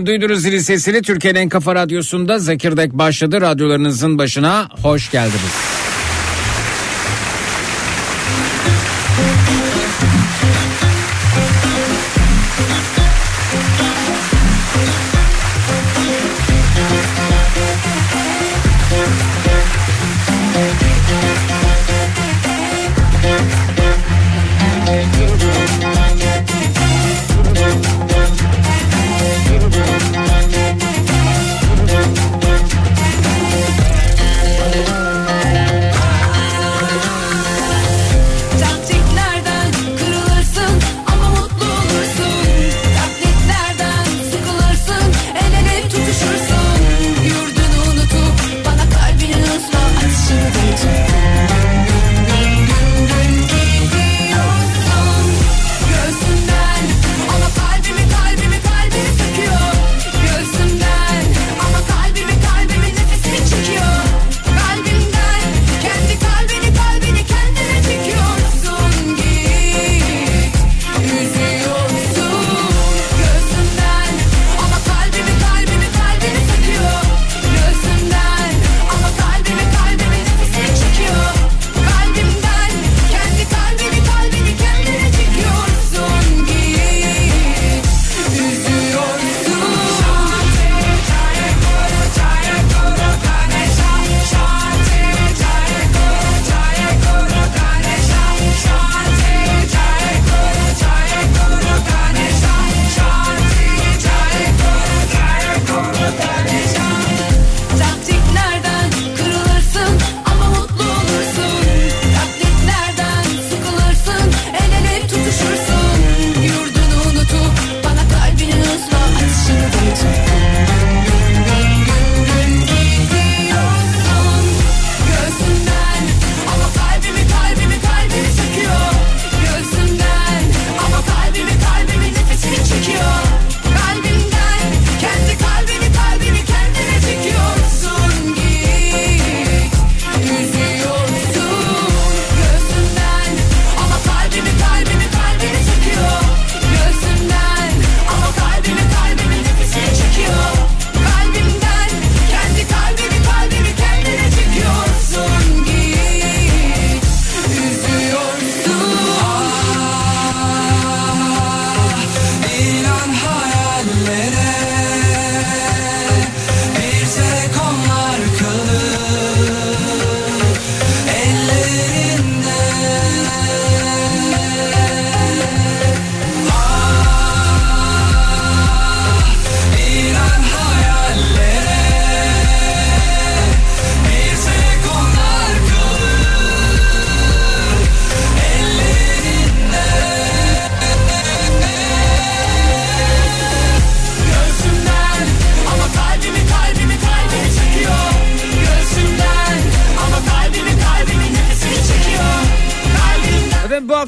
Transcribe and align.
Efendim 0.00 0.20
duydunuz 0.20 0.42
zilin 0.42 0.58
sesini 0.58 1.02
Türkiye'nin 1.02 1.48
kafa 1.48 1.74
radyosunda 1.74 2.38
Zekirdek 2.38 2.92
başladı. 2.92 3.40
Radyolarınızın 3.40 4.18
başına 4.18 4.68
hoş 4.82 5.10
geldiniz. 5.10 5.79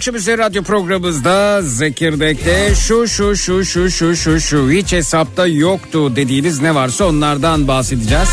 Akşam 0.03 0.15
akşamüstü 0.15 0.39
radyo 0.39 0.63
programımızda 0.63 1.63
Zekirdek'te 1.63 2.75
şu 2.75 3.09
şu 3.09 3.37
şu 3.37 3.65
şu 3.65 3.91
şu 3.91 4.17
şu 4.17 4.41
şu 4.41 4.71
hiç 4.71 4.93
hesapta 4.93 5.47
yoktu 5.47 6.17
dediğiniz 6.17 6.61
ne 6.61 6.75
varsa 6.75 7.05
onlardan 7.05 7.69
bahsedeceğiz. 7.69 8.29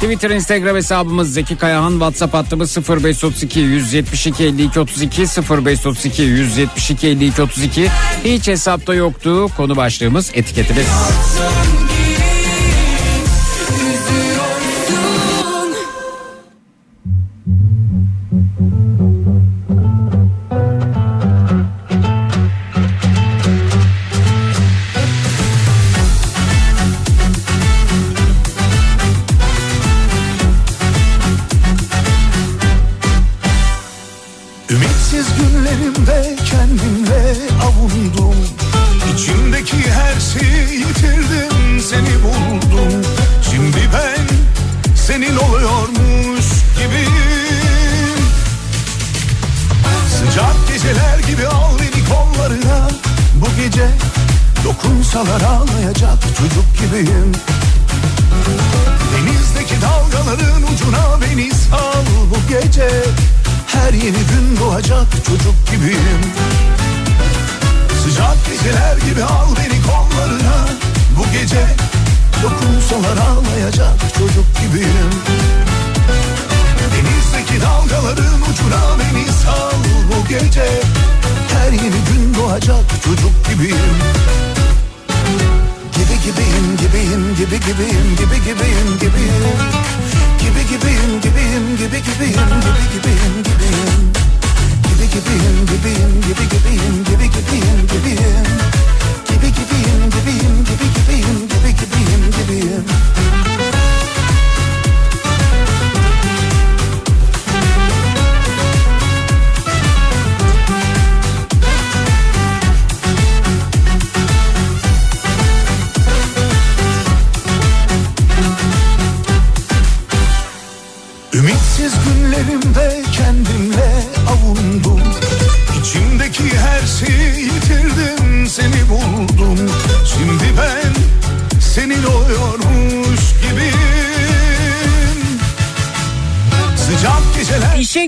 Twitter, 0.00 0.30
Instagram 0.30 0.76
hesabımız 0.76 1.34
Zeki 1.34 1.56
Kayahan, 1.56 1.90
WhatsApp 1.90 2.34
hattımız 2.34 2.76
0532 2.88 3.60
172 3.60 4.44
52 4.44 4.80
32 4.80 5.22
0532 5.22 6.22
172 6.22 7.08
52 7.08 7.42
32 7.42 7.88
hiç 8.24 8.48
hesapta 8.48 8.94
yoktu 8.94 9.48
konu 9.56 9.76
başlığımız 9.76 10.30
etiketimiz. 10.34 10.86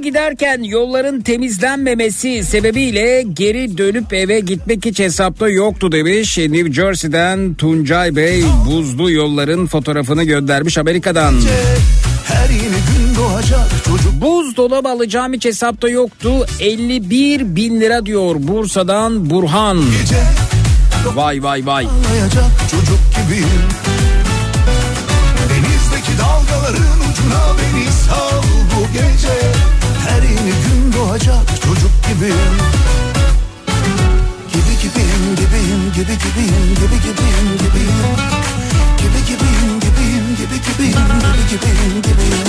Giderken 0.06 0.62
yolların 0.62 1.20
temizlenmemesi 1.20 2.44
sebebiyle 2.44 3.24
geri 3.32 3.78
dönüp 3.78 4.12
eve 4.12 4.40
gitmek 4.40 4.86
hiç 4.86 4.98
hesapta 4.98 5.48
yoktu 5.48 5.92
demiş. 5.92 6.38
New 6.38 6.72
Jersey'den 6.72 7.54
Tuncay 7.54 8.16
Bey 8.16 8.44
buzlu 8.66 9.10
yolların 9.10 9.66
fotoğrafını 9.66 10.24
göndermiş 10.24 10.78
Amerika'dan. 10.78 11.34
her 12.24 12.50
yeni 12.50 12.62
gün 12.62 13.16
doğacak 13.18 13.68
çocuk 13.84 14.22
Buzdolabı 14.22 14.88
alacağım 14.88 15.32
hiç 15.32 15.44
hesapta 15.44 15.88
yoktu. 15.88 16.46
51 16.60 17.56
bin 17.56 17.80
lira 17.80 18.06
diyor 18.06 18.34
Bursa'dan 18.38 19.30
Burhan. 19.30 19.78
gece 20.00 20.22
Vay 21.14 21.42
vay 21.42 21.66
vay. 21.66 21.86
Çocuk 22.70 23.00
gibiyim 23.16 23.68
Denizdeki 25.48 26.12
dalgaların 26.18 26.98
ucuna 27.10 27.42
beni 27.58 27.92
sal 27.92 28.42
bu 28.76 28.92
gece 28.92 29.55
doğacak 31.16 31.48
çocuk 31.62 31.90
gibiyim 32.08 32.56
Gibi 34.52 34.74
gibiyim 34.82 35.24
gibiyim 35.36 35.92
gibi 35.94 36.14
gibiyim 36.24 36.66
gibi 36.74 36.96
gibiyim 37.04 37.48
gibiyim. 37.58 38.16
Gibi 38.98 39.20
gibiyim 39.28 39.80
gibiyim 39.80 40.26
gibi 40.36 40.58
gibiyim 40.66 41.08
gibi 41.20 41.42
gibiyim 41.50 42.02
gibiyim. 42.02 42.48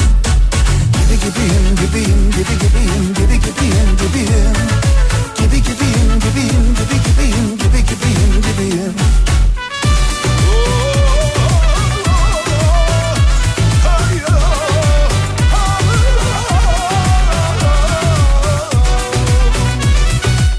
Gibi 0.94 1.16
gibiyim 1.24 1.66
gibiyim 1.82 2.32
gibi 2.32 2.54
gibiyim 2.62 3.14
gibi 3.14 3.38
gibiyim 3.46 3.90
gibiyim. 4.02 4.54
Gibi 5.38 5.58
gibiyim 5.64 6.20
gibiyim 6.20 6.76
gibi 6.76 6.96
gibiyim 7.04 7.36
gibi 7.38 7.38
gibiyim 7.38 7.47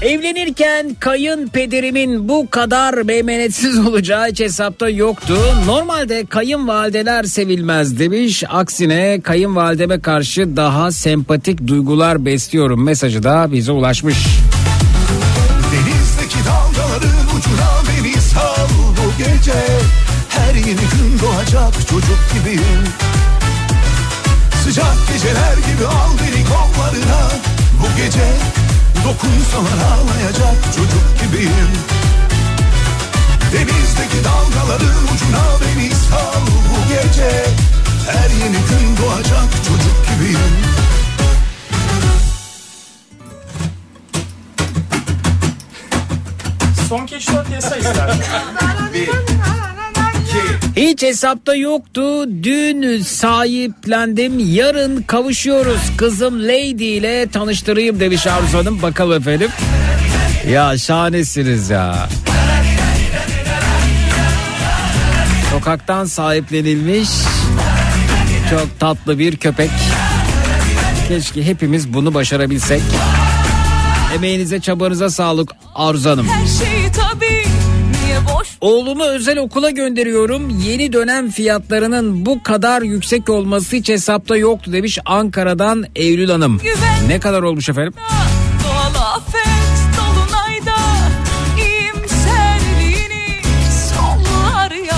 Evlenirken 0.09 0.95
kayınpederimin 0.99 2.29
bu 2.29 2.49
kadar 2.49 2.93
meymenetsiz 2.93 3.79
olacağı 3.79 4.27
hiç 4.27 4.39
hesapta 4.39 4.89
yoktu. 4.89 5.37
Normalde 5.65 6.25
kayınvalideler 6.25 7.23
sevilmez 7.23 7.99
demiş. 7.99 8.43
Aksine 8.49 9.21
kayınvalideme 9.21 9.99
karşı 9.99 10.55
daha 10.55 10.91
sempatik 10.91 11.67
duygular 11.67 12.25
besliyorum 12.25 12.83
mesajı 12.83 13.23
da 13.23 13.51
bize 13.51 13.71
ulaşmış. 13.71 14.17
Denizdeki 15.71 16.37
dalgaların 16.45 17.27
ucuna 17.37 17.71
beni 17.89 18.21
sal 18.21 18.69
bu 18.69 19.17
gece 19.17 19.59
Her 20.29 20.55
yeni 20.55 20.65
gün 20.65 21.19
doğacak 21.21 21.73
çocuk 21.89 22.19
gibiyim 22.33 22.83
Sıcak 24.63 24.95
geceler 25.13 25.53
gibi 25.53 25.85
al 25.85 26.11
beni 26.21 26.45
kollarına 26.45 27.29
Bu 27.81 27.97
gece 27.97 28.58
dokunsalar 29.09 29.79
ağlayacak 29.91 30.73
çocuk 30.75 31.19
gibiyim. 31.21 31.71
Denizdeki 33.53 34.23
dalgaların 34.23 35.03
ucuna 35.03 35.45
beni 35.61 35.89
sal 35.95 36.41
bu 36.47 36.89
gece. 36.89 37.45
Her 38.11 38.29
yeni 38.29 38.57
gün 38.57 38.97
doğacak 38.97 39.49
çocuk 39.67 40.07
gibiyim. 40.07 40.55
Son 46.89 47.05
keşfat 47.05 47.51
yasa 47.51 47.75
istersen. 47.75 48.41
Hiç 50.79 51.03
hesapta 51.03 51.55
yoktu. 51.55 52.25
Dün 52.43 53.01
sahiplendim. 53.01 54.39
Yarın 54.39 55.01
kavuşuyoruz. 55.01 55.79
Kızım 55.97 56.43
Lady 56.43 56.97
ile 56.97 57.27
tanıştırayım 57.29 57.99
demiş 57.99 58.27
Arzu 58.27 58.57
Hanım. 58.57 58.81
Bakalım 58.81 59.21
efendim. 59.21 59.49
Ya 60.51 60.77
şahanesiniz 60.77 61.69
ya. 61.69 62.09
Sokaktan 65.51 66.05
sahiplenilmiş 66.05 67.09
çok 68.49 68.79
tatlı 68.79 69.19
bir 69.19 69.37
köpek. 69.37 69.71
Keşke 71.07 71.45
hepimiz 71.45 71.93
bunu 71.93 72.13
başarabilsek. 72.13 72.81
Emeğinize 74.15 74.59
çabanıza 74.59 75.09
sağlık 75.09 75.51
Arzu 75.75 76.09
Hanım. 76.09 76.27
Her 76.27 76.47
şey 76.47 76.91
tabii 76.91 77.28
Oğlumu 78.61 79.03
özel 79.03 79.37
okula 79.37 79.69
gönderiyorum. 79.69 80.49
Yeni 80.59 80.93
dönem 80.93 81.31
fiyatlarının 81.31 82.25
bu 82.25 82.43
kadar 82.43 82.81
yüksek 82.81 83.29
olması 83.29 83.75
hiç 83.75 83.89
hesapta 83.89 84.37
yoktu 84.37 84.73
demiş 84.73 84.99
Ankara'dan 85.05 85.85
Eylül 85.95 86.29
Hanım. 86.29 86.57
Güven. 86.57 87.09
Ne 87.09 87.19
kadar 87.19 87.41
olmuş 87.41 87.69
efendim? 87.69 87.93
Doğal 88.63 89.15
afet 89.15 89.45
dolunayda 89.97 90.77
iyimserliğini 91.57 93.41
sollar 93.89 94.71
ya 94.71 94.97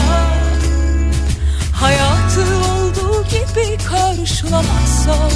Hayatı 1.76 2.42
olduğu 2.42 3.24
gibi 3.24 3.78
karşılamazsan 3.90 5.32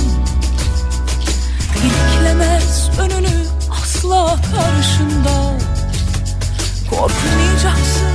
Diklemez 1.75 2.89
önünü 2.99 3.45
asla 3.71 4.35
karşında 4.35 5.57
Korkmayacaksın 6.89 8.07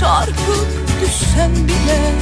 çarpıp 0.00 0.68
düşsen 1.02 1.50
bile. 1.54 2.12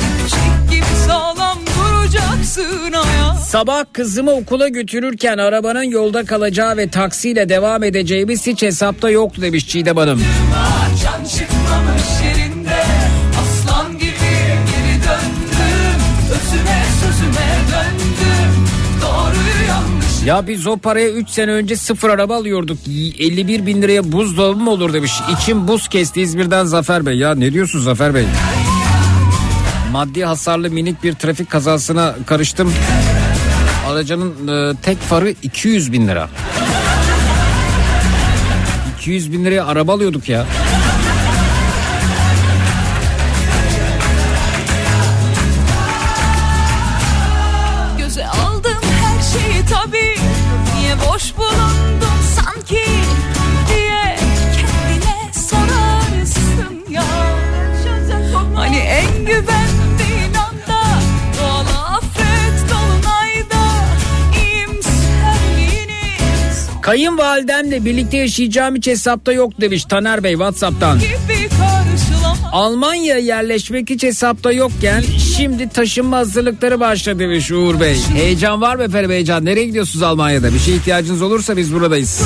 Dipçik 0.00 0.70
gibi 0.70 0.96
sağlam 1.06 1.58
duracaksın 1.66 2.92
hayat. 2.92 3.40
Sabah 3.40 3.84
kızımı 3.92 4.30
okula 4.30 4.68
götürürken 4.68 5.38
arabanın 5.38 5.82
yolda 5.82 6.24
kalacağı 6.24 6.76
ve 6.76 6.88
taksiyle 6.88 7.48
devam 7.48 7.82
edeceğimiz 7.82 8.46
hiç 8.46 8.62
hesapta 8.62 9.10
yoktu 9.10 9.42
demiş 9.42 9.68
Çiğdem 9.68 9.96
Hanım. 9.96 10.22
Can 11.02 11.24
çıkmamış 11.24 12.19
Ya 20.26 20.46
biz 20.46 20.66
o 20.66 20.76
paraya 20.76 21.10
3 21.10 21.28
sene 21.30 21.50
önce 21.50 21.76
sıfır 21.76 22.08
araba 22.08 22.36
alıyorduk. 22.36 22.78
51 22.88 23.66
bin 23.66 23.82
liraya 23.82 24.12
buzdolabı 24.12 24.58
mı 24.58 24.70
olur 24.70 24.92
demiş. 24.92 25.12
İçim 25.32 25.68
buz 25.68 25.88
kesti 25.88 26.20
İzmir'den 26.20 26.64
Zafer 26.64 27.06
Bey. 27.06 27.16
Ya 27.18 27.34
ne 27.34 27.52
diyorsun 27.52 27.80
Zafer 27.80 28.14
Bey? 28.14 28.24
Maddi 29.92 30.24
hasarlı 30.24 30.70
minik 30.70 31.02
bir 31.02 31.14
trafik 31.14 31.50
kazasına 31.50 32.14
karıştım. 32.26 32.72
Aracının 33.88 34.48
e, 34.48 34.76
tek 34.82 34.98
farı 34.98 35.34
200 35.42 35.92
bin 35.92 36.08
lira. 36.08 36.28
200 38.98 39.32
bin 39.32 39.44
liraya 39.44 39.66
araba 39.66 39.92
alıyorduk 39.92 40.28
ya. 40.28 40.46
Kayınvalidemle 66.90 67.84
birlikte 67.84 68.16
yaşayacağım 68.16 68.76
hiç 68.76 68.86
hesapta 68.86 69.32
yok 69.32 69.60
demiş 69.60 69.84
Taner 69.84 70.24
Bey 70.24 70.32
Whatsapp'tan. 70.32 70.98
Almanya 72.52 73.18
yerleşmek 73.18 73.90
hiç 73.90 74.02
hesapta 74.02 74.52
yokken 74.52 75.04
şimdi 75.36 75.68
taşınma 75.68 76.16
hazırlıkları 76.16 76.80
başladı 76.80 77.18
demiş 77.18 77.50
Uğur 77.50 77.80
Bey. 77.80 77.96
Heyecan 78.14 78.60
var 78.60 78.76
mı 78.76 78.82
efendim 78.82 79.10
heyecan? 79.10 79.44
Nereye 79.44 79.66
gidiyorsunuz 79.66 80.02
Almanya'da? 80.02 80.54
Bir 80.54 80.58
şey 80.58 80.76
ihtiyacınız 80.76 81.22
olursa 81.22 81.56
biz 81.56 81.74
buradayız. 81.74 82.22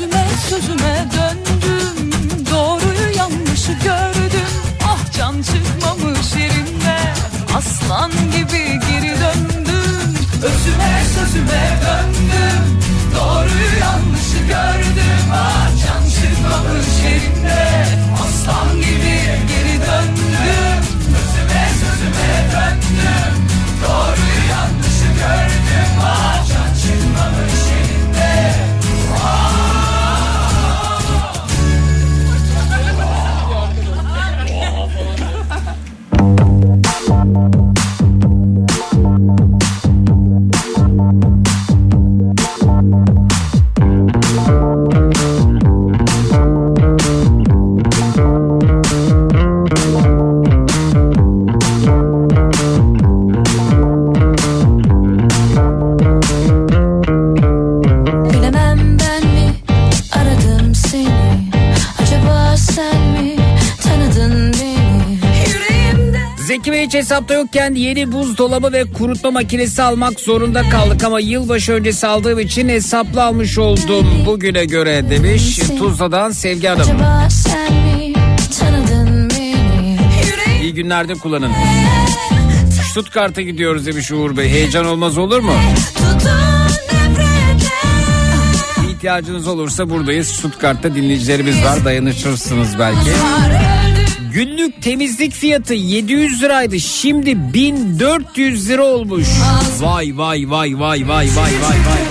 Özüme 0.00 0.26
sözüme 0.48 1.06
döndüm. 1.12 2.10
Doğruyu 2.50 3.16
yanlışı 3.16 3.72
gördüm. 3.72 4.50
Ah 4.84 5.12
can 5.16 5.42
çıkmamış 5.42 6.34
yerinde 6.38 6.96
Aslan 7.56 8.10
gibi 8.10 8.80
geri 8.88 9.14
döndüm. 9.20 10.14
Özüme 10.42 11.02
sözüme 11.14 11.78
döndüm. 11.82 12.80
Doğruyu 13.14 13.78
yanlışı 13.80 14.38
gördüm. 14.38 15.26
Ah 15.32 15.68
can 15.68 16.02
çıkmamış 16.10 16.86
yerinde 17.04 17.69
hesapta 67.00 67.34
yokken 67.34 67.74
yeni 67.74 68.12
buzdolabı 68.12 68.72
ve 68.72 68.84
kurutma 68.92 69.30
makinesi 69.30 69.82
almak 69.82 70.20
zorunda 70.20 70.68
kaldık 70.70 71.04
ama 71.04 71.20
yılbaşı 71.20 71.72
öncesi 71.72 72.06
aldığım 72.06 72.38
için 72.38 72.68
hesaplı 72.68 73.24
almış 73.24 73.58
oldum 73.58 74.06
bugüne 74.26 74.64
göre 74.64 75.10
demiş 75.10 75.58
Tuzla'dan 75.78 76.30
Sevgi 76.30 76.68
Hanım. 76.68 76.86
İyi 80.62 80.74
günlerde 80.74 81.14
kullanın. 81.14 81.52
Stuttgart'a 82.90 83.42
gidiyoruz 83.42 83.86
demiş 83.86 84.12
Uğur 84.12 84.36
Bey. 84.36 84.48
Heyecan 84.48 84.86
olmaz 84.86 85.18
olur 85.18 85.40
mu? 85.40 85.52
İhtiyacınız 88.90 89.48
olursa 89.48 89.90
buradayız. 89.90 90.28
Stuttgart'ta 90.28 90.94
dinleyicilerimiz 90.94 91.64
var. 91.64 91.84
Dayanışırsınız 91.84 92.78
belki. 92.78 93.10
Günlük 94.32 94.82
temizlik 94.82 95.32
fiyatı 95.32 95.74
700 95.74 96.42
liraydı. 96.42 96.80
Şimdi 96.80 97.52
1400 97.54 98.68
lira 98.68 98.82
olmuş. 98.82 99.28
Vay 99.80 100.12
vay 100.14 100.50
vay 100.50 100.80
vay 100.80 101.08
vay 101.08 101.08
vay 101.08 101.28
vay 101.36 101.52
vay 101.62 102.09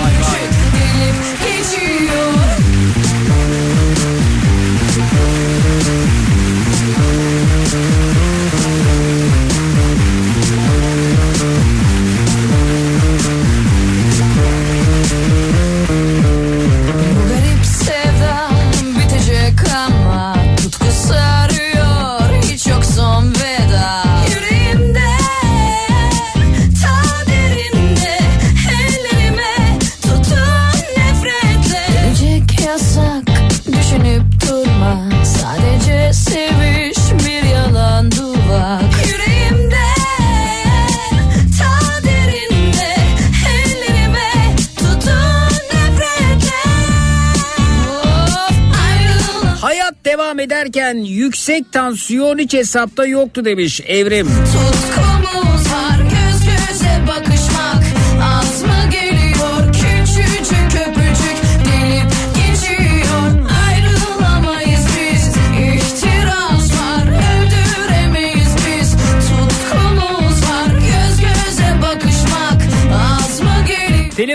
yüksek 51.60 51.74
tansiyon 51.74 52.38
hiç 52.38 52.54
hesapta 52.54 53.06
yoktu 53.06 53.46
demiş 53.46 53.82
Evrim. 53.88 54.28
Tutkumuz 54.28 54.99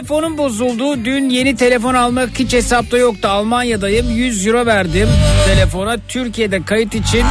Telefonum 0.05 0.39
bozuldu. 0.39 1.05
Dün 1.05 1.31
yeni 1.31 1.57
telefon 1.57 1.95
almak 1.95 2.39
hiç 2.39 2.53
hesapta 2.53 2.99
yoktu. 2.99 3.29
Almanya'dayım. 3.29 4.11
100 4.11 4.47
euro 4.47 4.67
verdim 4.67 5.09
telefona. 5.47 5.97
Türkiye'de 6.09 6.63
kayıt 6.63 6.95
için 6.95 7.25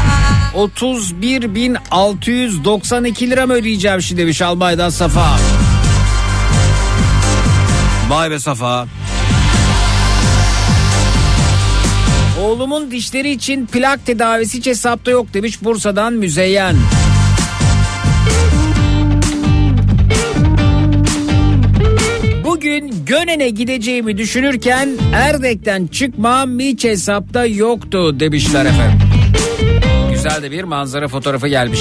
31.692 0.55 3.29
lira 3.29 3.47
mı 3.47 3.53
ödeyeceğim 3.53 4.01
şimdi 4.01 4.21
demiş 4.21 4.41
Almanya'dan 4.41 4.89
Safa. 4.89 5.37
Vay 8.09 8.31
be 8.31 8.39
Safa. 8.39 8.87
Oğlumun 12.43 12.91
dişleri 12.91 13.31
için 13.31 13.65
plak 13.65 14.05
tedavisi 14.05 14.57
hiç 14.57 14.67
hesapta 14.67 15.11
yok 15.11 15.33
demiş 15.33 15.63
Bursa'dan 15.63 16.13
Müzeyyen. 16.13 16.75
Bugün 22.73 23.05
Gönen'e 23.05 23.49
gideceğimi 23.49 24.17
düşünürken 24.17 24.89
Erdek'ten 25.15 25.87
çıkmam 25.87 26.59
hiç 26.59 26.83
hesapta 26.83 27.45
yoktu 27.45 28.19
demişler 28.19 28.65
efendim. 28.65 28.99
Güzel 30.13 30.43
de 30.43 30.51
bir 30.51 30.63
manzara 30.63 31.07
fotoğrafı 31.07 31.47
gelmiş. 31.47 31.79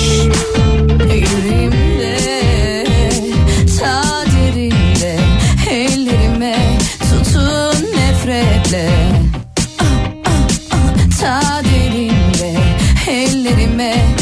Ah, 9.78 9.86
ah, 10.24 10.40
ah, 10.70 11.20
Ta 11.20 11.62
derinde 11.64 12.56
ellerime 13.10 14.21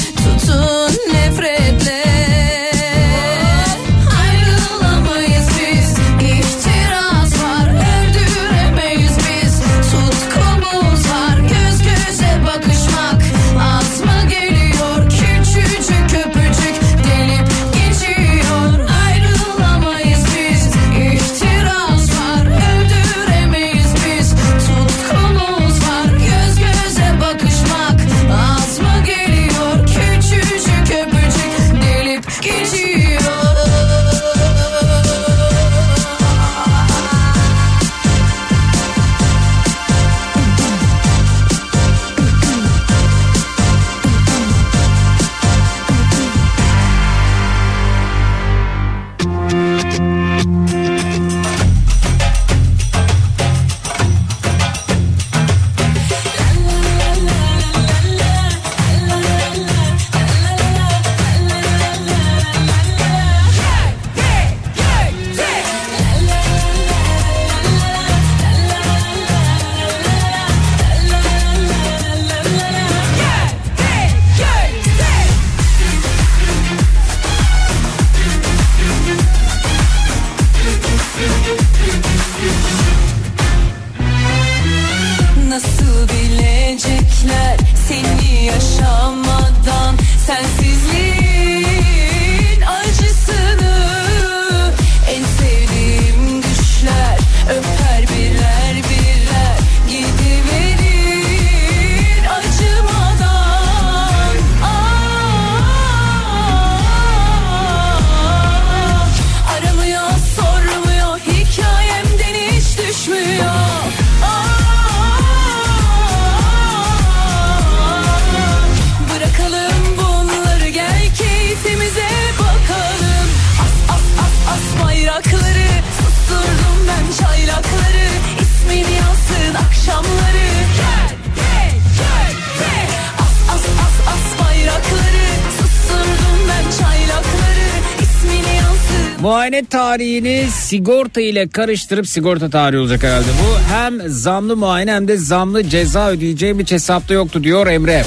muayene 139.50 139.68
tarihini 139.68 140.46
sigorta 140.50 141.20
ile 141.20 141.48
karıştırıp 141.48 142.08
sigorta 142.08 142.50
tarihi 142.50 142.80
olacak 142.80 143.02
herhalde 143.02 143.26
bu. 143.26 143.74
Hem 143.74 144.08
zamlı 144.08 144.56
muayene 144.56 144.92
hem 144.92 145.08
de 145.08 145.16
zamlı 145.16 145.68
ceza 145.68 146.10
ödeyeceğim 146.10 146.60
hiç 146.60 146.72
hesapta 146.72 147.14
yoktu 147.14 147.44
diyor 147.44 147.66
Emre. 147.66 148.04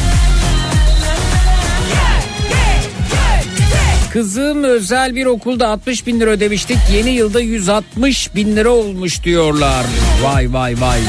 Kızım 4.13 4.63
özel 4.63 5.15
bir 5.15 5.25
okulda 5.25 5.67
60 5.67 6.07
bin 6.07 6.19
lira 6.19 6.29
ödemiştik. 6.29 6.77
Yeni 6.93 7.09
yılda 7.09 7.39
160 7.39 8.35
bin 8.35 8.55
lira 8.55 8.69
olmuş 8.69 9.23
diyorlar. 9.23 9.85
Vay 10.23 10.53
vay 10.53 10.81
vay. 10.81 10.99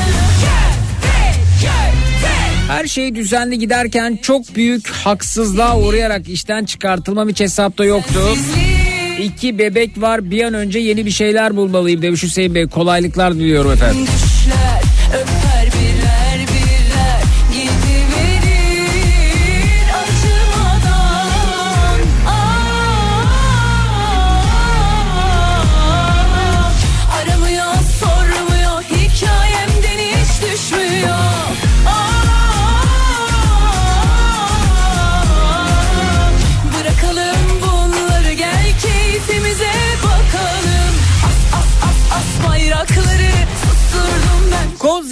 Her 2.68 2.86
şey 2.86 3.14
düzenli 3.14 3.58
giderken 3.58 4.18
çok 4.22 4.54
büyük 4.56 4.88
haksızlığa 4.88 5.78
uğrayarak 5.78 6.28
işten 6.28 6.64
çıkartılmam 6.64 7.28
hiç 7.28 7.40
hesapta 7.40 7.84
yoktu. 7.84 8.20
İki 9.22 9.58
bebek 9.58 9.90
var 9.96 10.30
bir 10.30 10.44
an 10.44 10.54
önce 10.54 10.78
yeni 10.78 11.06
bir 11.06 11.10
şeyler 11.10 11.56
bulmalıyım 11.56 12.02
demiş 12.02 12.22
Hüseyin 12.22 12.54
Bey. 12.54 12.66
Kolaylıklar 12.66 13.34
diliyorum 13.34 13.72
efendim. 13.72 14.06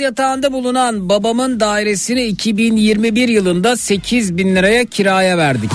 Yatağında 0.02 0.52
bulunan 0.52 1.08
babamın 1.08 1.60
dairesini 1.60 2.22
2021 2.24 3.28
yılında 3.28 3.76
8 3.76 4.36
bin 4.36 4.56
liraya 4.56 4.84
kiraya 4.84 5.38
verdik. 5.38 5.70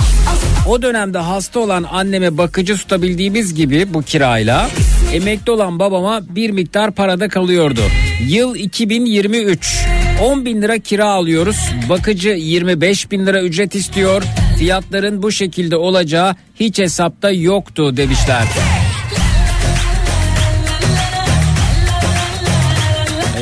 O 0.68 0.82
dönemde 0.82 1.18
hasta 1.18 1.60
olan 1.60 1.86
anneme 1.90 2.38
bakıcı 2.38 2.76
tutabildiğimiz 2.76 3.54
gibi 3.54 3.94
bu 3.94 4.02
kirayla 4.02 4.68
emekli 5.12 5.52
olan 5.52 5.78
babama 5.78 6.20
bir 6.28 6.50
miktar 6.50 6.90
parada 6.90 7.28
kalıyordu. 7.28 7.80
Yıl 8.28 8.54
2023 8.54 9.86
10 10.22 10.44
bin 10.44 10.62
lira 10.62 10.78
kira 10.78 11.08
alıyoruz. 11.08 11.56
Bakıcı 11.88 12.28
25 12.28 13.10
bin 13.10 13.26
lira 13.26 13.42
ücret 13.42 13.74
istiyor. 13.74 14.22
Fiyatların 14.58 15.22
bu 15.22 15.32
şekilde 15.32 15.76
olacağı 15.76 16.36
hiç 16.60 16.78
hesapta 16.78 17.30
yoktu 17.30 17.96
demişler. 17.96 18.44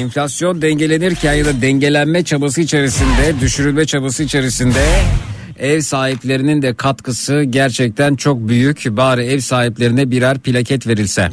Enflasyon 0.07 0.63
dengelenirken 0.63 1.35
ya 1.35 1.45
da 1.45 1.63
dengelenme 1.63 2.25
çabası 2.25 2.61
içerisinde, 2.61 3.41
düşürülme 3.41 3.85
çabası 3.87 4.23
içerisinde 4.23 4.85
ev 5.59 5.81
sahiplerinin 5.81 6.63
de 6.63 6.75
katkısı 6.75 7.43
gerçekten 7.43 8.15
çok 8.15 8.49
büyük. 8.49 8.85
Bari 8.91 9.25
ev 9.25 9.41
sahiplerine 9.41 10.11
birer 10.11 10.39
plaket 10.39 10.87
verilse. 10.87 11.31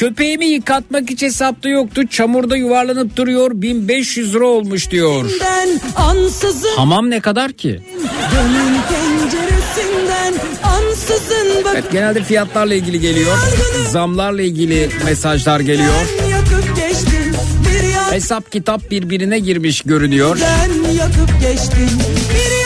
Köpeğimi 0.00 0.46
yıkatmak 0.46 1.10
hiç 1.10 1.22
hesapta 1.22 1.68
yoktu. 1.68 2.02
Çamurda 2.10 2.56
yuvarlanıp 2.56 3.16
duruyor. 3.16 3.50
1500 3.54 4.34
lira 4.34 4.46
olmuş 4.46 4.90
diyor. 4.90 5.30
Ben 5.40 5.80
ansızın 5.96 6.76
Hamam 6.76 7.10
ne 7.10 7.20
kadar 7.20 7.52
ki? 7.52 7.80
Bak 11.64 11.72
Evet 11.74 11.92
genelde 11.92 12.22
fiyatlarla 12.24 12.74
ilgili 12.74 13.00
geliyor. 13.00 13.38
Zamlarla 13.90 14.42
ilgili 14.42 14.88
mesajlar 15.04 15.60
geliyor. 15.60 15.94
Ben 18.10 18.12
Hesap 18.12 18.52
kitap 18.52 18.90
birbirine 18.90 19.38
girmiş 19.38 19.82
görünüyor. 19.82 20.38
yakıp 20.98 21.40
geçtim 21.42 21.90
bir 22.34 22.59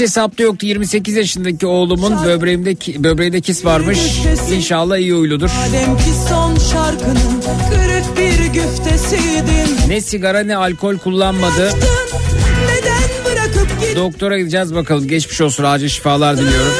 Hiç 0.00 0.04
hesapta 0.04 0.42
yoktu 0.42 0.66
28 0.66 1.16
yaşındaki 1.16 1.66
oğlumun 1.66 2.24
böbreğimde 2.24 2.74
böbreğinde 3.04 3.40
kis 3.40 3.64
varmış. 3.64 3.98
İnşallah 4.52 4.98
iyi 4.98 5.12
huyludur. 5.12 5.50
Ne 9.88 10.00
sigara 10.00 10.42
ne 10.42 10.56
alkol 10.56 10.98
kullanmadı. 10.98 11.72
Doktora 13.96 14.38
gideceğiz 14.38 14.74
bakalım. 14.74 15.08
Geçmiş 15.08 15.40
olsun 15.40 15.64
acil 15.64 15.88
şifalar 15.88 16.36
diliyorum. 16.38 16.72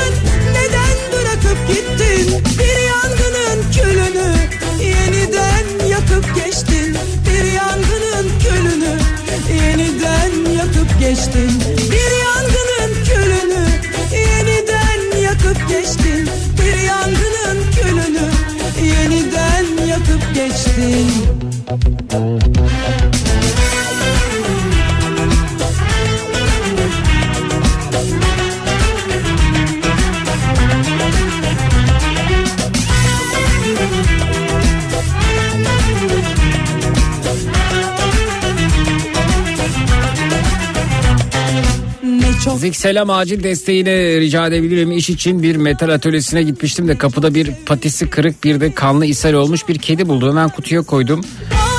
Zik 42.70 42.76
selam 42.76 43.10
acil 43.10 43.42
desteğini 43.42 44.20
rica 44.20 44.46
edebilirim. 44.46 44.92
İş 44.92 45.10
için 45.10 45.42
bir 45.42 45.56
metal 45.56 45.88
atölyesine 45.88 46.42
gitmiştim 46.42 46.88
de 46.88 46.98
kapıda 46.98 47.34
bir 47.34 47.50
patisi 47.66 48.10
kırık 48.10 48.44
bir 48.44 48.60
de 48.60 48.72
kanlı 48.72 49.06
ishal 49.06 49.32
olmuş 49.32 49.68
bir 49.68 49.78
kedi 49.78 50.08
buldum. 50.08 50.28
Hemen 50.28 50.48
kutuya 50.48 50.82
koydum. 50.82 51.24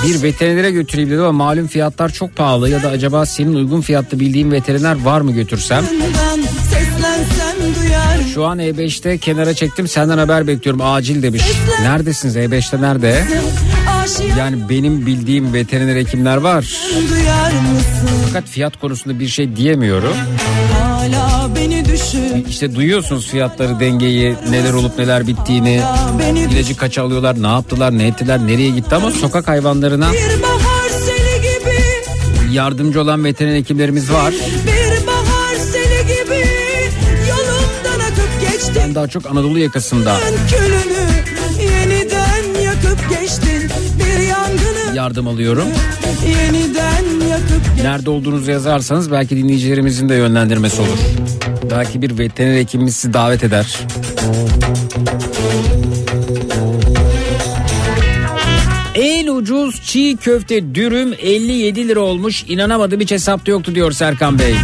Bir 0.08 0.24
veterinere 0.24 0.72
götüreyim 0.72 1.10
dedim 1.10 1.24
ama 1.24 1.32
malum 1.32 1.68
fiyatlar 1.68 2.10
çok 2.10 2.36
pahalı 2.36 2.70
ya 2.70 2.84
da 2.84 2.90
acaba 2.90 3.26
senin 3.26 3.54
uygun 3.54 3.82
fiyatlı 3.82 4.20
bildiğin 4.20 4.52
veteriner 4.52 5.04
var 5.04 5.22
mı 5.22 5.32
götürsem? 5.32 5.86
Şu 8.34 8.46
an 8.46 8.60
E5'te 8.60 9.18
kenara 9.18 9.54
çektim 9.54 9.88
senden 9.88 10.18
haber 10.18 10.48
bekliyorum 10.48 10.82
acil 10.84 11.24
demiş. 11.24 11.44
Neredesiniz 11.82 12.36
E5'te 12.36 12.82
nerede? 12.82 13.24
aşık 13.24 13.71
Yani 14.38 14.70
benim 14.70 15.06
bildiğim 15.06 15.54
veteriner 15.54 15.96
hekimler 15.96 16.38
var. 16.38 16.66
Fakat 18.28 18.50
fiyat 18.50 18.80
konusunda 18.80 19.20
bir 19.20 19.28
şey 19.28 19.56
diyemiyorum. 19.56 20.14
İşte 22.50 22.76
duyuyorsunuz 22.76 23.28
fiyatları, 23.28 23.80
dengeyi, 23.80 24.36
neler 24.50 24.74
olup 24.74 24.98
neler 25.00 25.28
bittiğini. 25.28 25.82
İlacı 26.52 26.78
kaç 26.78 26.98
alıyorlar, 26.98 27.44
ne 27.44 27.48
yaptılar, 27.48 27.98
ne 27.98 28.08
ettiler, 28.08 28.48
nereye 28.48 28.70
gitti 28.70 28.96
ama 28.96 29.12
sokak 29.12 29.48
hayvanlarına 29.48 30.12
yardımcı 32.52 33.02
olan 33.02 33.24
veteriner 33.26 33.56
hekimlerimiz 33.56 34.12
var. 34.12 34.34
Ben 38.76 38.96
daha 38.96 39.08
çok 39.08 39.26
Anadolu 39.26 39.60
yakasında 39.60 40.18
yardım 45.02 45.28
alıyorum. 45.28 45.68
Nerede 47.84 48.10
olduğunuzu 48.10 48.52
yazarsanız 48.52 49.12
belki 49.12 49.38
dinleyicilerimizin 49.38 50.10
de 50.10 50.16
yönlendirmesi 50.16 50.82
olur. 50.82 50.98
Belki 51.72 52.02
bir 52.02 52.18
veteriner 52.18 52.58
hekimimiz 52.58 52.96
sizi 52.96 53.14
davet 53.14 53.44
eder. 53.44 53.78
En 58.96 59.28
ucuz 59.28 59.82
çiğ 59.86 60.18
köfte 60.22 60.76
dürüm 60.76 61.14
57 61.20 61.88
lira 61.88 62.00
olmuş. 62.00 62.46
İnanamadım 62.48 63.00
hiç 63.00 63.12
hesapta 63.12 63.52
yoktu 63.52 63.76
diyor 63.76 63.92
Serkan 63.92 64.40
Bey. 64.40 64.56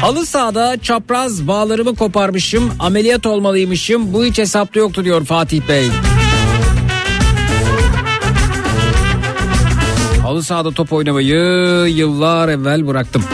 Halı 0.00 0.26
sahada 0.26 0.76
çapraz 0.82 1.48
bağlarımı 1.48 1.96
koparmışım. 1.96 2.72
Ameliyat 2.78 3.26
olmalıymışım. 3.26 4.12
Bu 4.12 4.24
hiç 4.24 4.38
hesapta 4.38 4.80
yoktu 4.80 5.04
diyor 5.04 5.24
Fatih 5.24 5.60
Bey. 5.68 5.88
Halı 10.30 10.42
sahada 10.42 10.70
top 10.70 10.92
oynamayı 10.92 11.36
yıllar 11.88 12.48
evvel 12.48 12.86
bıraktım. 12.86 13.24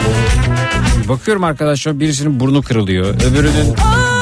Bakıyorum 1.09 1.43
arkadaşlar 1.43 1.99
birisinin 1.99 2.39
burnu 2.39 2.61
kırılıyor. 2.61 3.15
Öbürünün 3.15 3.75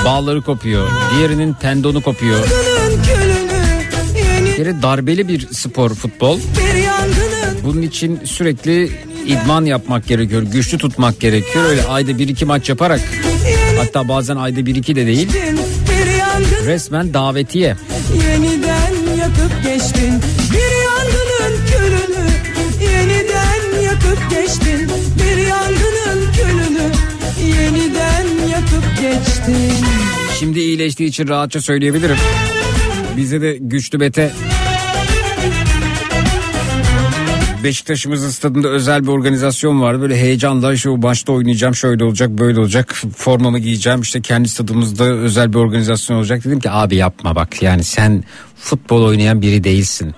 bağları 0.06 0.42
kopuyor. 0.42 0.88
Diğerinin 1.16 1.54
tendonu 1.54 2.02
kopuyor. 2.02 2.48
Yeni 4.38 4.58
Bir 4.58 4.82
darbeli 4.82 5.28
bir 5.28 5.48
spor 5.52 5.90
futbol. 5.90 6.40
Bunun 7.64 7.82
için 7.82 8.20
sürekli 8.26 8.92
idman 9.26 9.66
yapmak 9.66 10.08
gerekiyor. 10.08 10.42
Güçlü 10.42 10.78
tutmak 10.78 11.20
gerekiyor. 11.20 11.66
Öyle 11.66 11.84
ayda 11.84 12.18
bir 12.18 12.28
iki 12.28 12.46
maç 12.46 12.70
yaparak 12.70 13.02
hatta 13.78 14.08
bazen 14.08 14.36
ayda 14.36 14.66
bir 14.66 14.76
iki 14.76 14.96
de 14.96 15.06
değil. 15.06 15.30
Resmen 16.66 17.14
davetiye. 17.14 17.76
yeniden 18.14 18.55
geçtin 29.48 29.86
Şimdi 30.40 30.60
iyileştiği 30.60 31.10
için 31.10 31.28
rahatça 31.28 31.62
söyleyebilirim. 31.62 32.18
Bize 33.18 33.42
de 33.42 33.58
güçlü 33.60 34.00
bete 34.00 34.32
Beşiktaş'ımızın 37.64 38.30
stadında 38.30 38.68
özel 38.68 39.04
bir 39.04 39.08
organizasyon 39.08 39.82
var. 39.82 40.02
Böyle 40.02 40.18
heyecanla 40.18 40.76
şu 40.76 40.98
maçta 40.98 41.32
oynayacağım 41.34 41.76
şöyle 41.76 42.04
olacak 42.04 42.30
böyle 42.30 42.60
olacak 42.60 42.96
formamı 43.18 43.60
giyeceğim 43.60 44.02
işte 44.02 44.22
kendi 44.22 44.50
stadımızda 44.50 45.04
özel 45.04 45.54
bir 45.54 45.58
organizasyon 45.58 46.18
olacak. 46.18 46.46
Dedim 46.46 46.60
ki 46.60 46.72
abi 46.72 46.96
yapma 46.96 47.36
bak 47.36 47.62
yani 47.62 47.84
sen 47.84 48.24
futbol 48.56 49.04
oynayan 49.04 49.42
biri 49.42 49.64
değilsin. 49.64 50.16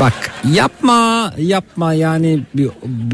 Bak 0.00 0.32
yapma 0.52 1.32
yapma. 1.38 1.94
Yani 1.94 2.40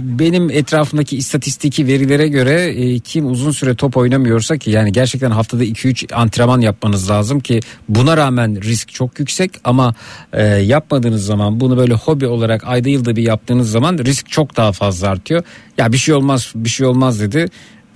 benim 0.00 0.50
etrafımdaki 0.50 1.16
istatistiki 1.16 1.86
verilere 1.86 2.28
göre 2.28 2.52
e, 2.52 2.98
kim 2.98 3.30
uzun 3.30 3.50
süre 3.50 3.74
top 3.74 3.96
oynamıyorsa 3.96 4.58
ki 4.58 4.70
yani 4.70 4.92
gerçekten 4.92 5.30
haftada 5.30 5.64
2-3 5.64 6.14
antrenman 6.14 6.60
yapmanız 6.60 7.10
lazım 7.10 7.40
ki 7.40 7.60
buna 7.88 8.16
rağmen 8.16 8.62
risk 8.62 8.88
çok 8.88 9.18
yüksek. 9.18 9.50
Ama 9.64 9.94
e, 10.32 10.42
yapmadığınız 10.46 11.24
zaman 11.26 11.60
bunu 11.60 11.76
böyle 11.76 11.94
hobi 11.94 12.26
olarak 12.26 12.64
ayda 12.64 12.88
yılda 12.88 13.16
bir 13.16 13.22
yaptığınız 13.22 13.70
zaman 13.70 13.98
risk 13.98 14.28
çok 14.28 14.56
daha 14.56 14.72
fazla 14.72 15.08
artıyor. 15.08 15.42
Ya 15.78 15.92
bir 15.92 15.98
şey 15.98 16.14
olmaz 16.14 16.52
bir 16.54 16.68
şey 16.68 16.86
olmaz 16.86 17.20
dedi 17.20 17.46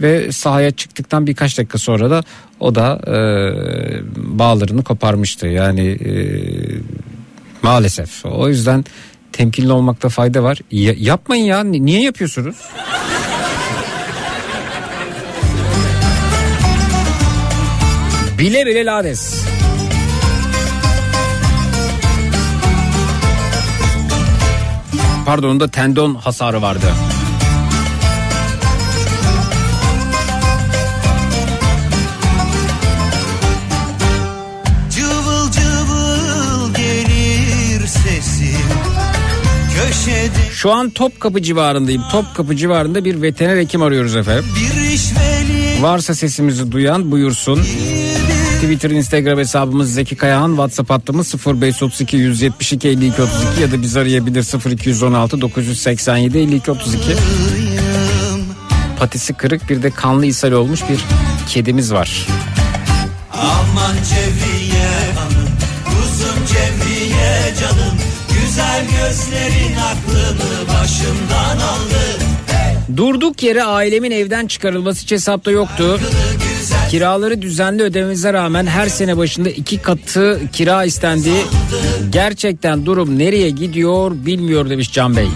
ve 0.01 0.33
sahaya 0.33 0.71
çıktıktan 0.71 1.27
birkaç 1.27 1.59
dakika 1.59 1.79
sonra 1.79 2.11
da 2.11 2.23
o 2.61 2.75
da 2.75 3.01
e, 3.07 3.17
bağlarını 4.39 4.85
koparmıştı. 4.85 5.47
Yani 5.47 5.87
e, 5.87 6.13
Maalesef. 7.65 8.25
O 8.27 8.49
yüzden 8.49 8.85
temkinli 9.33 9.73
olmakta 9.73 10.09
fayda 10.09 10.43
var. 10.43 10.59
Ya- 10.71 10.95
yapmayın 10.99 11.45
ya. 11.45 11.65
Ni- 11.65 11.87
Niye 11.87 12.03
yapıyorsunuz? 12.03 12.57
Bile 18.39 18.67
bile 18.67 18.85
lades. 18.85 19.45
Pardon 25.27 25.49
onda 25.51 25.69
tendon 25.69 26.15
hasarı 26.15 26.63
vardı. 26.63 26.87
Şu 40.65 40.73
an 40.73 40.91
Topkapı 40.91 41.43
civarındayım. 41.43 42.03
Topkapı 42.11 42.57
civarında 42.57 43.05
bir 43.05 43.23
veteriner 43.23 43.57
hekim 43.57 43.83
arıyoruz 43.83 44.17
efendim. 44.17 44.45
Varsa 45.81 46.15
sesimizi 46.15 46.73
duyan 46.73 47.11
buyursun. 47.11 47.63
Twitter, 48.63 48.91
Instagram 48.91 49.39
hesabımız 49.39 49.95
Zeki 49.95 50.17
Kayahan, 50.17 50.49
WhatsApp 50.49 50.91
hattımız 50.91 51.35
0532 51.47 52.17
172 52.17 52.89
52 52.89 53.23
32 53.23 53.63
ya 53.63 53.73
da 53.73 53.83
biz 53.83 53.97
arayabilir 53.97 54.71
0216 54.71 55.41
987 55.41 56.39
52 56.39 56.71
32. 56.71 56.99
Patisi 58.99 59.35
kırık 59.35 59.71
bir 59.71 59.83
de 59.83 59.91
kanlı 59.91 60.27
ishal 60.27 60.53
olmuş 60.53 60.81
bir 60.89 61.01
kedimiz 61.49 61.93
var. 61.93 62.27
Aman 63.33 63.95
Cevriye 64.11 64.54
gözlerin 68.85 69.75
aklımı 69.75 70.69
başımdan 70.69 71.57
aldı 71.57 72.25
Durduk 72.97 73.43
yere 73.43 73.63
ailemin 73.65 74.11
evden 74.11 74.47
çıkarılması 74.47 75.03
hiç 75.03 75.13
hesapta 75.13 75.51
yoktu. 75.51 76.01
Kiraları 76.91 77.43
düzenli 77.43 77.83
ödememize 77.83 78.33
rağmen 78.33 78.67
her 78.67 78.89
sene 78.89 79.17
başında 79.17 79.51
iki 79.51 79.79
katı 79.79 80.41
kira 80.53 80.85
istendi. 80.85 81.31
Gerçekten 82.11 82.87
durum 82.87 83.19
nereye 83.19 83.51
gidiyor 83.51 84.13
bilmiyor 84.15 84.71
demiş 84.71 84.93
Can 84.93 85.17
Bey. 85.17 85.29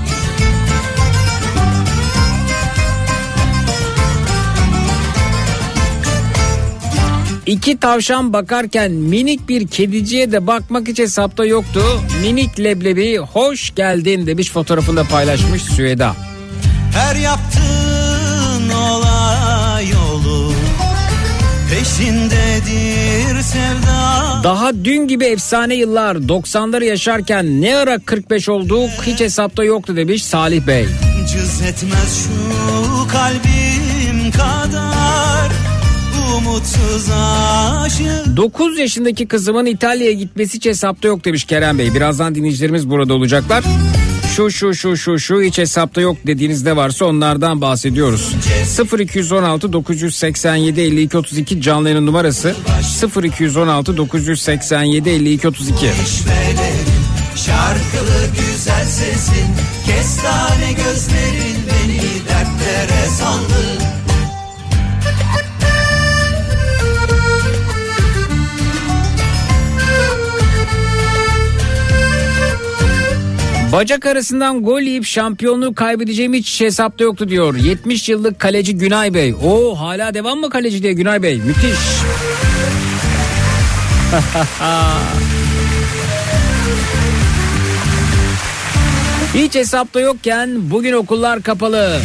İki 7.48 7.78
tavşan 7.78 8.32
bakarken 8.32 8.92
minik 8.92 9.48
bir 9.48 9.66
kediciye 9.66 10.32
de 10.32 10.46
bakmak 10.46 10.88
hiç 10.88 10.98
hesapta 10.98 11.44
yoktu. 11.44 11.82
Minik 12.20 12.60
leblebi 12.60 13.18
hoş 13.18 13.74
geldin 13.74 14.26
demiş 14.26 14.50
fotoğrafında 14.50 15.04
paylaşmış 15.04 15.62
Süheda. 15.62 16.16
Her 16.94 17.16
yaptığın 17.16 18.68
olay 18.68 19.86
olur 20.14 20.54
Peşindedir 21.70 23.42
sevda 23.42 24.40
Daha 24.44 24.74
dün 24.84 25.08
gibi 25.08 25.24
efsane 25.24 25.74
yıllar 25.74 26.16
90'ları 26.16 26.84
yaşarken 26.84 27.60
ne 27.60 27.76
ara 27.76 27.98
45 27.98 28.48
olduk 28.48 28.90
hiç 29.06 29.20
hesapta 29.20 29.64
yoktu 29.64 29.96
demiş 29.96 30.24
Salih 30.24 30.66
Bey. 30.66 30.86
Cız 31.32 31.62
etmez 31.62 32.26
şu 32.26 33.08
kalbim 33.08 34.30
kadar 34.30 35.27
Umutsuz 36.36 37.10
aşık 37.10 38.36
9 38.36 38.78
yaşındaki 38.78 39.26
kızımın 39.26 39.66
İtalya'ya 39.66 40.12
gitmesi 40.12 40.54
hiç 40.54 40.66
hesapta 40.66 41.08
yok 41.08 41.24
demiş 41.24 41.44
Kerem 41.44 41.78
Bey. 41.78 41.94
Birazdan 41.94 42.34
dinleyicilerimiz 42.34 42.90
burada 42.90 43.14
olacaklar. 43.14 43.64
Şu 44.36 44.50
şu 44.50 44.74
şu 44.74 44.96
şu 44.96 45.18
şu 45.18 45.42
hiç 45.42 45.58
hesapta 45.58 46.00
yok 46.00 46.16
dediğiniz 46.26 46.62
ne 46.62 46.76
varsa 46.76 47.04
onlardan 47.04 47.60
bahsediyoruz. 47.60 48.34
0216 48.98 49.72
987 49.72 50.80
52 50.80 51.18
32 51.18 51.60
canlı 51.60 51.88
yayın 51.88 52.06
numarası 52.06 52.54
0216 53.24 53.96
987 53.96 55.10
52 55.10 55.48
32. 55.48 55.74
işvelerin 55.76 56.88
Şarkılı 57.36 58.26
güzel 58.38 58.86
sesin 58.86 59.46
Kestane 59.86 60.72
gözlerin 60.72 61.56
beni 61.68 62.00
dertlere 62.28 63.06
saldı 63.18 63.47
Bacak 73.78 74.06
arasından 74.06 74.62
gol 74.62 74.80
yiyip 74.80 75.04
şampiyonluğu 75.04 75.74
kaybedeceğim 75.74 76.34
hiç 76.34 76.60
hesapta 76.60 77.04
yoktu 77.04 77.28
diyor. 77.28 77.54
70 77.54 78.08
yıllık 78.08 78.38
kaleci 78.38 78.76
Günay 78.76 79.14
Bey. 79.14 79.34
Oo 79.44 79.74
hala 79.74 80.14
devam 80.14 80.38
mı 80.38 80.50
kaleci 80.50 80.82
diye 80.82 80.92
Günay 80.92 81.22
Bey? 81.22 81.36
Müthiş. 81.36 81.62
Hiç 89.34 89.54
hesapta 89.54 90.00
yokken 90.00 90.70
bugün 90.70 90.92
okullar 90.92 91.42
kapalı. 91.42 92.00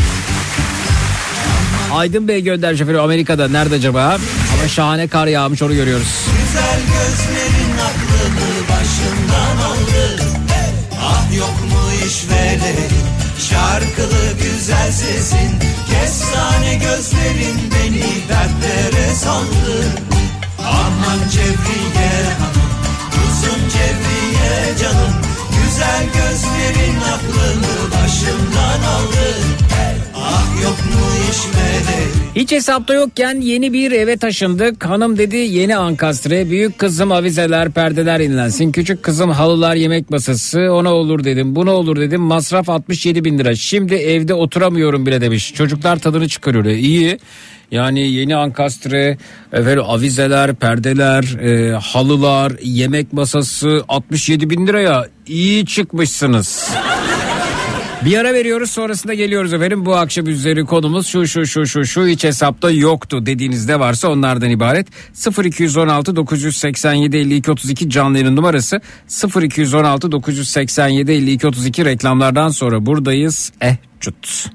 Aydın 1.94 2.28
Bey 2.28 2.44
gönder 2.44 2.76
şoförü 2.76 2.98
Amerika'da. 2.98 3.48
Nerede 3.48 3.76
acaba? 3.76 4.18
Ama 4.54 4.68
şahane 4.68 5.08
kar 5.08 5.28
yağmış 5.28 5.62
onu 5.62 5.76
görüyoruz. 5.76 6.26
Güzel 6.46 6.80
gözlerin 6.80 7.33
mu 12.14 12.20
işvelerin 12.20 12.92
Şarkılı 13.50 14.34
güzel 14.44 14.92
sesin 14.92 15.60
Kestane 15.90 16.76
gözlerin 16.76 17.58
beni 17.72 18.04
dertlere 18.30 19.16
saldı. 19.16 19.86
Aman 20.60 21.30
Cevriye 21.32 22.34
hanım 22.40 22.72
Uzun 23.10 23.70
Cevriye 23.70 24.78
canım. 24.82 25.14
Güzel 25.64 26.06
gözlerin 26.06 27.02
aklını 27.02 27.92
başımdan 27.92 28.84
aldı 28.94 29.13
Hiç 32.36 32.52
hesapta 32.52 32.94
yokken 32.94 33.42
yeni 33.42 33.74
bir 33.74 33.92
eve 33.92 34.18
taşındık. 34.18 34.86
Hanım 34.86 35.18
dedi 35.18 35.36
yeni 35.36 35.76
ankastre. 35.76 36.50
Büyük 36.50 36.80
kızım 36.80 37.12
avizeler, 37.12 37.72
perdeler 37.72 38.20
inlensin. 38.20 38.72
Küçük 38.72 39.04
kızım 39.04 39.30
halılar, 39.30 39.76
yemek 39.76 40.10
masası. 40.10 40.60
Ona 40.60 40.94
olur 40.94 41.24
dedim, 41.24 41.56
buna 41.56 41.72
olur 41.72 42.00
dedim. 42.00 42.22
Masraf 42.22 42.70
67 42.70 43.24
bin 43.24 43.40
lira. 43.40 43.56
Şimdi 43.56 43.96
evde 43.96 44.34
oturamıyorum 44.34 45.06
bile 45.06 45.22
demiş. 45.22 45.54
Çocuklar 45.54 46.00
tadını 46.00 46.28
çıkarıyor. 46.28 46.66
İyi. 46.66 47.20
Yani 47.72 48.12
yeni 48.12 48.36
ankastre, 48.36 49.18
efendim, 49.54 49.84
avizeler, 49.88 50.56
perdeler, 50.56 51.24
e, 51.24 51.72
halılar, 51.76 52.52
yemek 52.62 53.14
masası 53.14 53.84
67 53.90 54.50
bin 54.50 54.68
liraya 54.68 55.08
iyi 55.28 55.66
çıkmışsınız. 55.66 56.70
Bir 58.06 58.18
ara 58.18 58.34
veriyoruz 58.34 58.72
sonrasında 58.72 59.14
geliyoruz 59.14 59.54
efendim. 59.54 59.86
Bu 59.86 59.96
akşam 59.96 60.28
üzeri 60.28 60.66
konumuz 60.66 61.08
şu 61.08 61.28
şu 61.28 61.46
şu 61.46 61.68
şu 61.68 61.86
şu 61.86 62.08
hiç 62.08 62.24
hesapta 62.24 62.72
yoktu 62.72 63.26
dediğinizde 63.26 63.80
varsa 63.80 64.08
onlardan 64.08 64.50
ibaret. 64.50 64.88
0216 65.44 66.16
987 66.16 67.18
52 67.18 67.52
32 67.52 67.90
canlı 67.90 68.18
yayın 68.18 68.36
numarası 68.36 68.82
0216 69.42 70.12
987 70.12 71.12
52 71.12 71.48
32 71.48 71.86
reklamlardan 71.86 72.50
sonra 72.50 72.86
buradayız. 72.86 73.52
Eh 73.62 73.76
cut. 74.02 74.50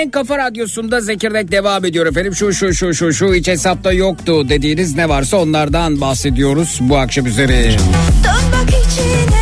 En 0.00 0.10
kafa 0.10 0.38
radyosunda 0.38 1.00
Zekirdek 1.00 1.52
devam 1.52 1.84
ediyor 1.84 2.06
efendim. 2.06 2.34
Şu 2.34 2.52
şu 2.52 2.74
şu 2.74 2.94
şu 2.94 3.12
şu 3.12 3.34
hiç 3.34 3.48
hesapta 3.48 3.92
yoktu 3.92 4.48
dediğiniz 4.48 4.96
ne 4.96 5.08
varsa 5.08 5.36
onlardan 5.36 6.00
bahsediyoruz 6.00 6.78
bu 6.80 6.96
akşam 6.98 7.26
üzeri. 7.26 7.76
Dön 8.24 8.44
bak 8.52 8.68
içine 8.68 9.40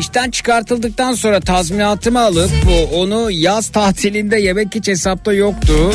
İşten 0.00 0.30
çıkartıldıktan 0.30 1.14
sonra 1.14 1.40
tazminatımı 1.40 2.20
alıp 2.20 2.50
bu 2.64 2.96
onu 2.96 3.30
yaz 3.30 3.68
tatilinde 3.68 4.36
yemek 4.36 4.74
hiç 4.74 4.88
hesapta 4.88 5.32
yoktu. 5.32 5.92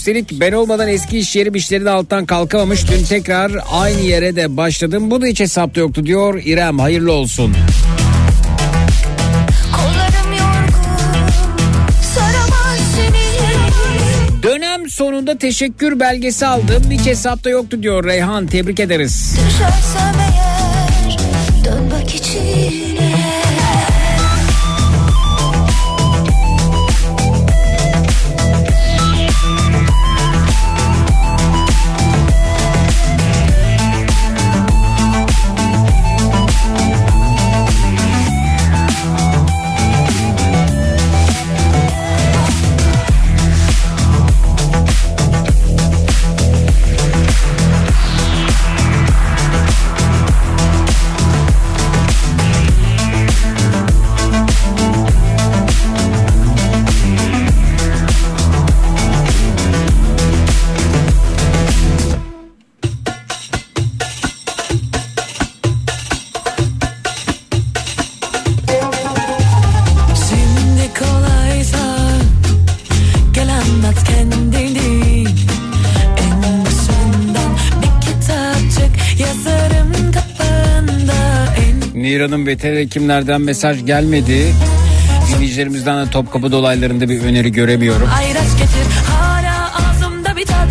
Üstelik 0.00 0.40
ben 0.40 0.52
olmadan 0.52 0.88
eski 0.88 1.18
iş 1.18 1.36
yerim 1.36 1.54
işlerini 1.54 1.90
alttan 1.90 2.26
kalkamamış. 2.26 2.90
Dün 2.90 3.04
tekrar 3.04 3.52
aynı 3.70 4.00
yere 4.00 4.36
de 4.36 4.56
başladım. 4.56 5.10
Bu 5.10 5.22
da 5.22 5.26
hiç 5.26 5.40
hesapta 5.40 5.80
yoktu 5.80 6.06
diyor 6.06 6.42
İrem. 6.44 6.78
Hayırlı 6.78 7.12
olsun. 7.12 7.56
Yorgun 10.38 10.82
Dönem 14.42 14.90
sonunda 14.90 15.38
teşekkür 15.38 16.00
belgesi 16.00 16.46
aldım. 16.46 16.90
Hiç 16.90 17.06
hesapta 17.06 17.50
yoktu 17.50 17.82
diyor 17.82 18.04
Reyhan. 18.04 18.46
Tebrik 18.46 18.80
ederiz. 18.80 19.36
Düşersem 19.48 20.29
Beter 82.50 82.76
hekimlerden 82.76 83.40
mesaj 83.40 83.86
gelmedi. 83.86 84.54
Dinleyicilerimizden 85.28 86.06
de 86.06 86.10
Topkapı 86.10 86.52
dolaylarında 86.52 87.08
bir 87.08 87.22
öneri 87.22 87.52
göremiyorum. 87.52 88.08
Ayraç 88.18 88.52
getir 88.52 88.92
hala 89.08 89.70
ağzımda 89.74 90.36
bir 90.36 90.46
tat 90.46 90.68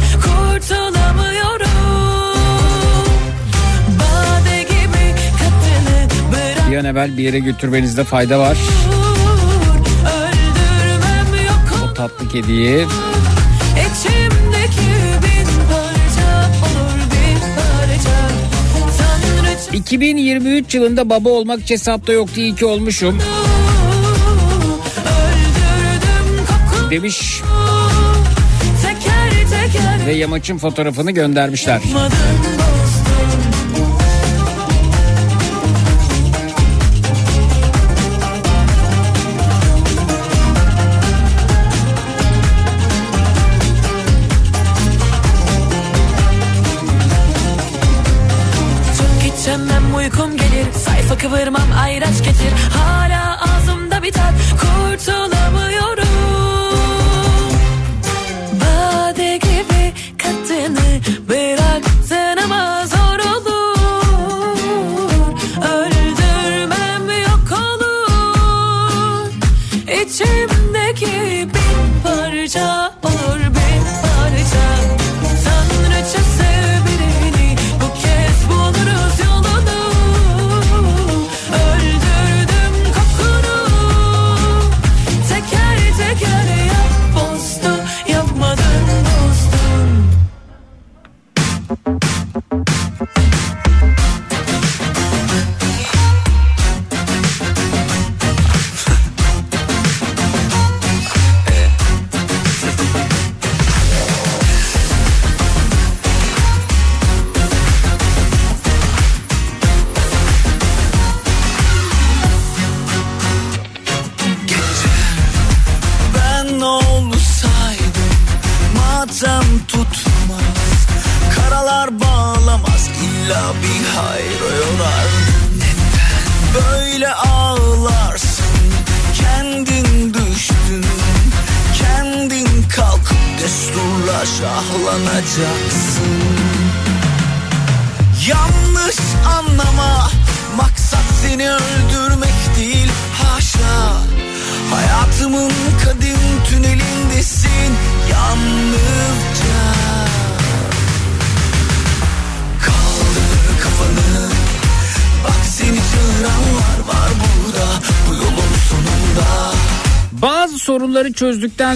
Bir 6.72 6.78
an 6.78 6.86
evvel 6.86 7.18
bir 7.18 7.24
yere 7.24 7.40
götürmenizde 7.40 8.04
fayda 8.04 8.40
var. 8.40 8.58
O 11.84 11.94
tatlı 11.94 12.30
kediyi. 12.30 12.86
2023 19.80 20.76
yılında 20.76 21.10
baba 21.10 21.30
olmak 21.30 21.60
hiç 21.60 21.72
hesapta 21.72 22.14
yoktu 22.14 22.42
iyi 22.42 22.56
ki 22.56 22.66
olmuşum. 22.66 23.18
Demiş. 26.92 27.42
Teker 28.82 29.32
teker 29.50 30.08
ve 30.08 30.14
yamaçın 30.14 30.58
fotoğrafını 30.58 31.12
göndermişler. 31.12 31.74
yapmadım 31.74 32.59
Sayfa 51.20 51.36
kıvırmam 51.36 51.61
ayraç 51.61 51.68
getir 51.68 51.68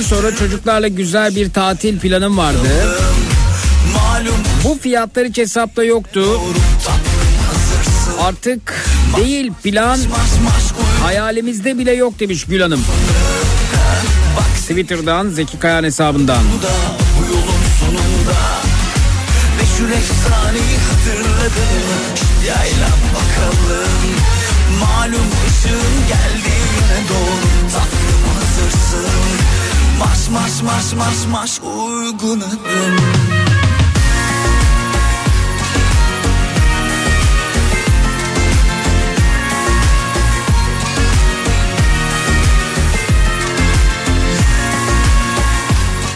sonra 0.03 0.35
çocuklarla 0.35 0.87
güzel 0.87 1.35
bir 1.35 1.49
tatil 1.49 1.99
planım 1.99 2.37
vardı. 2.37 2.97
Bu 4.63 4.77
fiyatlar 4.81 5.27
hiç 5.27 5.37
hesapta 5.37 5.83
yoktu. 5.83 6.41
Artık 8.21 8.85
değil 9.17 9.51
plan 9.63 9.99
hayalimizde 11.03 11.77
bile 11.77 11.91
yok 11.91 12.19
demiş 12.19 12.45
Gül 12.45 12.61
Hanım. 12.61 12.81
Twitter'dan 14.61 15.29
Zeki 15.29 15.59
Kayan 15.59 15.83
hesabından. 15.83 16.43
Yaylan 22.47 22.99
bakalım 23.15 24.03
Malum 24.79 25.29
ışığın 25.47 26.07
geldiğine 26.09 26.42
Marş 30.33 30.61
marş 30.63 30.93
marş 30.93 30.93
marş 30.93 31.27
marş 31.31 31.59
uygun 31.61 32.41
adım 32.41 32.97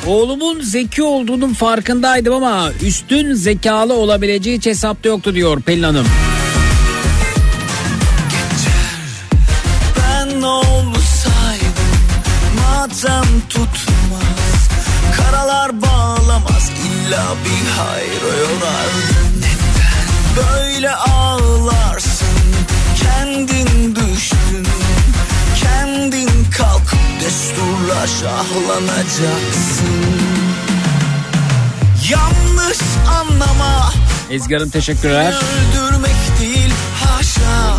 Oğlumun 0.07 0.61
zeki 0.61 1.03
olduğunun 1.03 1.53
farkındaydım 1.53 2.33
ama 2.33 2.71
üstün 2.85 3.33
zekalı 3.33 3.93
olabileceği 3.93 4.57
hiç 4.57 4.65
hesapta 4.65 5.09
yoktu 5.09 5.35
diyor 5.35 5.61
Pelin 5.61 5.83
Hanım. 5.83 6.05
Ezgi 34.31 34.55
Hanım 34.55 34.69
teşekkürler. 34.69 35.33
Öldürmek 35.33 36.39
değil 36.39 36.73
haşa. 37.03 37.75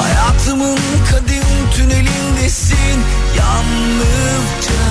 Hayatımın 0.00 0.78
kadim 1.10 1.70
tünelindesin 1.76 2.98
yalnızca. 3.38 4.82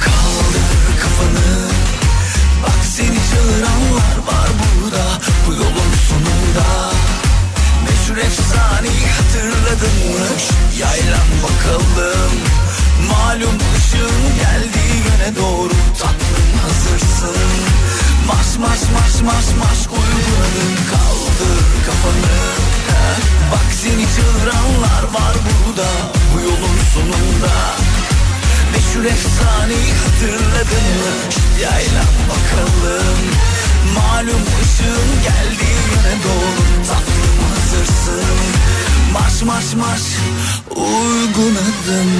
Kaldır 0.00 1.00
kafanı. 1.02 1.68
Bak 2.62 2.84
seni 2.96 3.18
çağıranlar 3.30 4.16
var 4.26 4.48
burada. 4.62 5.04
Bu 5.46 5.52
yolun 5.52 5.92
sonunda. 6.08 6.92
Meşhur 7.84 8.16
efsaneyi 8.16 9.06
hatırladın 9.16 9.96
mı? 10.10 10.26
Yaylan 10.78 11.28
bakalım. 11.42 12.32
Malum 13.10 13.58
ışığın 13.76 14.22
geldiği 14.40 14.96
yöne 15.06 15.36
doğru 15.36 15.72
Tatlım 15.98 16.33
hazırsın 16.64 17.36
Marş 18.28 18.50
marş 18.58 18.82
marş 18.94 19.14
marş 19.28 19.48
marş 19.60 19.80
uyguladın 19.96 20.72
Kaldır 20.90 21.64
kafanı 21.86 22.38
Heh, 22.90 23.18
Bak 23.52 23.68
seni 23.82 24.06
çağıranlar 24.16 25.02
var 25.16 25.34
burada 25.48 25.88
Bu 26.34 26.40
yolun 26.40 26.78
sonunda 26.94 27.54
Meşhur 28.72 29.04
efsaneyi 29.04 29.92
hatırladın 30.02 30.86
mı? 31.00 31.12
Yaylan 31.62 32.14
bakalım 32.30 33.18
Malum 33.94 34.44
ışığın 34.62 35.10
geldiği 35.26 35.80
yöne 35.90 36.14
doğru 36.24 36.86
Tatlım 36.88 37.38
hazırsın 37.50 38.24
Marş 39.14 39.42
marş 39.42 39.74
marş. 39.74 40.02
Uygun 40.70 41.56
adım 41.56 42.10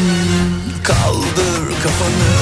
Kaldır 0.82 1.82
kafanı. 1.82 2.34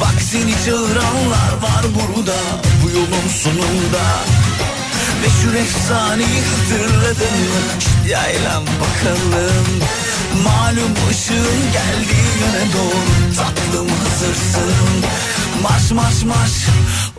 Bak 0.00 0.22
seni 0.30 0.54
çağıranlar 0.66 1.52
var 1.62 1.84
burada. 1.94 2.36
Bu 2.82 2.90
yolun 2.90 3.28
sonunda. 3.42 4.04
Meşhur 5.22 5.54
efsaneyi 5.54 6.42
hatırladın 6.50 7.38
mı? 7.38 7.62
Yaylan 8.08 8.62
bakalım. 8.66 9.66
Malum 10.44 10.92
ışığın 11.10 11.60
geldiği 11.72 12.28
yöne 12.40 12.72
doğru. 12.72 13.36
Tatlım 13.36 13.88
hazırsın. 13.88 15.04
Marş 15.62 15.90
marş 15.90 16.24
marş. 16.24 16.52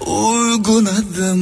Uygun 0.07 0.85
adım 0.85 1.41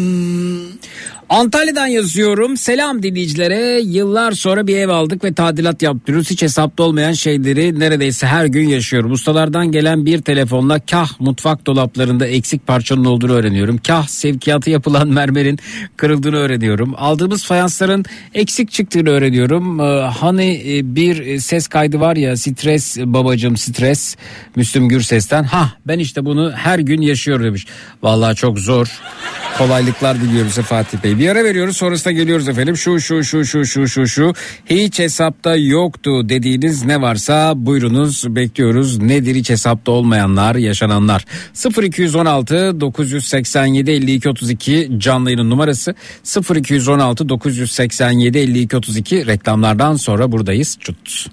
Antalya'dan 1.30 1.88
yazıyorum. 1.88 2.57
Selam 2.57 3.03
dinleyicilere. 3.03 3.82
Yıllar 3.82 4.32
sonra 4.32 4.67
bir 4.67 4.78
ev 4.78 4.89
aldık 4.89 5.23
ve 5.23 5.34
tadilat 5.34 5.82
yaptırıyoruz. 5.82 6.32
Hiç 6.32 6.41
hesapta 6.41 6.84
olmayan 6.84 7.11
şeyleri 7.11 7.80
neredeyse 7.80 8.28
her 8.28 8.45
gün 8.45 8.69
yaşıyorum. 8.69 9.11
Ustalardan 9.11 9.71
gelen 9.71 10.05
bir 10.05 10.21
telefonla 10.21 10.80
kah 10.80 11.19
mutfak 11.19 11.67
dolaplarında 11.67 12.28
eksik 12.28 12.67
parçanın 12.67 13.05
olduğunu 13.05 13.34
öğreniyorum. 13.34 13.78
Kah 13.88 14.07
sevkiyatı 14.07 14.69
yapılan 14.69 15.07
mermerin 15.07 15.59
kırıldığını 15.97 16.36
öğreniyorum. 16.36 16.93
Aldığımız 16.97 17.45
fayansların 17.45 18.05
eksik 18.34 18.71
çıktığını 18.71 19.09
öğreniyorum. 19.09 19.80
Ee, 19.80 19.84
hani 20.01 20.63
e, 20.67 20.95
bir 20.95 21.39
ses 21.39 21.67
kaydı 21.67 21.99
var 21.99 22.15
ya 22.15 22.38
stres 22.38 22.97
babacım 22.97 23.57
stres 23.57 24.15
Müslüm 24.55 24.89
Gürses'ten. 24.89 25.43
Ha 25.43 25.73
ben 25.88 25.99
işte 25.99 26.26
bunu 26.26 26.51
her 26.51 26.80
gün 26.80 27.01
yaşıyorum 27.01 27.45
demiş. 27.45 27.67
Vallahi 28.03 28.36
çok 28.36 28.59
zor. 28.59 29.01
Kolaylıklar 29.57 30.21
diliyorum 30.21 30.49
size 30.49 30.61
Fatih 30.61 30.97
Bey. 31.03 31.19
Bir 31.19 31.29
ara 31.29 31.43
veriyoruz 31.43 31.77
sonrasında 31.77 32.11
geliyoruz 32.11 32.49
efendim. 32.49 32.77
Şu 32.77 32.99
şu 32.99 33.23
şu 33.23 33.45
şu 33.45 33.65
şu 33.65 33.87
şu 33.87 34.07
şu 34.07 34.33
hiç 34.65 34.99
hesapta 34.99 35.55
yoktu 35.55 36.29
dediğiniz 36.29 36.85
ne 36.85 37.01
varsa 37.01 37.53
buyurunuz 37.55 38.35
bekliyoruz. 38.35 38.97
Nedir 38.97 39.35
hiç 39.35 39.49
hesapta 39.49 39.91
olmayanlar 39.91 40.55
yaşananlar. 40.55 41.25
0216 41.83 42.81
987 42.81 43.91
52 43.91 44.29
32 44.29 44.89
canlı 44.97 45.29
yayının 45.29 45.49
numarası 45.49 45.95
0216 46.55 47.29
987 47.29 48.37
52 48.37 48.77
32 48.77 49.27
reklamlardan 49.27 49.95
sonra 49.95 50.31
buradayız. 50.31 50.77
Çut. 50.79 51.27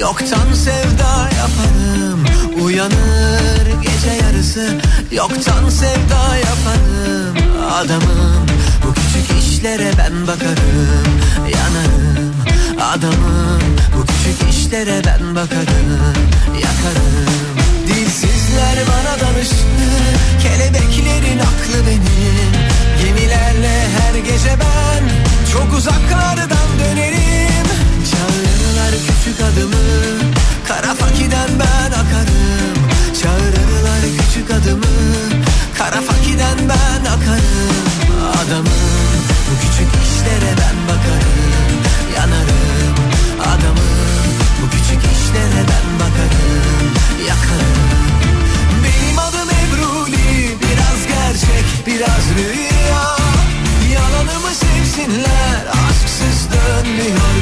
Yoktan 0.00 0.52
sevda 0.54 1.30
yaparım. 1.38 2.24
Uyanır 2.62 3.66
gece 3.82 4.10
yarısı. 4.22 4.80
Yoktan 5.12 5.68
sevda 5.68 6.36
yaparım. 6.36 7.36
Adamım 7.72 8.46
bu 8.84 8.94
küçük 8.94 9.38
işlere 9.42 9.90
ben 9.98 10.26
bakarım. 10.26 11.20
Yanarım. 11.54 12.34
Adamım 12.80 13.60
bu 13.96 14.06
küçük 14.06 14.50
işlere 14.50 15.02
ben 15.06 15.34
bakarım. 15.34 16.14
Yakarım. 16.54 17.26
Dilsizler 17.86 18.78
bana 18.88 19.20
danışır 19.20 19.56
kelebeklerin 20.42 21.38
aklı 21.38 21.86
benim. 21.86 22.52
Gemilerle 23.02 23.88
her 23.98 24.14
gece 24.14 24.56
ben 24.60 25.04
çok 25.52 25.78
uzaklardan 25.78 26.68
dönerim 26.78 27.20
Çağırırlar 28.90 29.06
küçük 29.06 29.40
adımı 29.40 29.76
Kara 30.68 30.94
fakiden 30.94 31.48
ben 31.60 31.92
akarım. 32.00 32.76
Çağırırlar 33.22 34.02
küçük 34.18 34.50
adımı 34.50 34.86
Kara 35.78 36.00
fakiden 36.00 36.58
ben 36.68 37.10
akarım. 37.10 37.86
Adamım 38.30 38.80
bu 39.46 39.60
küçük 39.60 39.90
işlere 40.04 40.52
ben 40.60 40.76
bakarım 40.88 41.80
Yanarım. 42.16 42.94
Adamım 43.40 43.90
bu 44.62 44.70
küçük 44.70 45.02
işlere 45.12 45.62
ben 45.70 45.88
bakarım 46.00 46.90
Yakarım. 47.28 47.90
Benim 48.84 49.18
adım 49.18 49.50
Ebruli 49.60 50.56
Biraz 50.60 51.06
gerçek 51.06 51.86
biraz 51.86 52.24
rüya. 52.36 53.16
Yalanımı 53.94 54.54
sevsinler 54.54 55.64
Aşksız 55.88 56.48
dönmüyor 56.52 57.39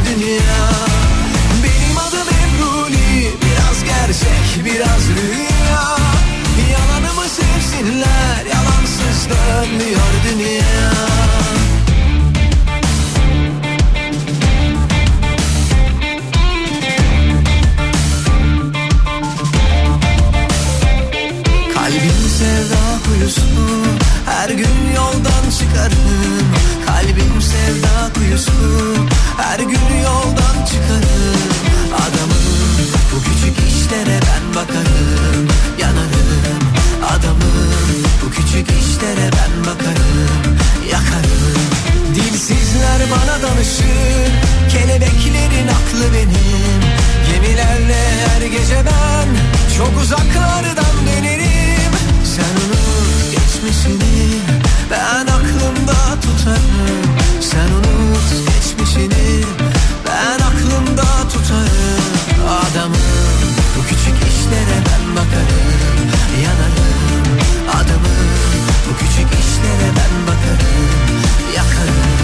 kuyusu. 23.19 23.43
Her 24.27 24.49
gün 24.49 24.95
yoldan 24.97 25.45
çıkarım. 25.59 26.47
Kalbim 26.87 27.43
sevda 27.43 28.12
kuyusu. 28.14 28.53
Her 29.39 29.59
gün 29.59 29.89
yoldan 30.05 30.64
çıkarım. 30.66 31.41
Adamım 31.95 32.45
bu 33.12 33.23
küçük 33.23 33.57
işlere 33.69 34.21
ben 34.29 34.55
bakarım. 34.55 35.49
Yanarım. 35.79 36.62
Adamım 37.11 38.03
bu 38.25 38.31
küçük 38.31 38.69
işlere 38.71 39.31
ben 39.33 39.64
bakarım. 39.64 40.59
Yakarım. 40.91 41.59
Dilsizler 42.14 43.01
bana 43.11 43.43
danışır. 43.43 44.31
Kelebeklerin 44.73 45.69
aklı 45.69 46.14
benim. 46.14 46.99
Gemilerle 47.33 48.05
her 48.29 48.43
gece 48.43 48.77
ben 48.77 49.29
Çok 49.77 50.03
uzaklardan 50.03 51.07
dönerim 51.07 51.38
geçmişini 53.59 54.40
Ben 54.90 55.26
aklımda 55.26 56.20
tutarım. 56.22 57.02
Sen 57.40 57.68
unut 57.68 58.30
geçmişini 58.46 59.44
Ben 60.06 60.44
aklımda 60.44 61.28
tutarım. 61.32 62.02
Adamım 62.48 62.96
bu 63.76 63.82
küçük 63.82 64.16
işlere 64.28 64.78
ben 64.86 65.16
bakarım. 65.16 65.68
Yanarım. 66.44 67.38
Adamım 67.68 68.18
bu 68.88 68.96
küçük 68.98 69.28
işlere 69.40 69.88
ben 69.96 70.26
bakarım. 70.26 70.88
Yakarım. 71.56 72.18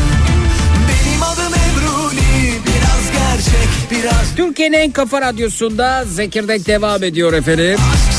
Türkiye'nin 4.37 4.79
en 4.79 4.91
kafa 4.91 5.21
radyosunda 5.21 6.05
Zekirdek 6.05 6.67
devam 6.67 7.03
ediyor 7.03 7.33
efendim. 7.33 7.79
Aşksız 7.93 8.14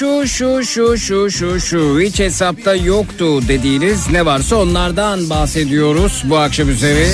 Şu 0.00 0.26
şu 0.26 0.64
şu 0.64 0.98
şu 0.98 1.30
şu 1.30 1.60
şu 1.60 2.00
hiç 2.00 2.18
hesapta 2.18 2.74
yoktu 2.74 3.48
dediğiniz 3.48 4.10
ne 4.10 4.26
varsa 4.26 4.56
onlardan 4.56 5.30
bahsediyoruz 5.30 6.22
bu 6.24 6.38
akşam 6.38 6.68
üzeri. 6.68 7.08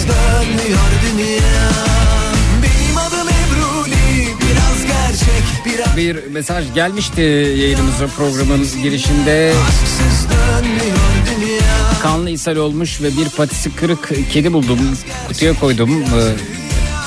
Bir 5.97 6.27
mesaj 6.27 6.75
gelmişti 6.75 7.21
yayınımıza 7.59 8.07
programın 8.07 8.67
girişinde. 8.83 9.53
Kanlı 12.03 12.31
ishal 12.31 12.57
olmuş 12.57 13.03
ve 13.03 13.17
bir 13.17 13.29
patisi 13.29 13.77
kırık 13.77 14.11
kedi 14.33 14.53
buldum. 14.53 14.79
Kutuya 15.29 15.61
koydum. 15.61 16.03
Ee, 16.03 16.07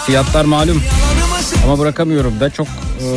Fiyatlar 0.05 0.45
malum 0.45 0.83
ama 1.63 1.79
bırakamıyorum 1.79 2.39
da 2.39 2.49
çok 2.49 2.67
e, 2.67 3.07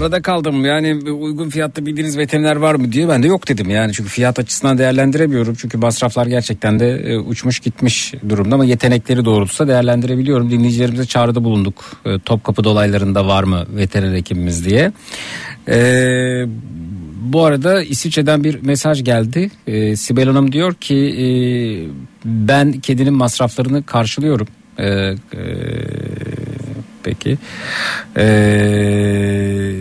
arada 0.00 0.22
kaldım. 0.22 0.64
Yani 0.64 1.10
uygun 1.10 1.48
fiyatlı 1.48 1.86
bildiğiniz 1.86 2.18
veteriner 2.18 2.56
var 2.56 2.74
mı 2.74 2.92
diye 2.92 3.08
ben 3.08 3.22
de 3.22 3.26
yok 3.26 3.48
dedim. 3.48 3.70
Yani 3.70 3.92
çünkü 3.92 4.10
fiyat 4.10 4.38
açısından 4.38 4.78
değerlendiremiyorum. 4.78 5.54
Çünkü 5.54 5.78
masraflar 5.78 6.26
gerçekten 6.26 6.80
de 6.80 6.90
e, 6.90 7.18
uçmuş 7.18 7.60
gitmiş 7.60 8.14
durumda 8.28 8.54
ama 8.54 8.64
yetenekleri 8.64 9.24
doğrultusunda 9.24 9.72
değerlendirebiliyorum. 9.72 10.50
Dinleyicilerimize 10.50 11.06
çağrıda 11.06 11.44
bulunduk. 11.44 12.02
E, 12.06 12.18
Topkapı 12.18 12.64
dolaylarında 12.64 13.26
var 13.26 13.44
mı 13.44 13.66
veteriner 13.76 14.16
hekimimiz 14.16 14.64
diye. 14.64 14.92
Eee 15.68 16.46
bu 17.20 17.44
arada 17.44 17.82
İsviçre'den 17.82 18.44
bir 18.44 18.62
mesaj 18.62 19.04
geldi. 19.04 19.50
Ee, 19.66 19.96
Sibel 19.96 20.26
Hanım 20.26 20.52
diyor 20.52 20.74
ki 20.74 20.96
e, 20.96 21.26
ben 22.24 22.72
kedinin 22.72 23.14
masraflarını 23.14 23.82
karşılıyorum. 23.82 24.48
Ee, 24.78 24.86
e, 24.86 25.14
peki. 27.04 27.38
Ee, 28.16 29.74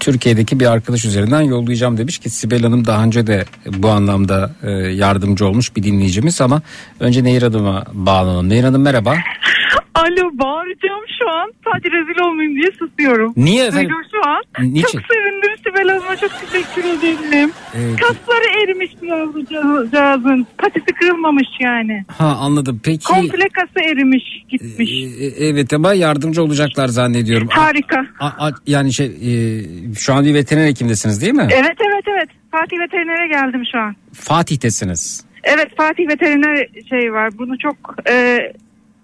Türkiye'deki 0.00 0.60
bir 0.60 0.66
arkadaş 0.66 1.04
üzerinden 1.04 1.40
yollayacağım 1.40 1.98
demiş 1.98 2.18
ki 2.18 2.30
Sibel 2.30 2.62
Hanım 2.62 2.86
daha 2.86 3.04
önce 3.04 3.26
de 3.26 3.44
bu 3.66 3.88
anlamda 3.88 4.54
e, 4.62 4.70
yardımcı 4.70 5.46
olmuş 5.46 5.76
bir 5.76 5.82
dinleyicimiz 5.82 6.40
ama 6.40 6.62
önce 7.00 7.24
Nehir 7.24 7.42
Hanım'a 7.42 7.84
bağlanalım. 7.92 8.48
Nehir 8.48 8.64
Hanım 8.64 8.82
merhaba. 8.82 9.16
Alo 9.94 10.30
bağıracağım 10.32 11.04
şu 11.18 11.30
an. 11.30 11.52
Sadece 11.64 11.88
rezil 11.90 12.20
olmayayım 12.20 12.56
diye 12.56 12.70
susuyorum. 12.78 13.32
Niye 13.36 13.66
efendim? 13.66 13.90
Duydum 13.90 14.02
şu 14.12 14.30
an. 14.30 14.42
Niçin? 14.74 14.98
Çok 14.98 15.06
sevindim 15.12 15.50
Sibel 15.66 15.88
Hanım'a 15.88 16.16
çok 16.16 16.30
teşekkür 16.40 16.84
ederim. 16.84 17.50
Ee, 17.74 17.96
Kasları 18.00 18.62
erimiş 18.64 18.90
yavrucağızın. 19.02 20.46
Patisi 20.58 20.86
kırılmamış 20.86 21.48
yani. 21.60 22.04
ha 22.18 22.26
anladım. 22.40 22.80
Peki 22.84 23.04
Komple 23.04 23.48
kası 23.48 23.80
erimiş 23.90 24.24
gitmiş. 24.48 24.90
e, 25.20 25.24
evet 25.46 25.72
ama 25.72 25.94
yardımcı 25.94 26.42
olacaklar 26.42 26.88
zannediyorum. 26.88 27.48
Harika. 27.50 28.06
A- 28.20 28.46
a- 28.46 28.52
yani 28.66 28.92
şey 28.92 29.06
e, 29.06 29.94
şu 29.94 30.14
an 30.14 30.24
bir 30.24 30.34
veteriner 30.34 30.66
hekimdesiniz 30.66 31.22
değil 31.22 31.34
mi? 31.34 31.48
Evet 31.50 31.76
evet 31.88 32.04
evet. 32.06 32.28
Fatih 32.50 32.78
Veteriner'e 32.78 33.28
geldim 33.28 33.62
şu 33.72 33.78
an. 33.78 33.96
Fatih'tesiniz. 34.12 35.24
Evet 35.44 35.68
Fatih 35.76 36.08
Veteriner 36.08 36.66
şey 36.90 37.12
var. 37.12 37.38
Bunu 37.38 37.58
çok 37.58 37.76
e, 38.10 38.38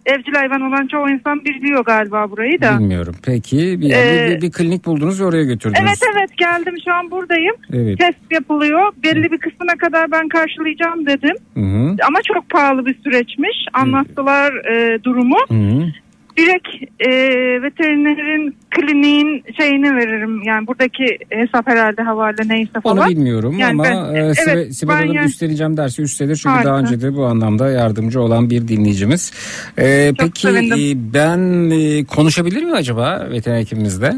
evcil 0.07 0.33
hayvan 0.33 0.61
olan 0.61 0.87
çoğu 0.87 1.11
insan 1.11 1.45
biliyor 1.45 1.85
galiba 1.85 2.31
burayı 2.31 2.61
da. 2.61 2.79
Bilmiyorum. 2.79 3.15
Peki 3.25 3.81
bir, 3.81 3.91
Ee, 3.91 4.31
bir, 4.31 4.43
bir 4.43 4.53
klinik 4.53 4.85
buldunuz 4.85 5.21
ve 5.21 5.25
oraya 5.25 5.45
götürdünüz. 5.45 5.81
Evet 5.83 5.99
evet 6.15 6.39
geldim 6.39 6.75
şu 6.85 6.93
an 6.95 7.11
buradayım. 7.11 7.55
Evet. 7.73 7.99
Test 7.99 8.19
yapılıyor. 8.31 8.93
Belli 9.05 9.33
bir 9.33 9.39
kısmına 9.39 9.75
kadar 9.79 10.13
ben 10.13 10.29
karşılayacağım 10.29 11.07
dedim. 11.07 11.37
Hı 11.55 11.61
hı. 11.61 11.97
Ama 12.09 12.19
çok 12.35 12.51
pahalı 12.51 12.87
bir 12.87 12.97
süreçmiş. 13.05 13.57
Anlattılar 13.73 14.53
e, 14.55 15.05
durumu. 15.05 15.37
Hı 15.49 15.55
hı. 15.55 15.87
Direkt 16.37 16.69
e, 17.01 17.09
veterinerin 17.63 18.57
kliniğin 18.71 19.45
şeyini 19.57 19.97
veririm. 19.97 20.43
Yani 20.43 20.67
buradaki 20.67 21.19
hesap 21.31 21.67
herhalde 21.69 22.03
havale 22.03 22.49
neyse 22.49 22.71
Onu 22.85 22.95
falan. 22.97 23.11
bilmiyorum 23.11 23.57
Yani 23.59 23.71
ama 23.73 23.85
ben- 23.85 24.15
e, 24.15 24.33
evet, 24.47 24.75
Sibel 24.75 24.95
Hanım 24.95 25.13
yani- 25.13 25.27
üstleneceğim 25.27 25.77
derse 25.77 26.03
üstlenir 26.03 26.37
çünkü 26.37 26.49
Harika. 26.49 26.69
daha 26.71 26.79
önce 26.79 27.01
de 27.01 27.15
bu 27.17 27.25
anlamda 27.27 27.71
yardımcı 27.71 28.21
olan 28.21 28.51
bir 28.51 28.69
dinleyicimiz. 28.69 29.33
E, 29.79 30.13
peki 30.19 30.41
sevindim. 30.41 30.79
e, 30.79 31.15
ben 31.15 31.71
e, 31.71 32.05
konuşabilir 32.05 32.63
miyim 32.63 32.75
acaba 32.77 33.27
veteriner 33.31 33.61
hekimimizle? 33.61 34.13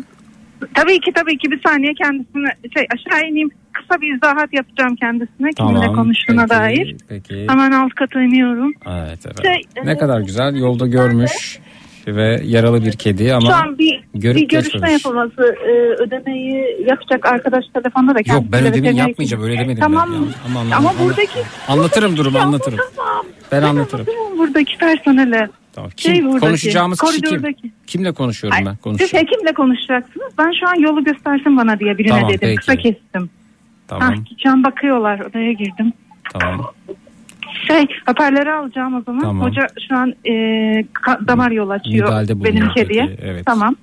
Tabii 0.74 1.00
ki 1.00 1.12
tabii 1.14 1.38
ki 1.38 1.50
bir 1.50 1.60
saniye 1.66 1.94
kendisine 1.94 2.48
şey 2.76 2.86
aşağı 2.94 3.28
ineyim. 3.30 3.50
Kısa 3.72 4.00
bir 4.00 4.16
izahat 4.16 4.52
yapacağım 4.52 4.96
kendisine. 4.96 5.50
Kiminle 5.50 5.86
konuştuğuna 5.86 6.46
peki, 6.46 6.50
dair. 6.60 6.96
Peki. 7.08 7.46
Hemen 7.48 7.70
alt 7.72 7.94
kata 7.94 8.22
iniyorum. 8.22 8.72
Evet 8.86 9.18
evet. 9.26 9.42
Şey, 9.42 9.84
ne 9.84 9.90
e, 9.92 9.98
kadar 9.98 10.20
güzel 10.20 10.56
yolda 10.56 10.86
görmüş 10.86 11.58
ve 12.06 12.40
yaralı 12.44 12.84
bir 12.84 12.92
kedi 12.92 13.34
ama 13.34 13.50
Şu 13.50 13.54
an 13.56 13.78
bir, 13.78 14.04
görüp 14.14 14.36
bir 14.36 14.48
görüşme 14.48 14.72
geçmemiş. 14.80 15.04
yapılması 15.04 15.56
e, 15.66 15.70
ödemeyi 16.02 16.84
yapacak 16.88 17.26
arkadaş 17.26 17.64
telefonda 17.74 18.14
da 18.14 18.18
Yok 18.34 18.44
ben 18.52 18.64
ödemeyi 18.66 18.96
yapmayacağım 18.96 19.44
öyle 19.44 19.58
demedim 19.58 19.80
Tamam. 19.82 20.08
ben. 20.12 20.18
ya. 20.18 20.22
Ama, 20.46 20.60
anla- 20.60 20.76
Ama 20.76 20.92
buradaki 21.04 21.38
Anlatırım 21.68 22.16
durumu 22.16 22.38
anlatırım. 22.38 22.78
Tamam. 22.96 23.26
Ben 23.52 23.62
anlatırım. 23.62 24.06
anlatırım 24.06 24.38
buradaki 24.38 24.78
personele. 24.78 25.48
Tamam. 25.72 25.90
Kim, 25.96 26.12
Şey 26.14 26.24
buradaki, 26.24 26.40
konuşacağımız 26.46 27.00
kişi 27.00 27.20
kim? 27.20 27.72
Kimle 27.86 28.12
konuşuyorum 28.12 28.58
ben? 28.66 28.72
Siz 28.72 28.80
Konuşacağım. 28.80 29.26
hekimle 29.26 29.52
konuşacaksınız. 29.52 30.32
Ben 30.38 30.52
şu 30.60 30.68
an 30.68 30.74
yolu 30.80 31.04
göstersin 31.04 31.56
bana 31.56 31.78
diye 31.80 31.98
birine 31.98 32.10
Tamam, 32.12 32.28
dedim. 32.28 32.38
peki. 32.40 32.56
Kısa 32.56 32.76
kestim. 32.76 33.30
Tamam 33.88 34.08
Hah, 34.08 34.16
şu 34.42 34.50
an 34.50 34.64
bakıyorlar. 34.64 35.20
Odaya 35.20 35.52
girdim. 35.52 35.92
tamam. 36.32 36.72
Şey 37.66 37.86
hoparlörü 38.08 38.50
alacağım 38.50 38.94
o 38.94 39.02
zaman. 39.02 39.20
Tamam. 39.20 39.46
Hoca 39.48 39.66
şu 39.88 39.96
an 39.96 40.14
e, 40.24 40.30
ka- 40.82 41.28
damar 41.28 41.50
yol 41.50 41.70
açıyor 41.70 42.06
Müdahalede 42.06 42.34
bulunuyor 42.40 42.54
benim 42.56 42.68
kediye. 42.74 43.06
peki, 43.06 43.22
evet. 43.22 43.46
Tamam. 43.46 43.76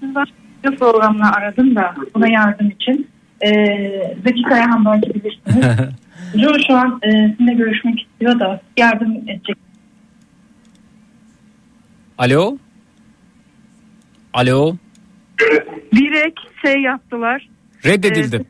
Siz 0.00 0.14
başka 0.14 0.76
programla 0.78 1.32
aradım 1.32 1.76
da 1.76 1.94
buna 2.14 2.28
yardım 2.28 2.70
için. 2.70 3.08
E, 3.40 3.50
Zeki 4.26 4.42
Kayahan 4.42 4.84
belki 4.84 5.14
bilirsiniz. 5.14 5.66
Joe 6.42 6.54
şu 6.66 6.74
an 6.76 7.00
e, 7.02 7.10
sizinle 7.10 7.54
görüşmek 7.54 8.00
istiyor 8.02 8.40
da 8.40 8.60
yardım 8.76 9.12
edecek. 9.16 9.56
Alo? 12.18 12.58
Alo? 14.32 14.76
Direkt 15.94 16.40
şey 16.62 16.80
yaptılar. 16.82 17.48
Reddedildim. 17.84 18.44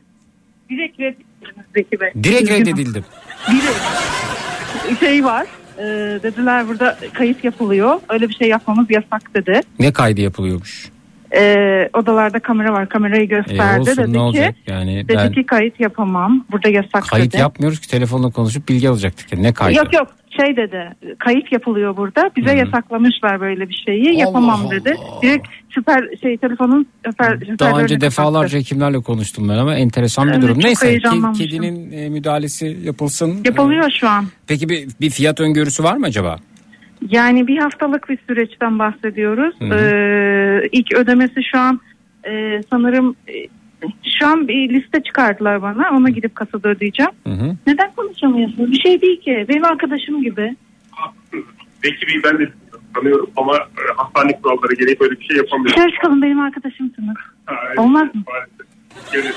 Direkt 0.69 0.99
reddedildiniz 0.99 1.32
Zeki 1.75 1.99
Bey. 1.99 2.11
Direkt 2.23 2.41
Üzgünüm. 2.41 2.61
reddedildim. 2.61 3.03
Direkt. 3.51 4.99
Şey 4.99 5.23
var. 5.23 5.45
e, 5.77 5.83
dediler 6.23 6.67
burada 6.67 6.97
kayıt 7.13 7.43
yapılıyor. 7.43 7.99
Öyle 8.09 8.29
bir 8.29 8.33
şey 8.33 8.47
yapmamız 8.49 8.85
yasak 8.89 9.35
dedi. 9.35 9.61
Ne 9.79 9.93
kaydı 9.93 10.21
yapılıyormuş? 10.21 10.93
e, 11.35 11.89
odalarda 11.93 12.39
kamera 12.39 12.73
var 12.73 12.89
kamerayı 12.89 13.21
E, 13.21 13.25
gösterdi 13.25 13.79
olsun 13.81 13.97
dedi 13.97 14.13
ne 14.13 14.19
olacak? 14.19 14.55
ki 14.55 14.61
Yani 14.71 15.07
dedi 15.07 15.17
ben 15.17 15.31
ki 15.31 15.45
kayıt 15.45 15.79
yapamam 15.79 16.45
burada 16.51 16.69
yasak 16.69 17.07
kayıt 17.07 17.33
dedi. 17.33 17.41
yapmıyoruz 17.41 17.79
ki 17.79 17.89
telefonla 17.89 18.29
konuşup 18.31 18.69
bilgi 18.69 18.89
alacaktık. 18.89 19.33
Yani 19.33 19.43
ne 19.43 19.53
kaydı? 19.53 19.77
Yok 19.77 19.93
yok 19.93 20.07
şey 20.41 20.55
dedi 20.57 20.89
kayıt 21.19 21.51
yapılıyor 21.51 21.97
burada 21.97 22.31
bize 22.35 22.53
Hı. 22.53 22.57
yasaklamışlar 22.57 23.41
böyle 23.41 23.69
bir 23.69 23.83
şeyi 23.85 24.17
yapamam 24.19 24.61
Allah 24.65 24.71
dedi. 24.71 24.95
Allah. 24.99 25.21
Direkt 25.21 25.47
süper 25.69 26.09
şey 26.21 26.37
telefonun 26.37 26.87
süper, 27.05 27.27
Daha 27.41 27.45
süperlerini 27.45 27.83
önce 27.83 27.95
kapattı. 27.95 28.01
defalarca 28.01 28.59
hekimlerle 28.59 29.01
konuştum 29.01 29.49
ben 29.49 29.57
ama 29.57 29.75
enteresan 29.75 30.27
bir 30.27 30.31
Evet, 30.33 30.41
durum. 30.41 30.59
Neyse 30.63 30.99
kedinin 31.37 31.91
e, 31.91 32.09
müdahalesi 32.09 32.77
yapılsın. 32.83 33.37
Yapılıyor 33.45 33.91
şu 33.99 34.09
an. 34.09 34.25
Peki 34.47 34.69
bir, 34.69 34.87
bir 35.01 35.09
fiyat 35.09 35.39
öngörüsü 35.39 35.83
var 35.83 35.97
mı 35.97 36.05
acaba? 36.05 36.35
Yani 37.09 37.47
bir 37.47 37.57
haftalık 37.57 38.09
bir 38.09 38.19
süreçten 38.27 38.79
bahsediyoruz. 38.79 39.55
Ee, 39.61 40.69
ilk 40.71 40.93
ödemesi 40.95 41.43
şu 41.51 41.59
an 41.59 41.79
e, 42.29 42.61
sanırım 42.69 43.15
e, 43.27 43.33
şu 44.19 44.27
an 44.27 44.47
bir 44.47 44.69
liste 44.69 45.03
çıkardılar 45.03 45.61
bana. 45.61 45.89
Ona 45.97 46.09
gidip 46.09 46.35
kasada 46.35 46.69
ödeyeceğim. 46.69 47.11
Hı 47.27 47.33
hı. 47.33 47.55
Neden 47.67 47.91
konuşamıyorsunuz? 47.95 48.71
Bir 48.71 48.79
şey 48.79 49.01
değil 49.01 49.21
ki. 49.21 49.45
Benim 49.49 49.65
arkadaşım 49.65 50.21
gibi. 50.23 50.55
Bekir 51.83 52.07
Bey 52.07 52.21
ben 52.23 52.39
de 52.39 52.49
tanıyorum 52.95 53.29
ama 53.35 53.55
e, 53.57 53.81
hastane 53.97 54.39
kuralları 54.41 54.73
gereği 54.73 54.99
böyle 54.99 55.19
bir 55.19 55.25
şey 55.25 55.37
yapamıyorum. 55.37 55.75
Dışarı 55.77 55.91
çıkalım 55.91 56.21
benim 56.21 56.39
arkadaşımsınız. 56.39 57.15
Ha, 57.45 57.55
evet, 57.67 57.79
Olmaz 57.79 58.15
mı? 58.15 58.23
maalesef. 58.27 58.63
Size. 59.11 59.33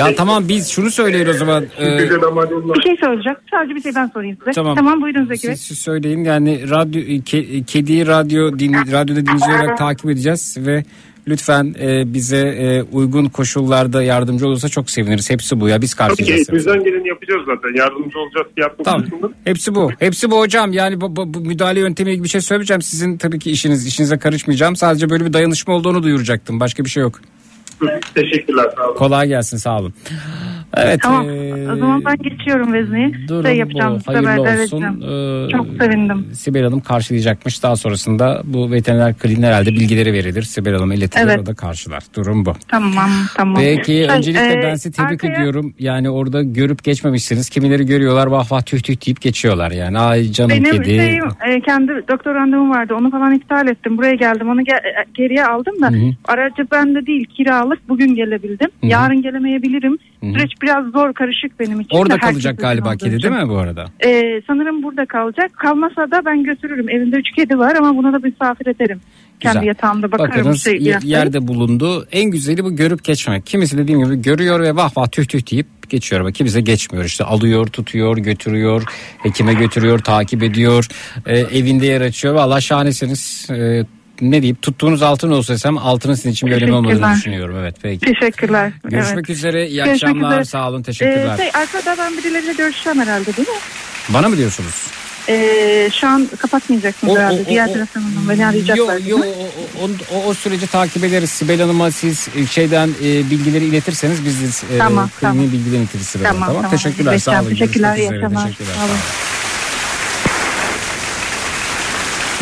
Ya 0.00 0.14
tamam 0.14 0.48
biz 0.48 0.68
şunu 0.70 0.90
söyleyin 0.90 1.26
o 1.26 1.32
zaman. 1.32 1.64
Ee, 1.78 1.98
Bir 1.98 2.82
şey 2.82 2.96
söyleyecek. 2.96 3.36
Sadece 3.50 3.74
bir 3.74 3.82
şey 3.82 3.92
ben 3.94 4.06
sorayım 4.06 4.36
size. 4.38 4.50
Tamam. 4.52 5.02
buyurun 5.02 5.24
Zeki 5.24 5.48
Bey. 5.48 5.56
siz, 5.56 5.60
siz 5.66 5.78
söyleyin 5.78 6.24
yani 6.24 6.70
radyo 6.70 7.02
ke, 7.24 7.62
kediyi 7.62 8.06
radyo 8.06 8.58
din, 8.58 8.72
radyoda 8.74 9.20
dinleyici 9.26 9.50
olarak 9.50 9.78
takip 9.78 10.10
edeceğiz 10.10 10.56
ve 10.60 10.84
lütfen 11.28 11.74
e, 11.80 12.14
bize 12.14 12.38
e, 12.38 12.82
uygun 12.82 13.24
koşullarda 13.28 14.02
yardımcı 14.02 14.46
olursa 14.48 14.68
çok 14.68 14.90
seviniriz. 14.90 15.30
Hepsi 15.30 15.60
bu 15.60 15.68
ya 15.68 15.82
biz 15.82 15.94
Tabii 15.94 16.16
ki 16.16 16.16
karşılayacağız. 16.16 16.48
elimizden 16.48 16.84
geleni 16.84 17.08
yapacağız 17.08 17.40
zaten. 17.46 17.78
Yardımcı 17.78 18.18
olacağız 18.18 18.46
fiyat 18.54 18.72
Tamam. 18.84 19.00
konusunda. 19.00 19.32
Hepsi 19.44 19.74
bu. 19.74 19.90
Hepsi 19.98 20.30
bu 20.30 20.38
hocam. 20.38 20.72
Yani 20.72 21.00
bu, 21.00 21.16
bu, 21.16 21.34
bu 21.34 21.40
müdahale 21.40 21.80
yöntemiyle 21.80 22.12
ilgili 22.14 22.24
bir 22.24 22.28
şey 22.30 22.40
söylemeyeceğim. 22.40 22.82
Sizin 22.82 23.16
tabii 23.18 23.38
ki 23.38 23.50
işiniz 23.50 23.86
işinize 23.86 24.18
karışmayacağım. 24.18 24.76
Sadece 24.76 25.10
böyle 25.10 25.24
bir 25.24 25.32
dayanışma 25.32 25.74
olduğunu 25.74 26.02
duyuracaktım. 26.02 26.60
Başka 26.60 26.84
bir 26.84 26.90
şey 26.90 27.02
yok. 27.02 27.20
Teşekkürler 28.14 28.66
sağ 28.76 28.86
olun. 28.88 28.96
Kolay 28.96 29.28
gelsin 29.28 29.56
sağ 29.56 29.78
olun. 29.78 29.94
Evet. 30.76 31.00
Tamam. 31.02 31.28
e, 31.28 31.72
o 31.72 31.76
zaman 31.76 32.04
ben 32.04 32.16
geçiyorum 32.16 32.72
Vezne'yi. 32.72 33.28
durum 33.28 33.42
Şey 33.46 33.56
yapacağım. 33.56 33.98
bu. 34.08 34.12
Hayırlı 34.12 34.28
haber 34.28 34.58
olsun. 34.62 34.82
Ee, 34.82 35.50
Çok 35.50 35.66
sevindim. 35.82 36.26
Sibel 36.32 36.62
Hanım 36.64 36.80
karşılayacakmış. 36.80 37.62
Daha 37.62 37.76
sonrasında 37.76 38.42
bu 38.44 38.70
veteriner 38.70 39.14
kliniğine 39.14 39.46
herhalde 39.46 39.70
bilgileri 39.70 40.12
verilir. 40.12 40.42
Sibel 40.42 40.74
Hanım 40.74 40.92
iletilir 40.92 41.24
Evet. 41.24 41.38
o 41.42 41.46
da 41.46 41.54
karşılar. 41.54 42.02
Durum 42.16 42.44
bu. 42.46 42.52
Tamam 42.68 43.10
tamam. 43.36 43.56
Peki 43.56 43.84
Şey, 43.86 44.04
öncelikle 44.08 44.52
e, 44.52 44.62
ben 44.62 44.74
sizi 44.74 44.92
tebrik 44.96 45.24
arkaya- 45.24 45.32
ediyorum. 45.40 45.74
Yani 45.78 46.10
orada 46.10 46.42
görüp 46.42 46.84
geçmemişsiniz. 46.84 47.48
Kimileri 47.48 47.86
görüyorlar 47.86 48.26
vah 48.26 48.52
vah 48.52 48.62
tüh 48.62 48.80
tüh 48.80 49.06
deyip 49.06 49.20
geçiyorlar 49.20 49.70
yani. 49.70 49.98
Ay 49.98 50.30
canım 50.30 50.50
Benim 50.50 50.70
kedi. 50.72 50.84
şeyim, 50.96 51.24
e, 51.48 51.60
kendi 51.60 51.92
doktor 52.12 52.34
randevum 52.34 52.70
vardı. 52.70 52.94
Onu 52.94 53.10
falan 53.10 53.34
iptal 53.34 53.68
ettim. 53.68 53.98
Buraya 53.98 54.14
geldim. 54.14 54.48
Onu 54.48 54.60
ge- 54.62 54.74
e, 54.86 55.04
geriye 55.14 55.44
aldım 55.46 55.74
da 55.82 55.90
Hı 55.90 55.94
hı. 55.96 56.10
aracı 56.24 56.66
bende 56.72 57.06
değil 57.06 57.24
kiralık. 57.36 57.88
Bugün 57.88 58.14
gelebildim. 58.14 58.68
Hı 58.80 58.86
hı. 58.86 58.90
Yarın 58.90 59.22
gelemeyebilirim. 59.22 59.98
Hı 60.20 60.26
hı. 60.26 60.32
Süreç 60.32 60.52
biraz 60.64 60.84
zor 60.92 61.12
karışık 61.14 61.60
benim 61.60 61.80
için. 61.80 61.96
Orada 61.96 62.18
kalacak 62.18 62.58
galiba 62.58 62.96
kedi 62.96 63.22
değil 63.22 63.34
mi 63.34 63.48
bu 63.48 63.56
arada? 63.56 63.84
E, 64.06 64.40
sanırım 64.46 64.82
burada 64.82 65.06
kalacak. 65.06 65.52
Kalmasa 65.52 66.10
da 66.10 66.24
ben 66.24 66.44
götürürüm. 66.44 66.88
Evimde 66.88 67.16
üç 67.16 67.30
kedi 67.30 67.58
var 67.58 67.74
ama 67.74 67.96
buna 67.96 68.12
da 68.12 68.18
misafir 68.18 68.66
ederim. 68.66 69.00
Kendi 69.40 69.54
Güzel. 69.54 69.66
yatağımda 69.66 70.12
bakarım. 70.12 70.30
Bakınız 70.30 70.64
şey, 70.64 70.94
yerde 71.02 71.48
bulundu. 71.48 72.06
En 72.12 72.30
güzeli 72.30 72.64
bu 72.64 72.76
görüp 72.76 73.04
geçmek. 73.04 73.46
Kimisi 73.46 73.78
dediğim 73.78 74.04
gibi 74.04 74.22
görüyor 74.22 74.60
ve 74.60 74.76
vah 74.76 74.96
vah 74.96 75.06
tüh 75.06 75.24
tüh 75.24 75.50
deyip 75.50 75.66
geçiyor 75.90 76.20
ama 76.20 76.32
kimisi 76.32 76.56
de 76.56 76.60
geçmiyor. 76.60 77.04
İşte 77.04 77.24
alıyor, 77.24 77.66
tutuyor, 77.66 78.16
götürüyor, 78.16 78.82
hekime 79.22 79.54
götürüyor, 79.54 79.98
takip 79.98 80.42
ediyor, 80.42 80.86
e, 81.26 81.38
evinde 81.38 81.86
yer 81.86 82.00
açıyor. 82.00 82.34
Valla 82.34 82.60
şahanesiniz. 82.60 83.50
E, 83.50 83.84
ne 84.20 84.42
diyeyim 84.42 84.56
tuttuğunuz 84.62 85.02
altın 85.02 85.30
olsa 85.30 85.52
desem 85.52 85.78
altının 85.78 86.14
sizin 86.14 86.30
için 86.30 86.48
bir 86.48 86.52
önemi 86.56 86.72
olmadığını 86.72 87.14
düşünüyorum. 87.16 87.56
Evet 87.60 87.76
peki. 87.82 88.06
Teşekkürler. 88.14 88.72
Görüşmek 88.84 89.16
Evet. 89.18 89.30
üzere. 89.30 89.68
İyi 89.68 89.76
Görüşmek 89.84 89.94
akşamlar. 90.10 90.30
üzere. 90.30 90.44
Sağ 90.44 90.68
olun. 90.68 90.82
Teşekkürler. 90.82 91.34
Ee, 91.34 91.36
şey, 91.36 91.50
arkada 91.62 91.96
ben 91.98 92.16
birileriyle 92.18 92.52
görüşeceğim 92.52 93.00
herhalde 93.00 93.36
değil 93.36 93.48
mi? 93.48 93.54
Bana 94.08 94.28
mı 94.28 94.36
diyorsunuz? 94.36 94.74
Ee, 95.28 95.90
şu 96.00 96.06
an 96.08 96.28
kapatmayacaksınız 96.38 97.12
O- 97.12 97.18
herhalde. 97.18 97.42
o- 97.42 97.50
Diğer 97.50 97.68
o- 97.68 97.72
telefonumdan 97.72 98.28
beni 98.28 98.46
arayacaklar. 98.46 98.96
Yo, 98.98 99.18
yo, 99.18 99.18
o, 99.18 99.84
o, 99.84 100.16
o, 100.18 100.24
o 100.28 100.34
süreci 100.34 100.66
takip 100.66 101.04
ederiz. 101.04 101.30
Sibel 101.30 101.60
Hanım'a 101.60 101.90
siz 101.90 102.28
e, 102.36 102.46
şeyden 102.46 102.88
e, 102.88 103.30
bilgileri 103.30 103.64
iletirseniz 103.64 104.24
biz 104.24 104.42
de 104.42 104.74
e, 104.74 104.78
Tamam, 104.78 105.10
kliniğin 105.20 105.36
tamam. 105.38 105.52
bilgilerini 105.52 105.82
iletiriz. 105.84 106.12
Tamam, 106.12 106.26
Tamam, 106.40 106.54
tamam. 106.54 106.70
teşekkürler 106.70 107.18
sağ 107.18 107.40
olun. 107.42 107.50
Teşekkürler, 107.50 107.96
iyi 107.96 108.08
akşamlar. 108.10 108.44
Teşekkürler. 108.46 108.74
Sağ 108.74 108.84
olun. 108.84 108.96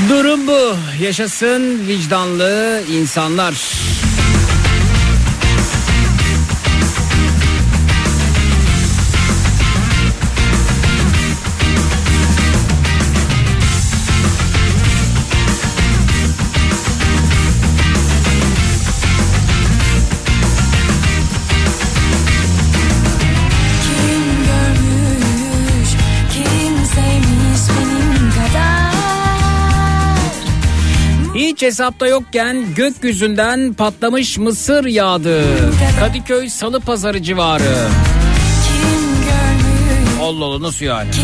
Durum 0.09 0.46
bu. 0.46 0.76
Yaşasın 1.03 1.88
vicdanlı 1.88 2.82
insanlar. 2.92 3.55
Hiç 31.62 31.66
hesapta 31.66 32.06
yokken 32.06 32.74
gökyüzünden 32.74 33.74
patlamış 33.74 34.38
mısır 34.38 34.84
yağdı. 34.84 35.44
Kadıköy 36.00 36.48
Salı 36.48 36.80
Pazarı 36.80 37.22
civarı. 37.22 37.88
Allah 40.22 40.44
Allah 40.44 40.62
nasıl 40.62 40.84
yani? 40.84 41.10
kim 41.10 41.22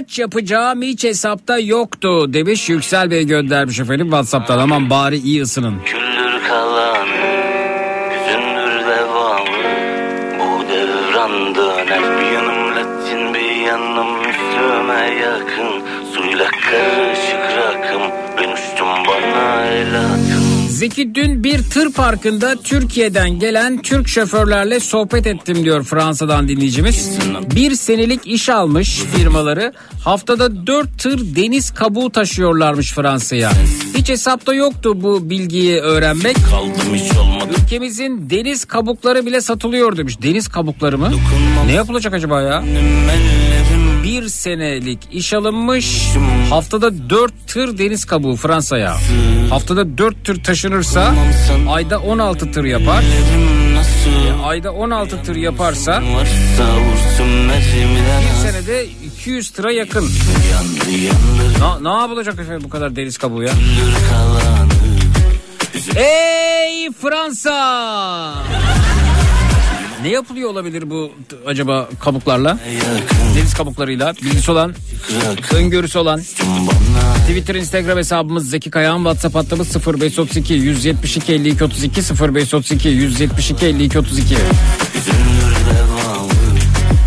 maç 0.00 0.18
yapacağım 0.18 0.82
hiç 0.82 1.04
hesapta 1.04 1.58
yoktu 1.58 2.32
demiş 2.32 2.68
Yüksel 2.68 3.10
Bey 3.10 3.26
göndermiş 3.26 3.80
efendim 3.80 4.06
Whatsapp'tan 4.06 4.58
aman 4.58 4.90
bari 4.90 5.16
iyi 5.18 5.42
ısının. 5.42 5.74
Zeki 20.80 21.14
dün 21.14 21.44
bir 21.44 21.62
tır 21.62 21.92
parkında 21.92 22.56
Türkiye'den 22.64 23.30
gelen 23.30 23.82
Türk 23.82 24.08
şoförlerle 24.08 24.80
sohbet 24.80 25.26
ettim 25.26 25.64
diyor 25.64 25.82
Fransa'dan 25.82 26.48
dinleyicimiz. 26.48 27.18
Bir 27.54 27.74
senelik 27.74 28.26
iş 28.26 28.48
almış 28.48 29.02
firmaları 29.16 29.72
haftada 30.04 30.66
4 30.66 30.98
tır 30.98 31.36
deniz 31.36 31.70
kabuğu 31.70 32.10
taşıyorlarmış 32.10 32.92
Fransa'ya. 32.92 33.52
Hiç 33.96 34.08
hesapta 34.08 34.54
yoktu 34.54 35.02
bu 35.02 35.30
bilgiyi 35.30 35.76
öğrenmek. 35.76 36.36
Kaldım 36.50 36.94
hiç 36.94 37.16
olmadı 37.16 37.50
Ülkemizin 37.64 38.30
deniz 38.30 38.64
kabukları 38.64 39.26
bile 39.26 39.40
satılıyor 39.40 39.96
demiş. 39.96 40.22
Deniz 40.22 40.48
kabukları 40.48 40.98
mı? 40.98 41.10
Ne 41.66 41.72
yapılacak 41.72 42.14
acaba 42.14 42.42
ya? 42.42 42.62
ellerim 42.62 43.79
Bir 44.02 44.28
senelik 44.28 44.98
iş 45.12 45.32
alınmış. 45.32 46.08
Haftada 46.50 47.10
4 47.10 47.32
tır 47.46 47.78
deniz 47.78 48.04
kabuğu 48.04 48.36
Fransa'ya. 48.36 48.96
Haftada 49.50 49.98
4 49.98 50.24
tır 50.24 50.44
taşınırsa 50.44 51.14
ayda 51.68 51.98
16 51.98 52.52
tır 52.52 52.64
yapar. 52.64 53.04
nasıl 53.74 54.44
Ayda 54.44 54.72
16 54.72 55.22
tır 55.22 55.36
yaparsa 55.36 56.02
bir 58.20 58.50
senede 58.50 58.86
200 58.86 59.50
tıra 59.50 59.72
yakın. 59.72 60.08
Na, 61.60 61.80
ne 61.80 62.00
yapılacak 62.00 62.34
efendim 62.38 62.60
bu 62.64 62.68
kadar 62.68 62.96
deniz 62.96 63.18
kabuğu 63.18 63.42
ya? 63.42 63.52
Ey 65.96 66.90
Fransa! 67.02 68.34
Ne 70.02 70.08
yapılıyor 70.08 70.50
olabilir 70.50 70.90
bu 70.90 71.12
acaba 71.46 71.88
kabuklarla? 72.00 72.58
Deniz 73.36 73.54
kabuklarıyla 73.54 74.14
bilgisi 74.22 74.50
olan, 74.50 74.74
öngörüsü 75.54 75.98
olan. 75.98 76.20
Twitter, 77.28 77.54
Instagram 77.54 77.98
hesabımız 77.98 78.50
Zeki 78.50 78.70
Kayağan, 78.70 78.96
WhatsApp 78.96 79.34
hattımız 79.34 79.86
0532 79.86 80.54
172 80.54 81.32
52 81.32 81.64
32 81.64 82.00
0532 82.00 82.88
172 82.88 83.66
52 83.66 83.98
32. 83.98 84.34
Üzülür 84.34 85.56
devamı 85.70 86.30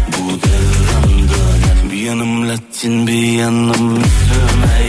Bu 0.08 0.30
devran 0.32 1.20
döner 1.20 1.92
Bir 1.92 1.98
yanım 1.98 2.50
Latin 2.50 3.08
bir 3.08 3.32
yanım 3.32 3.94
Müslüme 3.94 4.83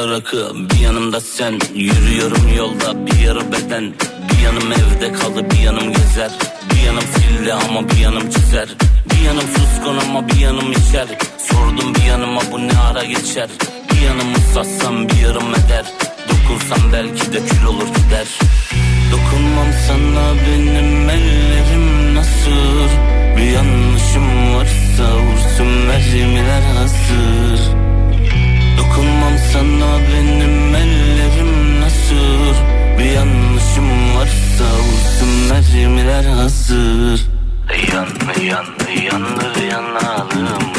yanımda 0.00 0.16
rakı 0.16 0.52
bir 0.70 0.80
yanımda 0.80 1.20
sen. 1.20 1.60
Yürüyorum 1.74 2.56
yolda 2.56 3.06
bir 3.06 3.18
yarı 3.18 3.52
beden. 3.52 3.94
Bir 4.30 4.44
yanım 4.44 4.72
evde 4.72 5.12
kaldı 5.12 5.50
bir 5.50 5.58
yanım 5.58 5.92
gezer. 5.92 6.30
Bir 6.70 6.86
yanım 6.86 7.02
sildi 7.14 7.52
ama 7.52 7.88
bir 7.88 7.96
yanım 7.96 8.30
çizer. 8.30 8.68
Bir 9.10 9.24
yanım 9.26 9.42
suskun 9.56 9.98
ama 10.08 10.28
bir 10.28 10.36
yanım 10.36 10.72
içer. 10.72 11.06
Sordum 11.38 11.94
bir 11.94 12.02
yanıma 12.02 12.40
bu 12.52 12.58
ne 12.58 12.78
ara 12.78 13.04
geçer? 13.04 13.48
Bir 13.92 14.00
yanımı 14.00 14.36
satsam 14.54 15.08
bir 15.08 15.16
yarım 15.16 15.54
eder. 15.54 15.84
Dokunsam 16.28 16.92
belki 16.92 17.32
de 17.32 17.46
kül 17.46 17.64
olur 17.66 17.88
gider. 17.88 18.26
Dokunmam 19.12 19.68
sana 19.88 20.34
benim 20.46 21.10
ellerim 21.10 22.14
nasıl 22.14 22.88
Bir 23.36 23.50
yanlışım 23.50 24.54
varsa 24.54 25.16
vursun 25.16 25.66
mermiler 25.66 26.62
hazır 26.62 27.89
Dokunmam 28.80 29.32
sana 29.52 29.98
benim 30.12 30.74
ellerim 30.74 31.80
nasıl 31.80 32.54
Bir 32.98 33.04
yanlışım 33.04 34.16
varsa 34.16 34.64
vursun 34.78 35.28
mermiler 35.50 36.24
hazır 36.24 37.20
Yandı 37.94 38.44
yandı 38.44 39.04
yandır 39.12 39.62
yanalım 39.70 40.70